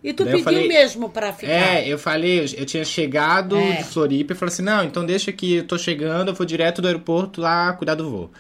E 0.03 0.13
tu 0.13 0.23
Daí 0.25 0.34
pediu 0.34 0.43
falei- 0.45 0.67
mesmo 0.67 1.10
para 1.10 1.34
ficar? 1.34 1.51
É, 1.51 1.88
eu 1.88 1.97
falei, 1.97 2.41
eu, 2.56 2.65
tinha 2.65 2.84
chegado 2.86 3.56
É. 3.58 3.77
de 3.77 3.84
Floripa 3.86 4.34
e 4.34 4.36
falei 4.36 4.53
assim, 4.53 4.62
não, 4.62 4.84
então 4.84 5.03
deixa 5.06 5.32
que 5.32 5.56
eu 5.56 5.63
tô 5.65 5.77
chegando, 5.77 6.27
eu 6.29 6.34
vou 6.36 6.45
direto 6.45 6.82
do 6.82 6.88
aeroporto 6.88 7.41
lá 7.41 7.73
cuidar 7.73 7.95
do 7.95 8.08
voo. 8.10 8.32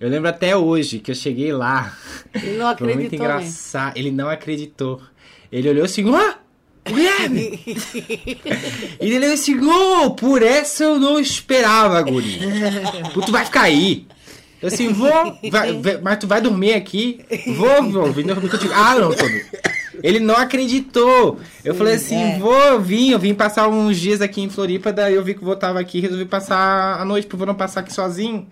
Eu 0.00 0.08
lembro 0.08 0.28
até 0.28 0.56
hoje 0.56 0.98
que 0.98 1.10
eu 1.10 1.14
cheguei 1.14 1.52
lá. 1.52 1.96
Ele 2.34 2.56
não 2.56 2.74
Foi 2.76 2.86
muito 2.94 3.04
acreditou, 3.06 3.18
né? 3.28 3.34
engraçado. 3.36 3.96
Ele 3.96 4.10
não 4.10 4.28
acreditou. 4.30 5.00
Ele 5.52 5.68
olhou 5.68 5.84
assim, 5.84 6.04
ah, 6.14 6.38
Guilherme! 6.84 7.60
e 9.00 9.06
ele 9.06 9.18
olhou 9.18 9.32
assim, 9.34 9.58
oh, 9.60 10.10
por 10.10 10.42
essa 10.42 10.84
eu 10.84 10.98
não 10.98 11.18
esperava, 11.20 12.00
guri. 12.02 12.40
Tu 13.24 13.32
vai 13.32 13.44
ficar 13.44 13.62
aí. 13.62 14.06
Eu 14.62 14.68
assim, 14.68 14.92
vou, 14.92 15.10
vai- 15.50 15.72
vai- 15.80 16.00
mas 16.02 16.18
tu 16.18 16.26
vai 16.26 16.40
dormir 16.40 16.74
aqui? 16.74 17.20
Vou, 17.56 17.82
vou, 17.90 18.12
vim 18.12 18.24
dormir 18.24 18.50
contigo. 18.50 18.72
Ah, 18.74 18.94
não, 18.94 19.10
tô. 19.10 19.24
Ele 20.02 20.20
não 20.20 20.36
acreditou. 20.36 21.38
Eu 21.64 21.74
falei 21.74 21.94
assim, 21.94 22.16
é. 22.16 22.38
vou, 22.38 22.54
eu 22.54 22.80
vim, 22.80 23.10
eu 23.10 23.18
vim 23.18 23.34
passar 23.34 23.68
uns 23.68 23.98
dias 23.98 24.20
aqui 24.20 24.42
em 24.42 24.50
Floripa, 24.50 24.92
daí 24.92 25.14
eu 25.14 25.24
vi 25.24 25.34
que 25.34 25.42
o 25.42 25.46
vô 25.46 25.56
tava 25.56 25.80
aqui 25.80 25.98
e 25.98 26.00
resolvi 26.02 26.26
passar 26.26 27.00
a 27.00 27.04
noite 27.04 27.26
pro 27.26 27.38
vô 27.38 27.46
não 27.46 27.54
passar 27.54 27.80
aqui 27.80 27.92
sozinho. 27.92 28.46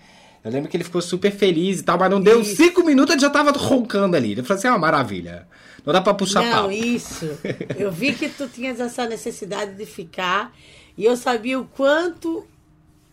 Eu 0.45 0.51
lembro 0.51 0.71
que 0.71 0.77
ele 0.77 0.85
ficou 0.85 1.03
super 1.03 1.31
feliz 1.31 1.81
e 1.81 1.83
tal, 1.83 1.99
mas 1.99 2.11
não 2.11 2.21
deu 2.21 2.41
Isso. 2.41 2.57
cinco 2.57 2.83
minutos, 2.85 3.13
ele 3.13 3.21
já 3.21 3.29
tava 3.29 3.51
roncando 3.53 4.17
ali. 4.17 4.33
Ele 4.33 4.43
falou 4.43 4.59
assim, 4.59 4.69
é 4.69 4.71
uma 4.71 4.79
maravilha. 4.79 5.47
Não 5.89 5.95
dá 5.95 6.03
pra 6.03 6.13
puxar 6.13 6.45
Não, 6.45 6.65
papo. 6.65 6.71
isso. 6.71 7.25
Eu 7.79 7.91
vi 7.91 8.13
que 8.13 8.29
tu 8.29 8.47
tinhas 8.47 8.79
essa 8.79 9.07
necessidade 9.07 9.75
de 9.75 9.87
ficar 9.87 10.55
e 10.99 11.07
eu 11.07 11.17
sabia 11.17 11.59
o 11.59 11.65
quanto 11.65 12.47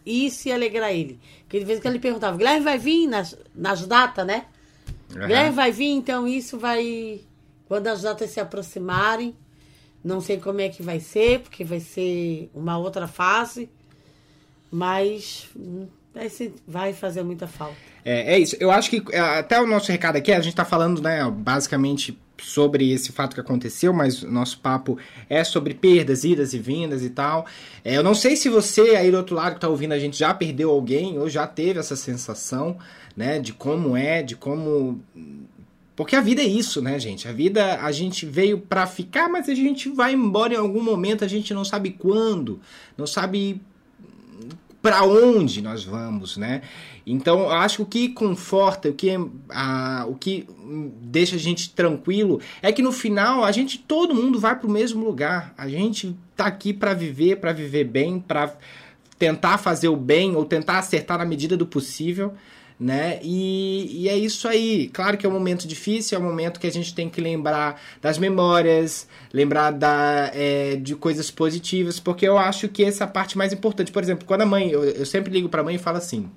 isso 0.05 0.49
ia 0.49 0.55
alegrar 0.55 0.91
ele. 0.91 1.17
Porque 1.43 1.57
de 1.57 1.63
vez 1.63 1.79
em 1.79 1.81
quando 1.81 1.93
ele 1.93 2.01
perguntava, 2.01 2.35
Guilherme 2.35 2.65
vai 2.65 2.77
vir 2.77 3.07
nas, 3.07 3.37
nas 3.55 3.87
datas, 3.87 4.27
né? 4.27 4.47
Aham. 5.15 5.25
Guilherme 5.25 5.55
vai 5.55 5.71
vir, 5.71 5.91
então 5.91 6.27
isso 6.27 6.59
vai. 6.59 7.21
Quando 7.65 7.87
as 7.87 8.01
datas 8.01 8.29
se 8.31 8.41
aproximarem, 8.41 9.33
não 10.03 10.19
sei 10.19 10.37
como 10.37 10.59
é 10.59 10.67
que 10.67 10.83
vai 10.83 10.99
ser, 10.99 11.39
porque 11.39 11.63
vai 11.63 11.79
ser 11.79 12.49
uma 12.53 12.77
outra 12.77 13.07
fase, 13.07 13.69
mas 14.69 15.47
hum, 15.55 15.87
vai, 16.67 16.91
fazer 16.91 17.23
muita 17.23 17.47
falta. 17.47 17.77
É, 18.03 18.33
é 18.33 18.37
isso. 18.37 18.57
Eu 18.59 18.69
acho 18.69 18.89
que 18.89 19.01
é, 19.13 19.19
até 19.19 19.61
o 19.61 19.65
nosso 19.65 19.89
recado 19.89 20.17
aqui, 20.17 20.33
a 20.33 20.41
gente 20.41 20.57
tá 20.57 20.65
falando, 20.65 21.01
né, 21.01 21.23
basicamente 21.31 22.19
sobre 22.41 22.91
esse 22.91 23.11
fato 23.11 23.33
que 23.33 23.39
aconteceu, 23.39 23.93
mas 23.93 24.21
nosso 24.23 24.59
papo 24.59 24.97
é 25.29 25.43
sobre 25.43 25.73
perdas, 25.73 26.23
idas 26.23 26.53
e 26.53 26.59
vindas 26.59 27.03
e 27.03 27.09
tal. 27.09 27.45
É, 27.83 27.97
eu 27.97 28.03
não 28.03 28.15
sei 28.15 28.35
se 28.35 28.49
você 28.49 28.95
aí 28.95 29.11
do 29.11 29.17
outro 29.17 29.35
lado 29.35 29.55
que 29.55 29.61
tá 29.61 29.69
ouvindo 29.69 29.93
a 29.93 29.99
gente 29.99 30.17
já 30.17 30.33
perdeu 30.33 30.69
alguém 30.69 31.17
ou 31.17 31.29
já 31.29 31.47
teve 31.47 31.79
essa 31.79 31.95
sensação, 31.95 32.77
né, 33.15 33.39
de 33.39 33.53
como 33.53 33.95
é, 33.95 34.21
de 34.21 34.35
como 34.35 35.01
porque 35.95 36.15
a 36.15 36.21
vida 36.21 36.41
é 36.41 36.45
isso, 36.45 36.81
né, 36.81 36.99
gente? 36.99 37.25
A 37.27 37.31
vida 37.31 37.79
a 37.81 37.91
gente 37.91 38.25
veio 38.25 38.59
pra 38.59 38.85
ficar, 38.85 39.29
mas 39.29 39.47
a 39.47 39.55
gente 39.55 39.89
vai 39.89 40.13
embora 40.13 40.53
em 40.53 40.57
algum 40.57 40.83
momento, 40.83 41.23
a 41.23 41.27
gente 41.27 41.53
não 41.53 41.63
sabe 41.63 41.91
quando, 41.91 42.59
não 42.97 43.07
sabe 43.07 43.61
para 44.81 45.03
onde 45.03 45.61
nós 45.61 45.83
vamos, 45.83 46.35
né? 46.37 46.61
Então, 47.05 47.41
eu 47.41 47.51
acho 47.51 47.77
que 47.77 47.81
o 47.83 47.85
que 47.85 48.09
conforta, 48.09 48.89
o 48.89 48.93
que, 48.93 49.11
a, 49.49 50.05
o 50.09 50.15
que 50.15 50.47
deixa 51.01 51.35
a 51.35 51.39
gente 51.39 51.69
tranquilo 51.69 52.41
é 52.61 52.71
que 52.71 52.81
no 52.81 52.91
final 52.91 53.43
a 53.43 53.51
gente, 53.51 53.77
todo 53.77 54.15
mundo 54.15 54.39
vai 54.39 54.57
para 54.57 54.67
o 54.67 54.71
mesmo 54.71 55.05
lugar. 55.05 55.53
A 55.55 55.67
gente 55.69 56.17
tá 56.35 56.45
aqui 56.45 56.73
para 56.73 56.93
viver, 56.93 57.37
para 57.37 57.53
viver 57.53 57.83
bem, 57.83 58.19
para 58.19 58.55
tentar 59.19 59.59
fazer 59.59 59.87
o 59.87 59.95
bem 59.95 60.35
ou 60.35 60.45
tentar 60.45 60.79
acertar 60.79 61.19
na 61.19 61.25
medida 61.25 61.55
do 61.55 61.65
possível, 61.65 62.33
né? 62.79 63.19
E, 63.21 64.03
e 64.03 64.09
é 64.09 64.17
isso 64.17 64.47
aí. 64.47 64.89
Claro 64.91 65.15
que 65.15 65.27
é 65.27 65.29
um 65.29 65.31
momento 65.31 65.67
difícil, 65.67 66.17
é 66.17 66.21
um 66.21 66.23
momento 66.23 66.59
que 66.59 66.65
a 66.67 66.71
gente 66.71 66.93
tem 66.93 67.07
que 67.07 67.21
lembrar 67.21 67.79
das 68.01 68.17
memórias, 68.17 69.07
lembrar 69.31 69.71
da, 69.71 70.31
é, 70.33 70.75
de 70.75 70.95
coisas 70.95 71.29
positivas, 71.29 71.99
porque 71.99 72.27
eu 72.27 72.37
acho 72.37 72.67
que 72.67 72.83
essa 72.83 73.03
é 73.03 73.05
a 73.05 73.07
parte 73.07 73.37
mais 73.37 73.53
importante. 73.53 73.91
Por 73.91 74.01
exemplo, 74.01 74.25
quando 74.25 74.41
a 74.41 74.45
mãe, 74.45 74.71
eu, 74.71 74.83
eu 74.83 75.05
sempre 75.05 75.31
ligo 75.31 75.47
pra 75.47 75.63
mãe 75.63 75.75
e 75.75 75.79
falo 75.79 75.97
assim: 75.97 76.29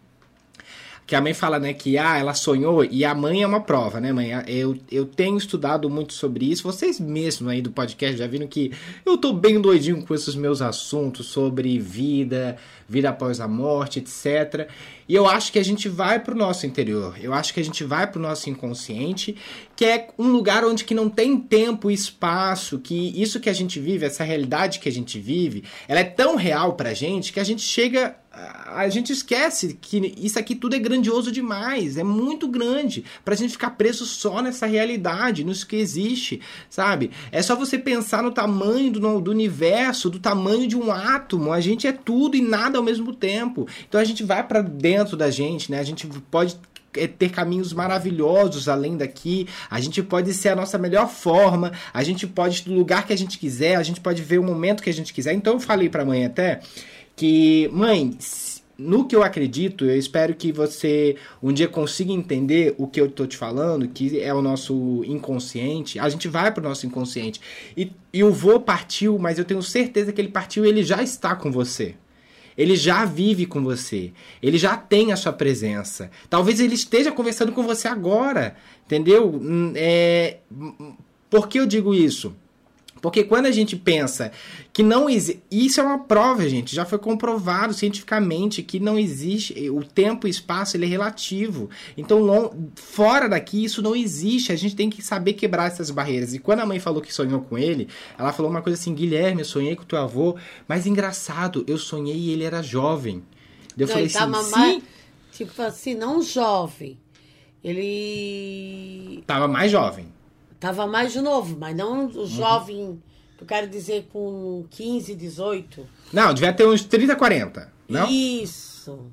que 1.08 1.16
a 1.16 1.22
mãe 1.22 1.32
fala, 1.32 1.58
né, 1.58 1.72
que 1.72 1.96
ah, 1.96 2.18
ela 2.18 2.34
sonhou 2.34 2.84
e 2.84 3.02
a 3.02 3.14
mãe 3.14 3.42
é 3.42 3.46
uma 3.46 3.62
prova, 3.62 3.98
né, 3.98 4.12
mãe? 4.12 4.28
Eu, 4.46 4.76
eu 4.92 5.06
tenho 5.06 5.38
estudado 5.38 5.88
muito 5.88 6.12
sobre 6.12 6.44
isso. 6.44 6.62
Vocês 6.62 7.00
mesmos 7.00 7.50
aí 7.50 7.62
do 7.62 7.70
podcast 7.70 8.18
já 8.18 8.26
viram 8.26 8.46
que 8.46 8.72
eu 9.06 9.16
tô 9.16 9.32
bem 9.32 9.58
doidinho 9.58 10.04
com 10.04 10.14
esses 10.14 10.34
meus 10.34 10.60
assuntos 10.60 11.28
sobre 11.28 11.78
vida, 11.78 12.58
vida 12.86 13.08
após 13.08 13.40
a 13.40 13.48
morte, 13.48 14.00
etc. 14.00 14.68
E 15.08 15.14
eu 15.14 15.26
acho 15.26 15.50
que 15.50 15.58
a 15.58 15.64
gente 15.64 15.88
vai 15.88 16.20
pro 16.20 16.36
nosso 16.36 16.66
interior. 16.66 17.16
Eu 17.18 17.32
acho 17.32 17.54
que 17.54 17.60
a 17.60 17.64
gente 17.64 17.82
vai 17.84 18.06
pro 18.06 18.20
nosso 18.20 18.50
inconsciente, 18.50 19.34
que 19.74 19.86
é 19.86 20.08
um 20.18 20.28
lugar 20.28 20.62
onde 20.62 20.84
que 20.84 20.94
não 20.94 21.08
tem 21.08 21.38
tempo 21.38 21.90
e 21.90 21.94
espaço, 21.94 22.78
que 22.78 23.18
isso 23.18 23.40
que 23.40 23.48
a 23.48 23.54
gente 23.54 23.80
vive, 23.80 24.04
essa 24.04 24.24
realidade 24.24 24.78
que 24.78 24.90
a 24.90 24.92
gente 24.92 25.18
vive, 25.18 25.64
ela 25.88 26.00
é 26.00 26.04
tão 26.04 26.36
real 26.36 26.74
pra 26.74 26.92
gente 26.92 27.32
que 27.32 27.40
a 27.40 27.44
gente 27.44 27.62
chega 27.62 28.14
a 28.66 28.88
gente 28.88 29.12
esquece 29.12 29.78
que 29.80 30.14
isso 30.18 30.38
aqui 30.38 30.54
tudo 30.54 30.76
é 30.76 30.78
grandioso 30.78 31.32
demais, 31.32 31.96
é 31.96 32.04
muito 32.04 32.46
grande 32.46 33.04
pra 33.24 33.34
gente 33.34 33.52
ficar 33.52 33.70
preso 33.70 34.06
só 34.06 34.40
nessa 34.40 34.66
realidade, 34.66 35.44
nisso 35.44 35.66
que 35.66 35.76
existe, 35.76 36.40
sabe? 36.68 37.10
É 37.32 37.42
só 37.42 37.56
você 37.56 37.78
pensar 37.78 38.22
no 38.22 38.30
tamanho 38.30 38.92
do, 38.92 39.20
do 39.20 39.30
universo, 39.30 40.10
do 40.10 40.18
tamanho 40.18 40.66
de 40.66 40.76
um 40.76 40.92
átomo, 40.92 41.52
a 41.52 41.60
gente 41.60 41.86
é 41.86 41.92
tudo 41.92 42.36
e 42.36 42.40
nada 42.40 42.78
ao 42.78 42.84
mesmo 42.84 43.14
tempo. 43.14 43.66
Então 43.88 44.00
a 44.00 44.04
gente 44.04 44.22
vai 44.22 44.46
para 44.46 44.60
dentro 44.60 45.16
da 45.16 45.30
gente, 45.30 45.70
né? 45.70 45.80
A 45.80 45.84
gente 45.84 46.06
pode 46.30 46.58
é, 46.96 47.06
ter 47.06 47.30
caminhos 47.30 47.72
maravilhosos 47.72 48.68
além 48.68 48.96
daqui, 48.96 49.46
a 49.70 49.80
gente 49.80 50.02
pode 50.02 50.32
ser 50.32 50.50
a 50.50 50.56
nossa 50.56 50.78
melhor 50.78 51.08
forma, 51.08 51.72
a 51.92 52.02
gente 52.02 52.26
pode 52.26 52.60
ir 52.60 52.64
do 52.64 52.74
lugar 52.74 53.06
que 53.06 53.12
a 53.12 53.18
gente 53.18 53.38
quiser, 53.38 53.76
a 53.76 53.82
gente 53.82 54.00
pode 54.00 54.22
ver 54.22 54.38
o 54.38 54.44
momento 54.44 54.82
que 54.82 54.90
a 54.90 54.94
gente 54.94 55.12
quiser. 55.12 55.32
Então 55.32 55.54
eu 55.54 55.60
falei 55.60 55.88
pra 55.88 56.04
mãe 56.04 56.24
até 56.24 56.60
que, 57.18 57.68
mãe, 57.72 58.16
no 58.78 59.04
que 59.04 59.16
eu 59.16 59.24
acredito, 59.24 59.84
eu 59.84 59.98
espero 59.98 60.36
que 60.36 60.52
você 60.52 61.16
um 61.42 61.52
dia 61.52 61.66
consiga 61.66 62.12
entender 62.12 62.76
o 62.78 62.86
que 62.86 63.00
eu 63.00 63.10
tô 63.10 63.26
te 63.26 63.36
falando, 63.36 63.88
que 63.88 64.20
é 64.20 64.32
o 64.32 64.40
nosso 64.40 65.02
inconsciente. 65.04 65.98
A 65.98 66.08
gente 66.08 66.28
vai 66.28 66.52
pro 66.52 66.62
nosso 66.62 66.86
inconsciente. 66.86 67.40
E, 67.76 67.90
e 68.12 68.22
o 68.22 68.32
vô 68.32 68.60
partiu, 68.60 69.18
mas 69.18 69.36
eu 69.36 69.44
tenho 69.44 69.60
certeza 69.62 70.12
que 70.12 70.20
ele 70.20 70.28
partiu 70.28 70.64
ele 70.64 70.84
já 70.84 71.02
está 71.02 71.34
com 71.34 71.50
você. 71.50 71.96
Ele 72.56 72.76
já 72.76 73.04
vive 73.04 73.46
com 73.46 73.62
você. 73.62 74.12
Ele 74.40 74.58
já 74.58 74.76
tem 74.76 75.12
a 75.12 75.16
sua 75.16 75.32
presença. 75.32 76.10
Talvez 76.30 76.60
ele 76.60 76.74
esteja 76.74 77.10
conversando 77.10 77.52
com 77.52 77.64
você 77.64 77.88
agora. 77.88 78.56
Entendeu? 78.86 79.28
Hum, 79.28 79.72
é... 79.74 80.38
Por 81.28 81.48
que 81.48 81.58
eu 81.58 81.66
digo 81.66 81.94
isso? 81.94 82.34
Porque 83.00 83.24
quando 83.24 83.46
a 83.46 83.50
gente 83.50 83.76
pensa 83.76 84.32
que 84.72 84.82
não 84.82 85.08
existe. 85.08 85.42
Isso 85.50 85.80
é 85.80 85.82
uma 85.82 85.98
prova, 86.00 86.48
gente. 86.48 86.74
Já 86.74 86.84
foi 86.84 86.98
comprovado 86.98 87.72
cientificamente 87.74 88.62
que 88.62 88.78
não 88.78 88.98
existe. 88.98 89.70
O 89.70 89.84
tempo 89.84 90.26
e 90.26 90.30
espaço 90.30 90.76
ele 90.76 90.84
é 90.84 90.88
relativo. 90.88 91.70
Então, 91.96 92.70
fora 92.74 93.28
daqui, 93.28 93.64
isso 93.64 93.82
não 93.82 93.94
existe. 93.94 94.52
A 94.52 94.56
gente 94.56 94.76
tem 94.76 94.90
que 94.90 95.02
saber 95.02 95.34
quebrar 95.34 95.66
essas 95.66 95.90
barreiras. 95.90 96.34
E 96.34 96.38
quando 96.38 96.60
a 96.60 96.66
mãe 96.66 96.78
falou 96.78 97.00
que 97.00 97.12
sonhou 97.12 97.40
com 97.40 97.56
ele, 97.56 97.88
ela 98.18 98.32
falou 98.32 98.50
uma 98.50 98.62
coisa 98.62 98.78
assim: 98.78 98.94
Guilherme, 98.94 99.40
eu 99.40 99.46
sonhei 99.46 99.76
com 99.76 99.84
teu 99.84 99.98
avô. 99.98 100.36
Mas 100.66 100.86
engraçado, 100.86 101.64
eu 101.66 101.78
sonhei 101.78 102.16
e 102.16 102.30
ele 102.30 102.44
era 102.44 102.62
jovem. 102.62 103.22
Eu 103.76 103.86
não, 103.86 103.94
falei 103.94 104.08
tava 104.08 104.38
assim: 104.38 104.50
mais, 104.50 104.74
sim. 104.74 104.82
Tipo 105.32 105.62
assim, 105.62 105.94
não 105.94 106.22
jovem. 106.22 106.98
Ele. 107.62 109.22
Tava 109.26 109.46
mais 109.46 109.70
jovem. 109.70 110.06
Tava 110.60 110.86
mais 110.86 111.14
novo, 111.16 111.56
mas 111.58 111.76
não 111.76 112.06
o 112.06 112.26
jovem, 112.26 113.00
eu 113.40 113.46
quero 113.46 113.68
dizer 113.68 114.08
com 114.12 114.64
15, 114.70 115.14
18. 115.14 115.86
Não, 116.12 116.34
devia 116.34 116.52
ter 116.52 116.66
uns 116.66 116.82
30, 116.84 117.14
40. 117.14 117.72
Não? 117.88 118.10
Isso. 118.10 119.06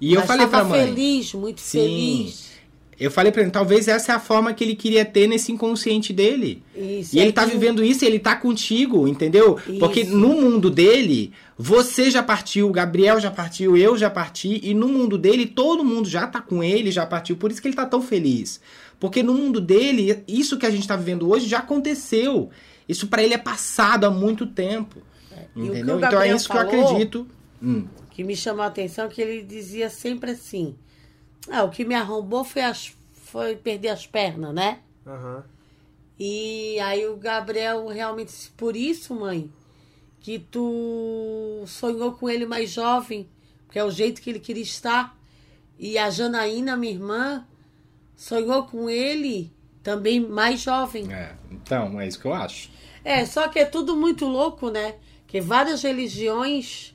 E 0.00 0.14
eu 0.14 0.20
Mas 0.20 0.26
falei 0.26 0.46
pra 0.46 0.64
mãe. 0.64 0.86
feliz, 0.86 1.34
muito 1.34 1.60
Sim. 1.60 1.78
feliz. 1.80 2.53
Eu 2.98 3.10
falei 3.10 3.32
pra 3.32 3.42
ele, 3.42 3.50
talvez 3.50 3.88
essa 3.88 4.12
é 4.12 4.14
a 4.14 4.20
forma 4.20 4.52
que 4.54 4.62
ele 4.62 4.74
queria 4.76 5.04
ter 5.04 5.26
nesse 5.26 5.50
inconsciente 5.50 6.12
dele. 6.12 6.62
Isso. 6.76 7.16
E 7.16 7.18
ele 7.20 7.32
tá 7.32 7.42
Aí, 7.42 7.50
vivendo 7.50 7.82
isso 7.84 8.04
e 8.04 8.06
ele 8.06 8.18
tá 8.18 8.36
contigo, 8.36 9.08
entendeu? 9.08 9.58
Porque 9.78 10.02
Isso. 10.02 10.16
no 10.16 10.28
mundo 10.40 10.70
dele, 10.70 11.32
você 11.58 12.10
já 12.10 12.22
partiu, 12.22 12.68
o 12.68 12.72
Gabriel 12.72 13.18
já 13.18 13.30
partiu, 13.30 13.76
eu 13.76 13.96
já 13.96 14.08
parti, 14.08 14.60
e 14.62 14.72
no 14.74 14.86
mundo 14.88 15.18
dele, 15.18 15.46
todo 15.46 15.84
mundo 15.84 16.08
já 16.08 16.26
tá 16.26 16.40
com 16.40 16.62
ele, 16.62 16.90
já 16.92 17.04
partiu. 17.04 17.36
Por 17.36 17.50
isso 17.50 17.60
que 17.60 17.68
ele 17.68 17.76
tá 17.76 17.86
tão 17.86 18.00
feliz. 18.00 18.60
Porque 19.00 19.22
no 19.22 19.34
mundo 19.34 19.60
dele, 19.60 20.22
isso 20.28 20.56
que 20.56 20.64
a 20.66 20.70
gente 20.70 20.86
tá 20.86 20.94
vivendo 20.96 21.28
hoje 21.28 21.46
já 21.48 21.58
aconteceu. 21.58 22.50
Isso 22.88 23.08
pra 23.08 23.22
ele 23.22 23.34
é 23.34 23.38
passado 23.38 24.04
há 24.04 24.10
muito 24.10 24.46
tempo. 24.46 25.00
Que 25.52 25.60
o 25.60 25.66
Entendeu? 25.66 25.98
Então 25.98 26.20
é 26.22 26.32
isso 26.34 26.48
que 26.48 26.56
eu 26.56 26.60
falou- 26.64 26.86
acredito. 26.86 27.26
Hum. 27.62 27.84
que 28.10 28.22
me 28.22 28.36
chamou 28.36 28.62
a 28.62 28.66
atenção 28.66 29.08
que 29.08 29.20
ele 29.22 29.42
dizia 29.42 29.88
sempre 29.90 30.30
assim: 30.32 30.74
Ah, 31.50 31.64
o 31.64 31.70
que 31.70 31.84
me 31.84 31.94
arrombou 31.94 32.44
foi, 32.44 32.62
as, 32.62 32.92
foi 33.12 33.56
perder 33.56 33.88
as 33.88 34.06
pernas, 34.06 34.54
né? 34.54 34.80
Aham. 35.06 35.44
E 36.18 36.78
aí 36.80 37.06
o 37.06 37.16
Gabriel 37.16 37.86
realmente 37.88 38.28
disse, 38.28 38.50
por 38.50 38.76
isso, 38.76 39.14
mãe, 39.14 39.50
que 40.20 40.38
tu 40.38 41.64
sonhou 41.66 42.12
com 42.12 42.30
ele 42.30 42.46
mais 42.46 42.70
jovem, 42.70 43.28
porque 43.66 43.78
é 43.78 43.84
o 43.84 43.90
jeito 43.90 44.22
que 44.22 44.30
ele 44.30 44.38
queria 44.38 44.62
estar. 44.62 45.18
E 45.78 45.98
a 45.98 46.08
Janaína, 46.08 46.76
minha 46.76 46.92
irmã, 46.92 47.46
sonhou 48.16 48.64
com 48.64 48.88
ele 48.88 49.52
também 49.82 50.20
mais 50.20 50.60
jovem. 50.60 51.12
É, 51.12 51.34
então, 51.50 52.00
é 52.00 52.06
isso 52.06 52.20
que 52.20 52.26
eu 52.26 52.32
acho. 52.32 52.70
É, 53.04 53.26
só 53.26 53.48
que 53.48 53.58
é 53.58 53.64
tudo 53.64 53.96
muito 53.96 54.24
louco, 54.24 54.70
né? 54.70 54.94
Que 55.26 55.40
várias 55.40 55.82
religiões 55.82 56.94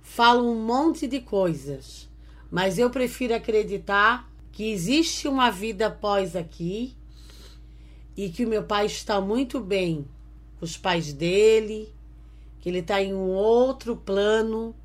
falam 0.00 0.48
um 0.48 0.64
monte 0.64 1.06
de 1.06 1.20
coisas. 1.20 2.08
Mas 2.52 2.78
eu 2.78 2.90
prefiro 2.90 3.34
acreditar 3.34 4.30
que 4.52 4.70
existe 4.70 5.26
uma 5.26 5.50
vida 5.50 5.86
após 5.86 6.36
aqui 6.36 6.94
e 8.14 8.28
que 8.28 8.44
o 8.44 8.48
meu 8.48 8.62
pai 8.62 8.84
está 8.84 9.18
muito 9.22 9.58
bem 9.58 10.04
com 10.60 10.66
os 10.66 10.76
pais 10.76 11.14
dele, 11.14 11.88
que 12.60 12.68
ele 12.68 12.80
está 12.80 13.02
em 13.02 13.14
um 13.14 13.30
outro 13.30 13.96
plano 13.96 14.76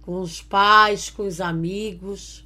com 0.00 0.18
os 0.22 0.40
pais, 0.40 1.10
com 1.10 1.26
os 1.26 1.42
amigos. 1.42 2.42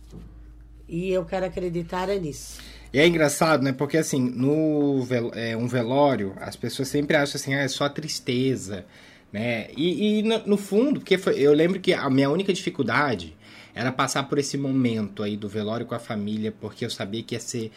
E 0.88 1.10
eu 1.10 1.24
quero 1.24 1.46
acreditar 1.46 2.08
é 2.08 2.18
nisso. 2.18 2.60
E 2.92 2.98
é 2.98 3.06
engraçado, 3.06 3.62
né? 3.62 3.72
Porque 3.72 3.96
assim, 3.96 4.20
no 4.20 5.02
vel- 5.04 5.30
é, 5.34 5.56
um 5.56 5.68
velório, 5.68 6.34
as 6.38 6.56
pessoas 6.56 6.88
sempre 6.88 7.16
acham 7.16 7.36
assim, 7.36 7.54
ah, 7.54 7.60
é 7.60 7.68
só 7.68 7.88
tristeza, 7.88 8.84
né? 9.32 9.68
E, 9.76 10.18
e 10.18 10.22
no, 10.24 10.38
no 10.48 10.56
fundo, 10.56 10.98
porque 10.98 11.16
foi- 11.16 11.38
eu 11.38 11.52
lembro 11.52 11.78
que 11.78 11.92
a 11.94 12.10
minha 12.10 12.28
única 12.28 12.52
dificuldade 12.52 13.36
era 13.74 13.90
passar 13.90 14.28
por 14.28 14.38
esse 14.38 14.56
momento 14.56 15.22
aí 15.22 15.36
do 15.36 15.48
velório 15.48 15.84
com 15.84 15.94
a 15.94 15.98
família, 15.98 16.52
porque 16.52 16.84
eu 16.84 16.90
sabia 16.90 17.22
que 17.22 17.34
ia 17.34 17.40
ser. 17.40 17.72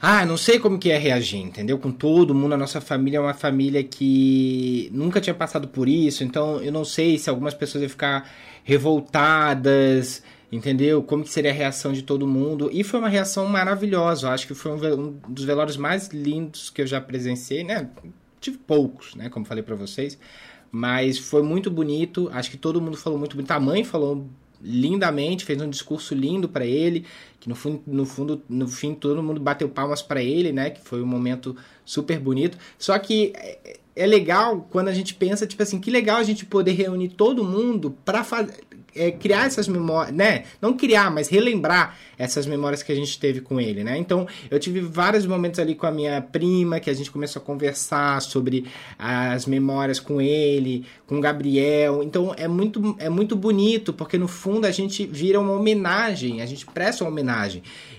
Ah, 0.00 0.26
não 0.26 0.36
sei 0.36 0.58
como 0.58 0.78
que 0.78 0.88
ia 0.88 0.98
reagir, 0.98 1.40
entendeu? 1.40 1.78
Com 1.78 1.92
todo 1.92 2.34
mundo, 2.34 2.54
a 2.54 2.56
nossa 2.56 2.80
família 2.80 3.18
é 3.18 3.20
uma 3.20 3.34
família 3.34 3.84
que 3.84 4.90
nunca 4.92 5.20
tinha 5.20 5.34
passado 5.34 5.68
por 5.68 5.88
isso, 5.88 6.24
então 6.24 6.60
eu 6.60 6.72
não 6.72 6.84
sei 6.84 7.18
se 7.18 7.30
algumas 7.30 7.54
pessoas 7.54 7.82
iam 7.82 7.88
ficar 7.88 8.28
revoltadas, 8.64 10.22
entendeu? 10.50 11.02
Como 11.04 11.22
que 11.22 11.30
seria 11.30 11.52
a 11.52 11.54
reação 11.54 11.92
de 11.92 12.02
todo 12.02 12.26
mundo. 12.26 12.68
E 12.72 12.82
foi 12.82 12.98
uma 12.98 13.08
reação 13.08 13.46
maravilhosa, 13.46 14.26
eu 14.26 14.32
acho 14.32 14.46
que 14.46 14.54
foi 14.54 14.72
um, 14.72 15.00
um 15.00 15.20
dos 15.28 15.44
velórios 15.44 15.76
mais 15.76 16.08
lindos 16.08 16.68
que 16.68 16.82
eu 16.82 16.86
já 16.86 17.00
presenciei, 17.00 17.62
né? 17.62 17.88
Tive 18.40 18.58
poucos, 18.58 19.14
né? 19.14 19.28
Como 19.28 19.46
falei 19.46 19.62
pra 19.62 19.76
vocês. 19.76 20.18
Mas 20.70 21.18
foi 21.18 21.42
muito 21.42 21.70
bonito, 21.70 22.28
acho 22.32 22.50
que 22.50 22.56
todo 22.56 22.80
mundo 22.80 22.96
falou 22.96 23.18
muito 23.18 23.36
bonito. 23.36 23.50
A 23.52 23.60
mãe 23.60 23.84
falou 23.84 24.26
lindamente, 24.62 25.44
fez 25.44 25.60
um 25.60 25.68
discurso 25.68 26.14
lindo 26.14 26.48
pra 26.48 26.64
ele, 26.64 27.04
que 27.42 27.48
no 27.48 27.56
fundo, 27.56 27.82
no 27.88 28.06
fundo, 28.06 28.40
no 28.48 28.68
fim 28.68 28.94
todo 28.94 29.20
mundo 29.20 29.40
bateu 29.40 29.68
palmas 29.68 30.00
pra 30.00 30.22
ele, 30.22 30.52
né? 30.52 30.70
Que 30.70 30.80
foi 30.80 31.02
um 31.02 31.06
momento 31.06 31.56
super 31.84 32.16
bonito. 32.20 32.56
Só 32.78 32.96
que 33.00 33.32
é- 33.34 33.78
é 33.96 34.06
legal 34.06 34.64
quando 34.70 34.86
a 34.86 34.94
gente 34.94 35.12
pensa, 35.12 35.44
tipo 35.44 35.60
assim, 35.60 35.80
que 35.80 35.90
legal 35.90 36.18
a 36.18 36.22
gente 36.22 36.46
poder 36.46 36.70
reunir 36.70 37.08
todo 37.08 37.42
mundo 37.42 37.96
fazer 38.24 38.52
é, 38.94 39.10
criar 39.10 39.46
essas 39.46 39.66
memórias, 39.68 40.14
né? 40.14 40.44
Não 40.60 40.74
criar, 40.76 41.10
mas 41.10 41.28
relembrar 41.28 41.96
essas 42.18 42.46
memórias 42.46 42.82
que 42.82 42.92
a 42.92 42.94
gente 42.94 43.18
teve 43.18 43.40
com 43.40 43.58
ele, 43.60 43.82
né? 43.82 43.96
Então, 43.96 44.26
eu 44.50 44.58
tive 44.60 44.80
vários 44.80 45.26
momentos 45.26 45.58
ali 45.58 45.74
com 45.74 45.86
a 45.86 45.90
minha 45.90 46.20
prima, 46.20 46.78
que 46.78 46.90
a 46.90 46.92
gente 46.92 47.10
começou 47.10 47.40
a 47.40 47.44
conversar 47.44 48.20
sobre 48.20 48.66
as 48.98 49.46
memórias 49.46 49.98
com 49.98 50.20
ele, 50.20 50.84
com 51.06 51.16
o 51.16 51.20
Gabriel. 51.20 52.02
Então, 52.02 52.34
é 52.36 52.46
muito, 52.46 52.94
é 52.98 53.08
muito 53.08 53.34
bonito, 53.34 53.92
porque 53.92 54.18
no 54.18 54.28
fundo 54.28 54.66
a 54.66 54.70
gente 54.70 55.06
vira 55.06 55.40
uma 55.40 55.54
homenagem, 55.54 56.42
a 56.42 56.46
gente 56.46 56.66
presta 56.66 57.02
uma 57.02 57.10
homenagem. 57.10 57.31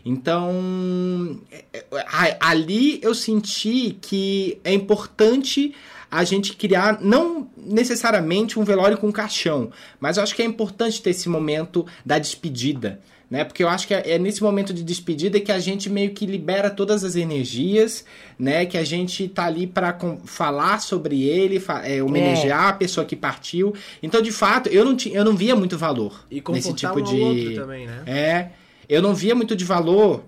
Então, 0.06 1.40
é, 1.52 1.64
é, 1.92 2.38
ali 2.40 3.00
eu 3.02 3.16
senti 3.16 3.98
que 4.02 4.60
é 4.64 4.74
importante 4.74 5.74
a 6.12 6.24
gente 6.24 6.56
criar, 6.56 7.02
não 7.02 7.50
necessariamente 7.58 8.60
um 8.60 8.64
velório 8.64 8.98
com 8.98 9.12
caixão, 9.12 9.72
mas 10.00 10.18
eu 10.18 10.24
acho 10.24 10.36
que 10.36 10.44
é 10.44 10.46
importante 10.46 11.02
ter 11.02 11.10
esse 11.10 11.28
momento 11.28 11.88
da 12.06 12.20
despedida, 12.20 13.00
né? 13.34 13.44
Porque 13.44 13.64
eu 13.64 13.68
acho 13.68 13.88
que 13.88 13.96
é, 13.96 14.12
é 14.12 14.20
nesse 14.20 14.44
momento 14.44 14.72
de 14.72 14.84
despedida 14.84 15.40
que 15.40 15.52
a 15.52 15.58
gente 15.58 15.90
meio 15.90 16.12
que 16.12 16.24
libera 16.28 16.70
todas 16.70 17.04
as 17.04 17.16
energias, 17.16 18.06
né? 18.38 18.64
Que 18.64 18.78
a 18.78 18.84
gente 18.84 19.28
tá 19.28 19.46
ali 19.46 19.66
para 19.66 19.98
falar 20.26 20.80
sobre 20.82 21.24
ele, 21.24 21.60
é, 21.84 22.04
homenagear 22.04 22.66
é. 22.66 22.70
a 22.70 22.74
pessoa 22.74 23.04
que 23.08 23.16
partiu. 23.16 23.74
Então, 24.04 24.22
de 24.22 24.32
fato, 24.32 24.70
eu 24.70 24.86
não, 24.86 24.96
tinha, 24.96 25.18
eu 25.18 25.26
não 25.26 25.36
via 25.36 25.56
muito 25.56 25.80
valor 25.80 26.24
e 26.30 26.44
nesse 26.50 26.74
tipo 26.76 27.02
de. 27.02 27.56
Também, 27.56 27.88
né? 27.88 28.04
É. 28.06 28.50
Eu 28.94 29.02
não 29.02 29.16
via 29.16 29.34
muito 29.34 29.56
de 29.56 29.66
valor 29.66 30.24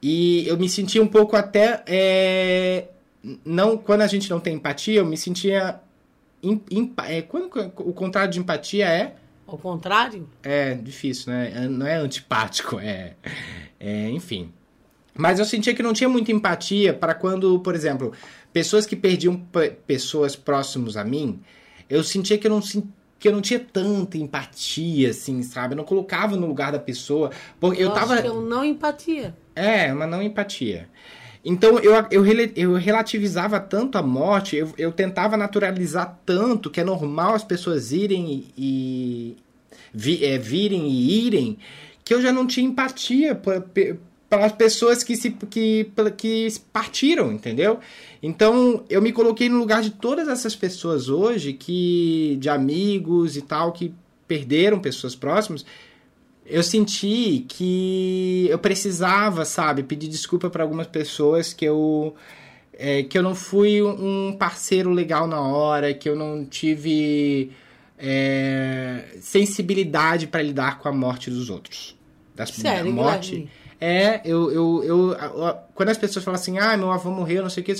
e 0.00 0.48
eu 0.48 0.56
me 0.56 0.66
sentia 0.66 1.02
um 1.02 1.06
pouco 1.06 1.36
até. 1.36 1.82
É, 1.86 2.88
não, 3.44 3.76
quando 3.76 4.00
a 4.00 4.06
gente 4.06 4.30
não 4.30 4.40
tem 4.40 4.54
empatia, 4.54 5.00
eu 5.00 5.04
me 5.04 5.16
sentia. 5.16 5.78
In, 6.42 6.58
in, 6.70 6.94
é, 7.06 7.20
quando 7.20 7.50
o 7.76 7.92
contrário 7.92 8.32
de 8.32 8.38
empatia 8.38 8.86
é 8.86 9.16
ao 9.46 9.58
contrário? 9.58 10.26
É, 10.42 10.74
difícil, 10.74 11.32
né? 11.32 11.52
É, 11.54 11.68
não 11.68 11.86
é 11.86 11.96
antipático, 11.96 12.78
é, 12.80 13.14
é. 13.78 14.08
Enfim. 14.08 14.52
Mas 15.14 15.38
eu 15.38 15.44
sentia 15.44 15.74
que 15.74 15.82
não 15.82 15.92
tinha 15.92 16.08
muita 16.08 16.32
empatia 16.32 16.94
para 16.94 17.12
quando, 17.12 17.58
por 17.60 17.74
exemplo, 17.74 18.12
pessoas 18.54 18.86
que 18.86 18.96
perdiam 18.96 19.36
pessoas 19.86 20.34
próximos 20.34 20.96
a 20.96 21.04
mim, 21.04 21.40
eu 21.90 22.02
sentia 22.02 22.38
que 22.38 22.46
eu 22.46 22.50
não 22.50 22.62
que 23.18 23.26
eu 23.26 23.32
não 23.32 23.40
tinha 23.40 23.58
tanta 23.58 24.16
empatia, 24.16 25.10
assim, 25.10 25.42
sabe? 25.42 25.74
Eu 25.74 25.78
não 25.78 25.84
colocava 25.84 26.36
no 26.36 26.46
lugar 26.46 26.70
da 26.70 26.78
pessoa. 26.78 27.30
Porque 27.58 27.82
eu, 27.82 27.88
eu 27.88 27.94
tava. 27.94 28.14
Acho 28.14 28.22
que 28.22 28.28
eu 28.28 28.40
não 28.40 28.64
empatia. 28.64 29.34
É, 29.54 29.92
uma 29.92 30.06
não 30.06 30.22
empatia. 30.22 30.88
Então 31.44 31.78
eu, 31.78 31.94
eu, 32.10 32.24
eu 32.56 32.74
relativizava 32.74 33.58
tanto 33.58 33.96
a 33.96 34.02
morte, 34.02 34.56
eu, 34.56 34.72
eu 34.76 34.92
tentava 34.92 35.36
naturalizar 35.36 36.18
tanto 36.26 36.70
que 36.70 36.80
é 36.80 36.84
normal 36.84 37.34
as 37.34 37.44
pessoas 37.44 37.92
irem 37.92 38.46
e. 38.56 39.36
Vi, 39.92 40.22
é, 40.24 40.36
virem 40.36 40.86
e 40.86 41.26
irem, 41.26 41.58
que 42.04 42.12
eu 42.12 42.20
já 42.20 42.30
não 42.30 42.46
tinha 42.46 42.66
empatia 42.66 43.34
para 43.34 44.44
as 44.44 44.52
pessoas 44.52 45.02
que 45.02 45.16
se 45.16 45.30
que, 45.30 45.90
que 46.16 46.48
partiram, 46.72 47.32
entendeu? 47.32 47.80
Então 48.22 48.84
eu 48.88 49.00
me 49.00 49.12
coloquei 49.12 49.48
no 49.48 49.58
lugar 49.58 49.82
de 49.82 49.90
todas 49.90 50.28
essas 50.28 50.56
pessoas 50.56 51.08
hoje 51.08 51.52
que 51.52 52.36
de 52.40 52.48
amigos 52.48 53.36
e 53.36 53.42
tal 53.42 53.72
que 53.72 53.94
perderam 54.26 54.78
pessoas 54.80 55.14
próximas 55.14 55.64
eu 56.48 56.62
senti 56.62 57.44
que 57.46 58.46
eu 58.48 58.58
precisava, 58.58 59.44
sabe, 59.44 59.82
pedir 59.82 60.08
desculpa 60.08 60.48
para 60.48 60.62
algumas 60.62 60.86
pessoas 60.86 61.52
que 61.52 61.64
eu 61.64 62.14
é, 62.72 63.02
que 63.02 63.18
eu 63.18 63.22
não 63.22 63.34
fui 63.34 63.82
um 63.82 64.34
parceiro 64.38 64.90
legal 64.90 65.26
na 65.26 65.40
hora, 65.40 65.92
que 65.92 66.08
eu 66.08 66.16
não 66.16 66.44
tive 66.44 67.50
é, 67.98 69.04
sensibilidade 69.20 70.28
para 70.28 70.40
lidar 70.40 70.78
com 70.78 70.88
a 70.88 70.92
morte 70.92 71.28
dos 71.28 71.50
outros. 71.50 71.96
Das, 72.34 72.50
Sério, 72.50 72.84
da 72.84 72.90
morte. 73.02 73.30
Guilherme? 73.30 73.50
É, 73.80 74.20
eu, 74.24 74.50
eu, 74.50 74.84
eu, 74.84 75.16
Quando 75.74 75.90
as 75.90 75.98
pessoas 75.98 76.24
falam 76.24 76.40
assim, 76.40 76.58
ah, 76.58 76.76
meu 76.76 76.90
avô 76.90 77.10
morreu, 77.10 77.42
não 77.42 77.50
sei 77.50 77.62
o 77.62 77.66
que, 77.66 77.74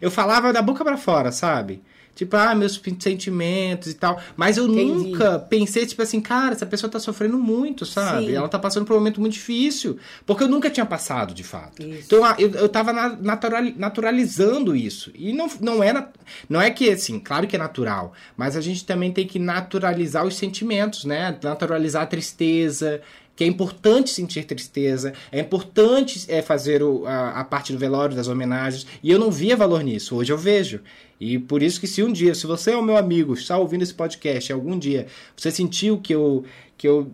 eu 0.00 0.10
falava 0.10 0.52
da 0.52 0.60
boca 0.60 0.84
para 0.84 0.96
fora, 0.96 1.32
sabe? 1.32 1.82
Tipo, 2.18 2.36
ah, 2.36 2.52
meus 2.52 2.82
sentimentos 2.98 3.92
e 3.92 3.94
tal. 3.94 4.20
Mas 4.36 4.56
eu 4.56 4.66
Entendi. 4.66 5.10
nunca 5.10 5.38
pensei, 5.38 5.86
tipo 5.86 6.02
assim, 6.02 6.20
cara, 6.20 6.52
essa 6.52 6.66
pessoa 6.66 6.90
tá 6.90 6.98
sofrendo 6.98 7.38
muito, 7.38 7.86
sabe? 7.86 8.26
Sim. 8.26 8.34
Ela 8.34 8.48
tá 8.48 8.58
passando 8.58 8.84
por 8.84 8.94
um 8.94 8.96
momento 8.96 9.20
muito 9.20 9.34
difícil. 9.34 9.96
Porque 10.26 10.42
eu 10.42 10.48
nunca 10.48 10.68
tinha 10.68 10.84
passado, 10.84 11.32
de 11.32 11.44
fato. 11.44 11.80
Isso. 11.80 12.02
Então 12.06 12.26
eu, 12.36 12.50
eu 12.50 12.68
tava 12.68 12.92
naturalizando 12.92 14.74
isso. 14.74 15.12
E 15.14 15.32
não, 15.32 15.48
não, 15.60 15.80
é, 15.80 16.08
não 16.48 16.60
é 16.60 16.72
que, 16.72 16.90
assim, 16.90 17.20
claro 17.20 17.46
que 17.46 17.54
é 17.54 17.58
natural. 17.58 18.12
Mas 18.36 18.56
a 18.56 18.60
gente 18.60 18.84
também 18.84 19.12
tem 19.12 19.24
que 19.24 19.38
naturalizar 19.38 20.26
os 20.26 20.36
sentimentos, 20.36 21.04
né? 21.04 21.38
Naturalizar 21.40 22.02
a 22.02 22.06
tristeza, 22.06 23.00
que 23.38 23.44
é 23.44 23.46
importante 23.46 24.10
sentir 24.10 24.44
tristeza, 24.44 25.12
é 25.30 25.38
importante 25.38 26.24
é, 26.26 26.42
fazer 26.42 26.82
o, 26.82 27.06
a, 27.06 27.38
a, 27.38 27.44
parte 27.44 27.72
do 27.72 27.78
velório, 27.78 28.16
das 28.16 28.26
homenagens, 28.26 28.84
e 29.00 29.12
eu 29.12 29.16
não 29.16 29.30
via 29.30 29.56
valor 29.56 29.80
nisso, 29.84 30.16
hoje 30.16 30.32
eu 30.32 30.36
vejo. 30.36 30.80
E 31.20 31.38
por 31.38 31.62
isso 31.62 31.78
que 31.78 31.86
se 31.86 32.02
um 32.02 32.12
dia, 32.12 32.34
se 32.34 32.48
você 32.48 32.72
é 32.72 32.76
o 32.76 32.82
meu 32.82 32.96
amigo, 32.96 33.34
está 33.34 33.56
ouvindo 33.56 33.82
esse 33.82 33.94
podcast, 33.94 34.52
algum 34.52 34.76
dia 34.76 35.06
você 35.36 35.52
sentiu 35.52 35.98
que 36.00 36.12
eu, 36.12 36.44
que 36.76 36.88
eu 36.88 37.12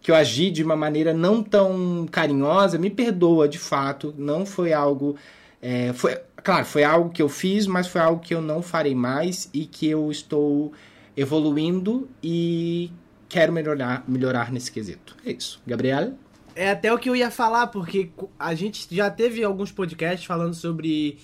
que 0.00 0.10
eu 0.10 0.16
agi 0.16 0.50
de 0.50 0.64
uma 0.64 0.74
maneira 0.74 1.14
não 1.14 1.40
tão 1.44 2.08
carinhosa, 2.10 2.76
me 2.76 2.90
perdoa 2.90 3.48
de 3.48 3.60
fato, 3.60 4.12
não 4.18 4.44
foi 4.44 4.72
algo. 4.72 5.14
É, 5.62 5.92
foi, 5.92 6.18
claro, 6.42 6.66
foi 6.66 6.82
algo 6.82 7.10
que 7.10 7.22
eu 7.22 7.28
fiz, 7.28 7.68
mas 7.68 7.86
foi 7.86 8.00
algo 8.00 8.20
que 8.20 8.34
eu 8.34 8.42
não 8.42 8.62
farei 8.62 8.96
mais 8.96 9.48
e 9.54 9.64
que 9.64 9.86
eu 9.88 10.10
estou 10.10 10.72
evoluindo 11.16 12.08
e 12.20 12.90
quero 13.32 13.50
melhorar, 13.50 14.04
melhorar 14.06 14.52
nesse 14.52 14.70
quesito. 14.70 15.16
É 15.24 15.32
isso. 15.32 15.58
Gabriel? 15.66 16.12
É 16.54 16.70
até 16.70 16.92
o 16.92 16.98
que 16.98 17.08
eu 17.08 17.16
ia 17.16 17.30
falar, 17.30 17.68
porque 17.68 18.10
a 18.38 18.54
gente 18.54 18.86
já 18.94 19.10
teve 19.10 19.42
alguns 19.42 19.72
podcasts 19.72 20.26
falando 20.26 20.52
sobre 20.52 21.18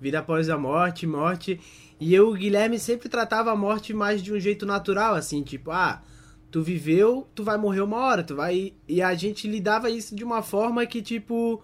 vida 0.00 0.20
após 0.20 0.48
a 0.48 0.56
morte, 0.56 1.06
morte, 1.06 1.60
e 2.00 2.14
eu, 2.14 2.30
o 2.30 2.34
Guilherme, 2.34 2.78
sempre 2.78 3.10
tratava 3.10 3.52
a 3.52 3.56
morte 3.56 3.92
mais 3.92 4.22
de 4.22 4.32
um 4.32 4.40
jeito 4.40 4.64
natural, 4.64 5.14
assim, 5.14 5.42
tipo, 5.42 5.70
ah, 5.70 6.02
tu 6.50 6.62
viveu, 6.62 7.28
tu 7.34 7.44
vai 7.44 7.58
morrer 7.58 7.82
uma 7.82 7.98
hora, 7.98 8.22
tu 8.22 8.34
vai. 8.34 8.72
E 8.88 9.02
a 9.02 9.14
gente 9.14 9.46
lidava 9.46 9.90
isso 9.90 10.16
de 10.16 10.24
uma 10.24 10.40
forma 10.40 10.86
que, 10.86 11.02
tipo, 11.02 11.62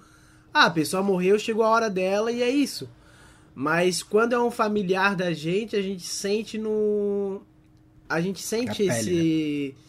ah, 0.53 0.67
a 0.67 0.71
pessoa 0.71 1.03
morreu, 1.03 1.39
chegou 1.39 1.65
a 1.65 1.71
hora 1.71 1.89
dela 1.89 2.31
e 2.31 2.43
é 2.43 2.51
isso. 2.51 2.87
Mas 3.55 4.03
quando 4.03 4.35
é 4.35 4.39
um 4.39 4.51
familiar 4.51 5.17
da 5.17 5.33
gente, 5.33 5.75
a 5.75 5.81
gente 5.81 6.05
sente 6.05 6.59
no. 6.59 7.41
A 8.07 8.21
gente 8.21 8.43
sente 8.43 8.83
esse. 8.83 9.75
Né? 9.75 9.86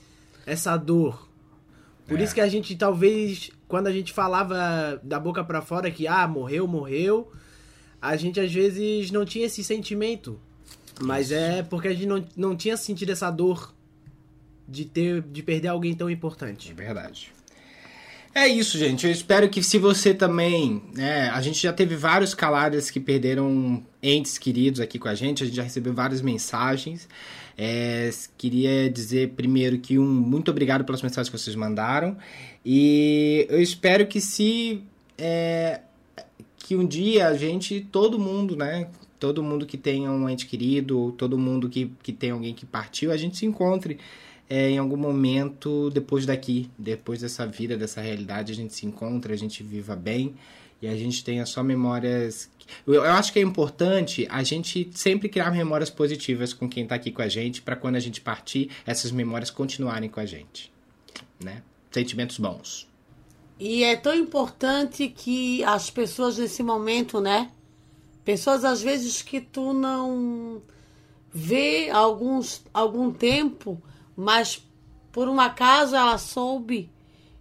Essa 0.47 0.77
dor. 0.77 1.29
Por 2.07 2.19
é. 2.19 2.23
isso 2.23 2.33
que 2.33 2.41
a 2.41 2.47
gente 2.47 2.75
talvez 2.75 3.51
quando 3.67 3.87
a 3.87 3.91
gente 3.91 4.13
falava 4.13 4.99
da 5.03 5.19
boca 5.19 5.43
para 5.43 5.61
fora 5.61 5.91
que 5.91 6.07
ah, 6.07 6.25
morreu, 6.25 6.65
morreu, 6.65 7.29
a 8.01 8.15
gente 8.15 8.39
às 8.39 8.51
vezes 8.51 9.11
não 9.11 9.25
tinha 9.25 9.45
esse 9.45 9.63
sentimento. 9.63 10.39
Mas 11.01 11.27
isso. 11.27 11.35
é 11.35 11.61
porque 11.61 11.89
a 11.89 11.93
gente 11.93 12.05
não, 12.05 12.25
não 12.35 12.55
tinha 12.55 12.77
sentido 12.77 13.11
essa 13.11 13.29
dor 13.29 13.75
de 14.67 14.85
ter 14.85 15.21
de 15.21 15.43
perder 15.43 15.67
alguém 15.67 15.93
tão 15.93 16.09
importante. 16.09 16.71
É 16.71 16.73
verdade. 16.73 17.31
É 18.33 18.47
isso, 18.47 18.77
gente. 18.77 19.05
Eu 19.05 19.11
espero 19.11 19.49
que 19.49 19.61
se 19.61 19.77
você 19.77 20.13
também. 20.13 20.83
Né, 20.95 21.29
a 21.29 21.41
gente 21.41 21.61
já 21.61 21.73
teve 21.73 21.95
vários 21.95 22.33
caladas 22.33 22.89
que 22.89 22.99
perderam 22.99 23.83
entes 24.01 24.37
queridos 24.37 24.79
aqui 24.79 24.97
com 24.97 25.07
a 25.07 25.15
gente, 25.15 25.43
a 25.43 25.45
gente 25.45 25.55
já 25.55 25.63
recebeu 25.63 25.93
várias 25.93 26.21
mensagens. 26.21 27.07
É, 27.57 28.11
queria 28.37 28.87
dizer 28.89 29.29
primeiro 29.29 29.79
que 29.79 29.97
um 29.97 30.05
muito 30.05 30.51
obrigado 30.51 30.85
pelas 30.85 31.01
mensagens 31.01 31.29
que 31.29 31.37
vocês 31.37 31.55
mandaram. 31.55 32.15
E 32.63 33.47
eu 33.49 33.59
espero 33.61 34.05
que 34.05 34.21
se 34.21 34.83
é, 35.17 35.81
que 36.57 36.75
um 36.75 36.85
dia 36.85 37.27
a 37.27 37.33
gente, 37.33 37.81
todo 37.91 38.19
mundo, 38.19 38.55
né, 38.55 38.89
todo 39.19 39.41
mundo 39.41 39.65
que 39.65 39.77
tenha 39.77 40.11
um 40.11 40.29
ente 40.29 40.45
querido, 40.45 41.13
todo 41.13 41.37
mundo 41.37 41.67
que, 41.67 41.91
que 42.03 42.13
tem 42.13 42.31
alguém 42.31 42.53
que 42.53 42.65
partiu, 42.65 43.11
a 43.11 43.17
gente 43.17 43.37
se 43.37 43.45
encontre 43.45 43.97
é, 44.49 44.69
em 44.69 44.77
algum 44.77 44.97
momento 44.97 45.89
depois 45.89 46.25
daqui, 46.25 46.69
depois 46.77 47.21
dessa 47.21 47.47
vida, 47.47 47.75
dessa 47.75 48.01
realidade, 48.01 48.51
a 48.51 48.55
gente 48.55 48.73
se 48.73 48.85
encontra, 48.85 49.33
a 49.33 49.37
gente 49.37 49.63
viva 49.63 49.95
bem 49.95 50.35
e 50.81 50.87
a 50.87 50.95
gente 50.95 51.23
tenha 51.23 51.45
só 51.45 51.63
memórias. 51.63 52.49
Eu, 52.85 53.03
acho 53.03 53.31
que 53.33 53.39
é 53.39 53.41
importante 53.41 54.27
a 54.29 54.43
gente 54.43 54.89
sempre 54.93 55.29
criar 55.29 55.51
memórias 55.51 55.89
positivas 55.89 56.53
com 56.53 56.69
quem 56.69 56.83
está 56.83 56.95
aqui 56.95 57.11
com 57.11 57.21
a 57.21 57.27
gente, 57.27 57.61
para 57.61 57.75
quando 57.75 57.95
a 57.95 57.99
gente 57.99 58.21
partir, 58.21 58.69
essas 58.85 59.11
memórias 59.11 59.49
continuarem 59.49 60.09
com 60.09 60.19
a 60.19 60.25
gente. 60.25 60.71
Né? 61.43 61.63
Sentimentos 61.91 62.37
bons. 62.37 62.87
E 63.59 63.83
é 63.83 63.95
tão 63.95 64.13
importante 64.13 65.07
que 65.09 65.63
as 65.63 65.89
pessoas 65.89 66.37
nesse 66.37 66.61
momento, 66.61 67.19
né? 67.19 67.51
Pessoas 68.23 68.63
às 68.63 68.81
vezes 68.81 69.21
que 69.23 69.41
tu 69.41 69.73
não 69.73 70.61
vê 71.33 71.89
alguns, 71.89 72.63
algum 72.73 73.11
tempo, 73.11 73.81
mas 74.15 74.63
por 75.11 75.27
um 75.27 75.39
acaso 75.39 75.95
ela 75.95 76.17
soube 76.19 76.91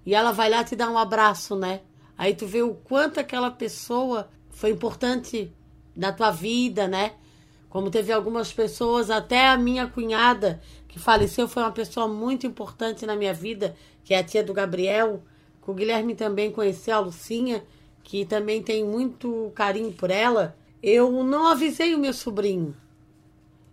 e 0.06 0.14
ela 0.14 0.32
vai 0.32 0.48
lá 0.48 0.64
te 0.64 0.74
dar 0.74 0.88
um 0.88 0.96
abraço, 0.96 1.54
né? 1.54 1.82
Aí 2.16 2.34
tu 2.34 2.46
vê 2.46 2.62
o 2.62 2.74
quanto 2.74 3.20
aquela 3.20 3.50
pessoa 3.50 4.28
foi 4.50 4.70
importante 4.70 5.52
na 5.94 6.12
tua 6.12 6.30
vida, 6.30 6.88
né? 6.88 7.12
Como 7.68 7.90
teve 7.90 8.12
algumas 8.12 8.52
pessoas, 8.52 9.10
até 9.10 9.48
a 9.48 9.58
minha 9.58 9.86
cunhada 9.86 10.60
que 10.88 10.98
faleceu 10.98 11.46
foi 11.46 11.62
uma 11.62 11.72
pessoa 11.72 12.08
muito 12.08 12.46
importante 12.46 13.04
na 13.04 13.14
minha 13.14 13.34
vida, 13.34 13.76
que 14.02 14.14
é 14.14 14.18
a 14.18 14.24
tia 14.24 14.42
do 14.42 14.54
Gabriel. 14.54 15.22
O 15.66 15.74
Guilherme 15.74 16.14
também 16.14 16.50
conheceu 16.50 16.94
a 16.94 17.00
Lucinha, 17.00 17.62
que 18.02 18.24
também 18.24 18.62
tem 18.62 18.84
muito 18.84 19.52
carinho 19.54 19.92
por 19.92 20.10
ela. 20.10 20.56
Eu 20.82 21.24
não 21.24 21.48
avisei 21.48 21.94
o 21.94 21.98
meu 21.98 22.12
sobrinho. 22.12 22.74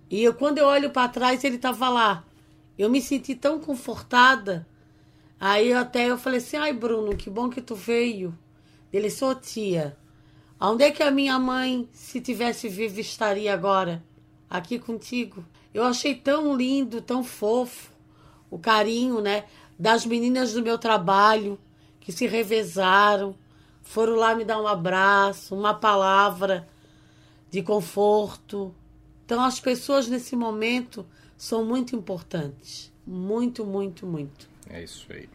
E 0.10 0.24
eu, 0.24 0.34
quando 0.34 0.58
eu 0.58 0.66
olho 0.66 0.90
para 0.90 1.08
trás, 1.08 1.44
ele 1.44 1.56
estava 1.56 1.88
lá. 1.88 2.26
Eu 2.78 2.90
me 2.90 3.00
senti 3.00 3.36
tão 3.36 3.60
confortada 3.60 4.68
Aí 5.46 5.74
até 5.74 6.10
eu 6.10 6.18
falei 6.18 6.40
assim, 6.40 6.56
ai 6.56 6.72
Bruno, 6.72 7.18
que 7.18 7.30
bom 7.30 7.50
que 7.50 7.62
tu 7.62 7.76
veio. 7.76 8.34
Ele, 8.94 9.10
sou 9.10 9.36
tia. 9.36 9.98
Onde 10.58 10.86
é 10.86 10.90
que 10.90 11.04
a 11.04 11.12
minha 11.12 11.38
mãe, 11.38 11.90
se 11.92 12.22
tivesse 12.22 12.70
viva, 12.70 13.02
estaria 13.02 13.54
agora? 13.54 14.02
Aqui 14.50 14.80
contigo. 14.80 15.44
Eu 15.74 15.84
achei 15.84 16.16
tão 16.16 16.56
lindo, 16.56 17.02
tão 17.02 17.26
fofo 17.26 17.92
o 18.50 18.58
carinho, 18.58 19.20
né? 19.20 19.44
Das 19.78 20.06
meninas 20.06 20.54
do 20.54 20.64
meu 20.64 20.78
trabalho, 20.78 21.60
que 22.00 22.14
se 22.14 22.26
revezaram, 22.26 23.36
foram 23.82 24.16
lá 24.16 24.34
me 24.34 24.46
dar 24.46 24.62
um 24.62 24.68
abraço, 24.68 25.54
uma 25.54 25.74
palavra 25.74 26.66
de 27.52 27.62
conforto. 27.62 28.74
Então, 29.26 29.44
as 29.44 29.60
pessoas 29.60 30.08
nesse 30.08 30.38
momento 30.38 31.06
são 31.36 31.66
muito 31.66 31.98
importantes. 31.98 32.94
Muito, 33.06 33.66
muito, 33.66 34.08
muito. 34.08 34.53
É 34.70 34.84
isso 34.84 35.06
aí. 35.10 35.30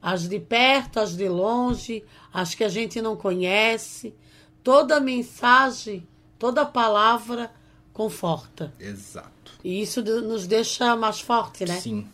As 0.00 0.28
de 0.28 0.38
perto, 0.38 1.00
as 1.00 1.16
de 1.16 1.28
longe, 1.28 2.04
as 2.32 2.54
que 2.54 2.62
a 2.62 2.68
gente 2.68 3.00
não 3.00 3.16
conhece. 3.16 4.14
Toda 4.62 5.00
mensagem, 5.00 6.06
toda 6.38 6.64
palavra 6.64 7.50
conforta. 7.92 8.72
Exato. 8.78 9.52
E 9.62 9.80
isso 9.80 10.02
nos 10.02 10.46
deixa 10.46 10.94
mais 10.96 11.20
forte, 11.20 11.64
né? 11.64 11.76
Sim. 11.80 12.06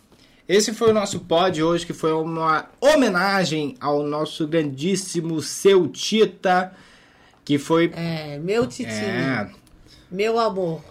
Esse 0.47 0.73
foi 0.73 0.89
o 0.91 0.93
nosso 0.93 1.21
pod 1.21 1.61
hoje, 1.63 1.85
que 1.85 1.93
foi 1.93 2.11
uma 2.11 2.69
homenagem 2.79 3.75
ao 3.79 4.03
nosso 4.03 4.47
grandíssimo 4.47 5.41
seu 5.41 5.87
Tita, 5.87 6.75
que 7.45 7.57
foi. 7.57 7.91
É, 7.95 8.37
meu 8.37 8.67
titinho, 8.67 8.91
É, 8.93 9.49
meu 10.09 10.39
amor. 10.39 10.81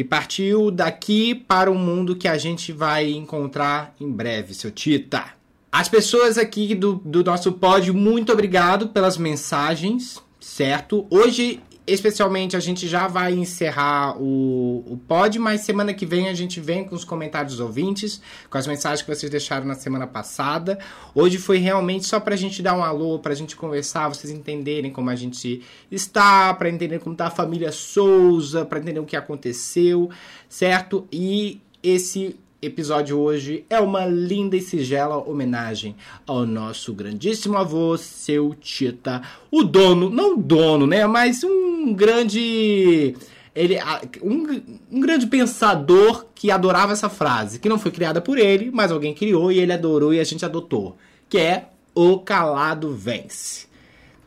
Que 0.00 0.04
partiu 0.04 0.70
daqui 0.70 1.34
para 1.34 1.70
o 1.70 1.74
mundo 1.74 2.16
que 2.16 2.26
a 2.26 2.38
gente 2.38 2.72
vai 2.72 3.10
encontrar 3.10 3.94
em 4.00 4.10
breve, 4.10 4.54
seu 4.54 4.70
Tita. 4.70 5.22
As 5.70 5.90
pessoas 5.90 6.38
aqui 6.38 6.74
do, 6.74 6.94
do 7.04 7.22
nosso 7.22 7.52
pod, 7.52 7.92
muito 7.92 8.32
obrigado 8.32 8.88
pelas 8.88 9.18
mensagens, 9.18 10.18
certo? 10.40 11.06
Hoje, 11.10 11.60
especialmente, 11.92 12.56
a 12.56 12.60
gente 12.60 12.86
já 12.86 13.06
vai 13.06 13.32
encerrar 13.32 14.16
o, 14.20 14.84
o 14.86 14.96
pod, 14.96 15.38
mas 15.38 15.62
semana 15.62 15.92
que 15.92 16.06
vem 16.06 16.28
a 16.28 16.34
gente 16.34 16.60
vem 16.60 16.84
com 16.84 16.94
os 16.94 17.04
comentários 17.04 17.54
dos 17.54 17.60
ouvintes, 17.60 18.20
com 18.48 18.58
as 18.58 18.66
mensagens 18.66 19.02
que 19.02 19.14
vocês 19.14 19.30
deixaram 19.30 19.66
na 19.66 19.74
semana 19.74 20.06
passada. 20.06 20.78
Hoje 21.14 21.38
foi 21.38 21.58
realmente 21.58 22.06
só 22.06 22.20
pra 22.20 22.36
gente 22.36 22.62
dar 22.62 22.76
um 22.76 22.82
alô, 22.82 23.18
pra 23.18 23.34
gente 23.34 23.56
conversar, 23.56 24.08
vocês 24.08 24.32
entenderem 24.32 24.90
como 24.90 25.10
a 25.10 25.16
gente 25.16 25.62
está, 25.90 26.52
pra 26.54 26.68
entender 26.68 26.98
como 27.00 27.16
tá 27.16 27.26
a 27.26 27.30
família 27.30 27.72
Souza, 27.72 28.64
pra 28.64 28.78
entender 28.78 29.00
o 29.00 29.04
que 29.04 29.16
aconteceu, 29.16 30.10
certo? 30.48 31.06
E 31.12 31.60
esse 31.82 32.36
episódio 32.62 33.18
hoje 33.18 33.64
é 33.70 33.80
uma 33.80 34.04
linda 34.04 34.54
e 34.56 34.60
sigela 34.60 35.16
homenagem 35.16 35.96
ao 36.26 36.44
nosso 36.44 36.92
grandíssimo 36.92 37.56
avô, 37.56 37.96
seu 37.96 38.54
Tita, 38.54 39.22
o 39.50 39.62
dono, 39.62 40.10
não 40.10 40.38
dono, 40.38 40.86
né, 40.86 41.06
mas 41.06 41.42
um 41.42 41.69
grande 41.92 43.14
ele 43.54 43.76
um, 44.22 44.62
um 44.90 45.00
grande 45.00 45.26
pensador 45.26 46.26
que 46.34 46.50
adorava 46.50 46.92
essa 46.92 47.08
frase, 47.08 47.58
que 47.58 47.68
não 47.68 47.78
foi 47.78 47.90
criada 47.90 48.20
por 48.20 48.38
ele, 48.38 48.70
mas 48.70 48.92
alguém 48.92 49.12
criou 49.12 49.50
e 49.50 49.58
ele 49.58 49.72
adorou 49.72 50.14
e 50.14 50.20
a 50.20 50.24
gente 50.24 50.44
adotou, 50.44 50.96
que 51.28 51.38
é 51.38 51.66
o 51.94 52.18
calado 52.20 52.94
vence. 52.94 53.66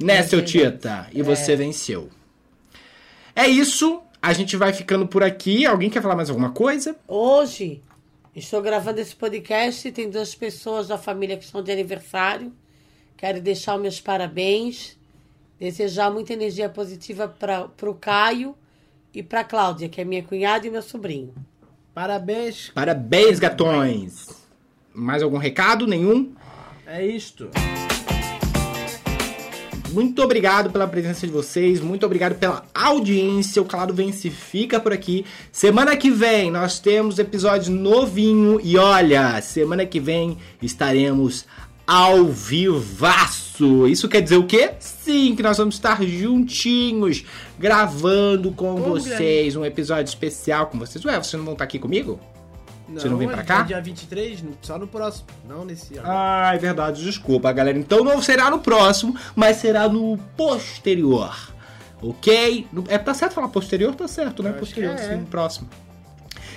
Né, 0.01 0.17
É 0.17 0.23
seu. 0.23 0.43
Tita? 0.43 1.07
E 1.13 1.21
você 1.21 1.55
venceu. 1.55 2.09
É 3.35 3.47
isso, 3.47 4.01
a 4.21 4.33
gente 4.33 4.57
vai 4.57 4.73
ficando 4.73 5.07
por 5.07 5.23
aqui. 5.23 5.65
Alguém 5.65 5.89
quer 5.89 6.01
falar 6.01 6.15
mais 6.15 6.29
alguma 6.29 6.51
coisa? 6.51 6.95
Hoje 7.07 7.81
estou 8.35 8.61
gravando 8.61 8.99
esse 8.99 9.15
podcast 9.15 9.87
e 9.87 9.91
tem 9.91 10.09
duas 10.09 10.35
pessoas 10.35 10.87
da 10.87 10.97
família 10.97 11.37
que 11.37 11.45
estão 11.45 11.63
de 11.63 11.71
aniversário. 11.71 12.51
Quero 13.15 13.41
deixar 13.41 13.75
os 13.75 13.81
meus 13.81 14.01
parabéns, 14.01 14.97
desejar 15.63 16.11
muita 16.11 16.33
energia 16.33 16.67
positiva 16.67 17.25
para 17.25 17.89
o 17.89 17.93
Caio 17.93 18.53
e 19.13 19.23
para 19.23 19.45
Cláudia, 19.45 19.87
que 19.87 20.01
é 20.01 20.03
minha 20.03 20.21
cunhada 20.21 20.67
e 20.67 20.69
meu 20.69 20.81
sobrinho. 20.81 21.33
Parabéns. 21.93 22.69
Parabéns, 22.75 23.39
gatões! 23.39 24.27
Mais 24.93 25.23
algum 25.23 25.37
recado? 25.37 25.87
Nenhum? 25.87 26.33
É 26.85 27.05
isto. 27.05 27.49
Muito 29.93 30.21
obrigado 30.21 30.69
pela 30.69 30.87
presença 30.87 31.25
de 31.25 31.31
vocês, 31.31 31.79
muito 31.79 32.05
obrigado 32.05 32.35
pela 32.35 32.65
audiência. 32.73 33.61
O 33.61 33.65
Calado 33.65 33.93
Vence 33.93 34.29
fica 34.29 34.79
por 34.81 34.91
aqui. 34.91 35.23
Semana 35.51 35.95
que 35.95 36.09
vem 36.09 36.51
nós 36.51 36.79
temos 36.79 37.19
episódio 37.19 37.71
novinho 37.71 38.59
e 38.61 38.75
olha, 38.75 39.39
semana 39.39 39.85
que 39.85 39.99
vem 39.99 40.37
estaremos 40.61 41.45
ao 41.85 42.25
vivaço. 42.25 43.87
Isso 43.87 44.07
quer 44.09 44.21
dizer 44.21 44.37
o 44.37 44.45
quê? 44.45 44.71
Sim, 44.79 45.35
que 45.35 45.43
nós 45.43 45.57
vamos 45.57 45.75
estar 45.75 46.01
juntinhos 46.03 47.23
gravando 47.59 48.51
com 48.51 48.75
vocês 48.77 49.55
um 49.55 49.65
episódio 49.65 50.09
especial 50.09 50.67
com 50.67 50.79
vocês. 50.79 51.03
Ué, 51.05 51.15
vocês 51.17 51.33
não 51.33 51.43
vão 51.45 51.53
estar 51.53 51.65
aqui 51.65 51.79
comigo? 51.79 52.19
Você 52.89 53.07
não 53.07 53.17
vem 53.17 53.27
pra 53.27 53.37
hoje 53.37 53.47
cá? 53.47 53.61
é 53.61 53.63
Dia 53.63 53.81
23, 53.81 54.41
no- 54.41 54.51
só 54.61 54.77
no 54.77 54.87
próximo. 54.87 55.27
Não 55.47 55.63
nesse 55.65 55.95
ano. 55.97 56.05
Ah, 56.09 56.51
é 56.53 56.57
verdade, 56.57 57.03
desculpa, 57.03 57.51
galera. 57.51 57.77
Então 57.77 58.03
não 58.03 58.21
será 58.21 58.49
no 58.51 58.59
próximo, 58.59 59.15
mas 59.35 59.57
será 59.57 59.87
no 59.87 60.17
posterior. 60.37 61.33
Ok? 62.01 62.67
É, 62.89 62.97
tá 62.97 63.13
certo 63.13 63.33
falar 63.33 63.47
posterior? 63.47 63.95
Tá 63.95 64.07
certo, 64.07 64.43
né? 64.43 64.49
Eu 64.49 64.55
Posterior, 64.55 64.93
é. 64.93 64.97
sim, 64.97 65.15
no 65.15 65.25
próximo. 65.25 65.69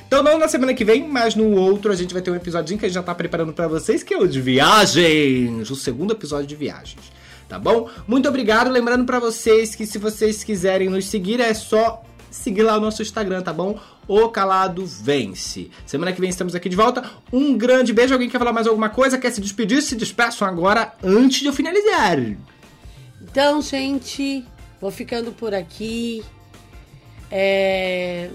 Então 0.06 0.22
não 0.22 0.38
na 0.38 0.48
semana 0.48 0.72
que 0.72 0.84
vem, 0.84 1.06
mas 1.06 1.34
no 1.34 1.52
outro 1.56 1.90
a 1.90 1.96
gente 1.96 2.12
vai 2.12 2.22
ter 2.22 2.30
um 2.30 2.36
episódio 2.36 2.78
que 2.78 2.84
a 2.84 2.88
gente 2.88 2.94
já 2.94 3.02
tá 3.02 3.14
preparando 3.14 3.52
pra 3.52 3.66
vocês, 3.66 4.02
que 4.02 4.14
é 4.14 4.18
o 4.18 4.26
de 4.26 4.40
viagens. 4.40 5.68
O 5.70 5.76
segundo 5.76 6.12
episódio 6.12 6.46
de 6.46 6.54
viagens. 6.54 7.12
Tá 7.48 7.58
bom? 7.58 7.88
Muito 8.06 8.28
obrigado. 8.28 8.70
Lembrando 8.70 9.04
pra 9.04 9.18
vocês 9.18 9.74
que 9.74 9.86
se 9.86 9.98
vocês 9.98 10.42
quiserem 10.42 10.88
nos 10.88 11.06
seguir, 11.06 11.40
é 11.40 11.54
só 11.54 12.02
seguir 12.30 12.62
lá 12.62 12.76
o 12.76 12.80
nosso 12.80 13.02
Instagram, 13.02 13.42
tá 13.42 13.52
bom? 13.52 13.78
O 14.06 14.28
Calado 14.28 14.84
Vence. 14.84 15.70
Semana 15.84 16.12
que 16.12 16.20
vem 16.20 16.30
estamos 16.30 16.54
aqui 16.54 16.68
de 16.68 16.76
volta. 16.76 17.02
Um 17.32 17.56
grande 17.56 17.92
beijo. 17.92 18.14
Alguém 18.14 18.28
quer 18.28 18.38
falar 18.38 18.52
mais 18.52 18.66
alguma 18.66 18.88
coisa? 18.88 19.18
Quer 19.18 19.32
se 19.32 19.40
despedir? 19.40 19.82
Se 19.82 19.96
despeçam 19.96 20.46
agora 20.46 20.92
antes 21.02 21.40
de 21.40 21.46
eu 21.46 21.52
finalizar. 21.52 22.18
Então, 23.20 23.60
gente, 23.62 24.44
vou 24.80 24.90
ficando 24.90 25.32
por 25.32 25.54
aqui. 25.54 26.24
É, 27.30 28.30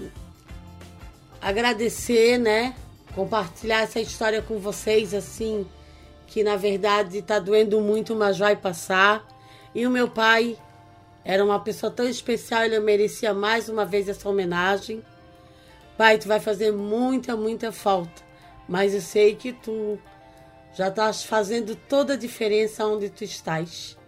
Agradecer, 1.42 2.38
né? 2.38 2.72
Compartilhar 3.16 3.82
essa 3.82 4.00
história 4.00 4.40
com 4.40 4.58
vocês, 4.58 5.12
assim, 5.12 5.66
que 6.28 6.44
na 6.44 6.54
verdade 6.54 7.20
tá 7.20 7.40
doendo 7.40 7.80
muito, 7.80 8.14
mas 8.14 8.38
vai 8.38 8.54
passar. 8.54 9.26
E 9.74 9.84
o 9.84 9.90
meu 9.90 10.08
pai 10.08 10.56
era 11.24 11.44
uma 11.44 11.58
pessoa 11.58 11.90
tão 11.90 12.06
especial, 12.08 12.62
ele 12.62 12.78
merecia 12.78 13.34
mais 13.34 13.68
uma 13.68 13.84
vez 13.84 14.08
essa 14.08 14.28
homenagem. 14.28 15.02
Pai, 15.98 16.16
tu 16.16 16.28
vai 16.28 16.38
fazer 16.38 16.70
muita, 16.70 17.36
muita 17.36 17.72
falta. 17.72 18.22
Mas 18.68 18.94
eu 18.94 19.00
sei 19.00 19.34
que 19.34 19.52
tu 19.52 19.98
já 20.74 20.88
estás 20.88 21.24
fazendo 21.24 21.74
toda 21.74 22.12
a 22.14 22.16
diferença 22.16 22.86
onde 22.86 23.10
tu 23.10 23.24
estás. 23.24 23.98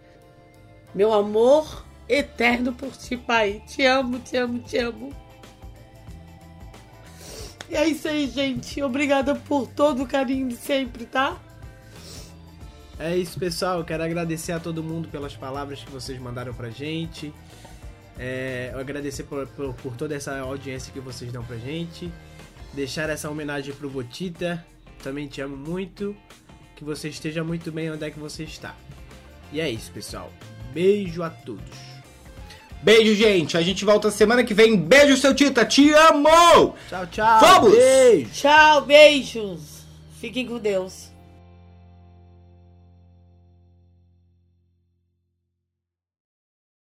Meu 0.93 1.11
amor 1.11 1.85
eterno 2.07 2.71
por 2.71 2.91
ti, 2.95 3.17
pai. 3.17 3.61
Te 3.67 3.85
amo, 3.85 4.19
te 4.19 4.37
amo, 4.37 4.59
te 4.59 4.77
amo. 4.77 5.24
E 7.69 7.75
é 7.75 7.87
isso 7.87 8.07
aí, 8.07 8.27
gente. 8.29 8.81
Obrigada 8.81 9.35
por 9.35 9.67
todo 9.67 10.03
o 10.03 10.07
carinho 10.07 10.47
de 10.49 10.55
sempre, 10.55 11.05
tá? 11.05 11.37
É 12.99 13.15
isso, 13.15 13.37
pessoal. 13.39 13.83
Quero 13.83 14.03
agradecer 14.03 14.51
a 14.51 14.59
todo 14.59 14.83
mundo 14.83 15.07
pelas 15.09 15.35
palavras 15.35 15.83
que 15.83 15.91
vocês 15.91 16.19
mandaram 16.19 16.53
pra 16.53 16.69
gente. 16.69 17.33
É, 18.17 18.69
eu 18.73 18.79
agradecer 18.79 19.23
por, 19.23 19.45
por, 19.47 19.73
por 19.73 19.95
toda 19.97 20.15
essa 20.15 20.39
audiência 20.39 20.93
que 20.93 20.99
vocês 20.99 21.31
dão 21.31 21.43
pra 21.43 21.57
gente. 21.57 22.11
Deixar 22.73 23.09
essa 23.09 23.29
homenagem 23.29 23.73
pro 23.73 23.89
Botita. 23.89 24.65
Também 25.03 25.27
te 25.27 25.41
amo 25.41 25.57
muito. 25.57 26.15
Que 26.75 26.83
você 26.83 27.09
esteja 27.09 27.43
muito 27.43 27.71
bem 27.71 27.91
onde 27.91 28.05
é 28.05 28.11
que 28.11 28.19
você 28.19 28.43
está. 28.43 28.75
E 29.51 29.59
é 29.59 29.69
isso, 29.69 29.91
pessoal. 29.91 30.31
Beijo 30.73 31.23
a 31.23 31.29
todos. 31.29 31.94
Beijo, 32.85 33.15
gente. 33.15 33.57
A 33.57 33.63
gente 33.63 33.83
volta 33.83 34.11
semana 34.11 34.43
que 34.43 34.53
vem. 34.53 34.77
Beijo, 34.77 35.17
seu 35.17 35.33
Tita. 35.33 35.65
Te 35.65 35.91
amo! 35.91 36.75
Tchau, 36.87 37.07
tchau. 37.07 37.39
Vamos! 37.39 37.71
Beijo. 37.71 38.29
Tchau, 38.31 38.81
beijos. 38.81 39.59
Fiquem 40.21 40.45
com 40.45 40.59
Deus. 40.59 41.14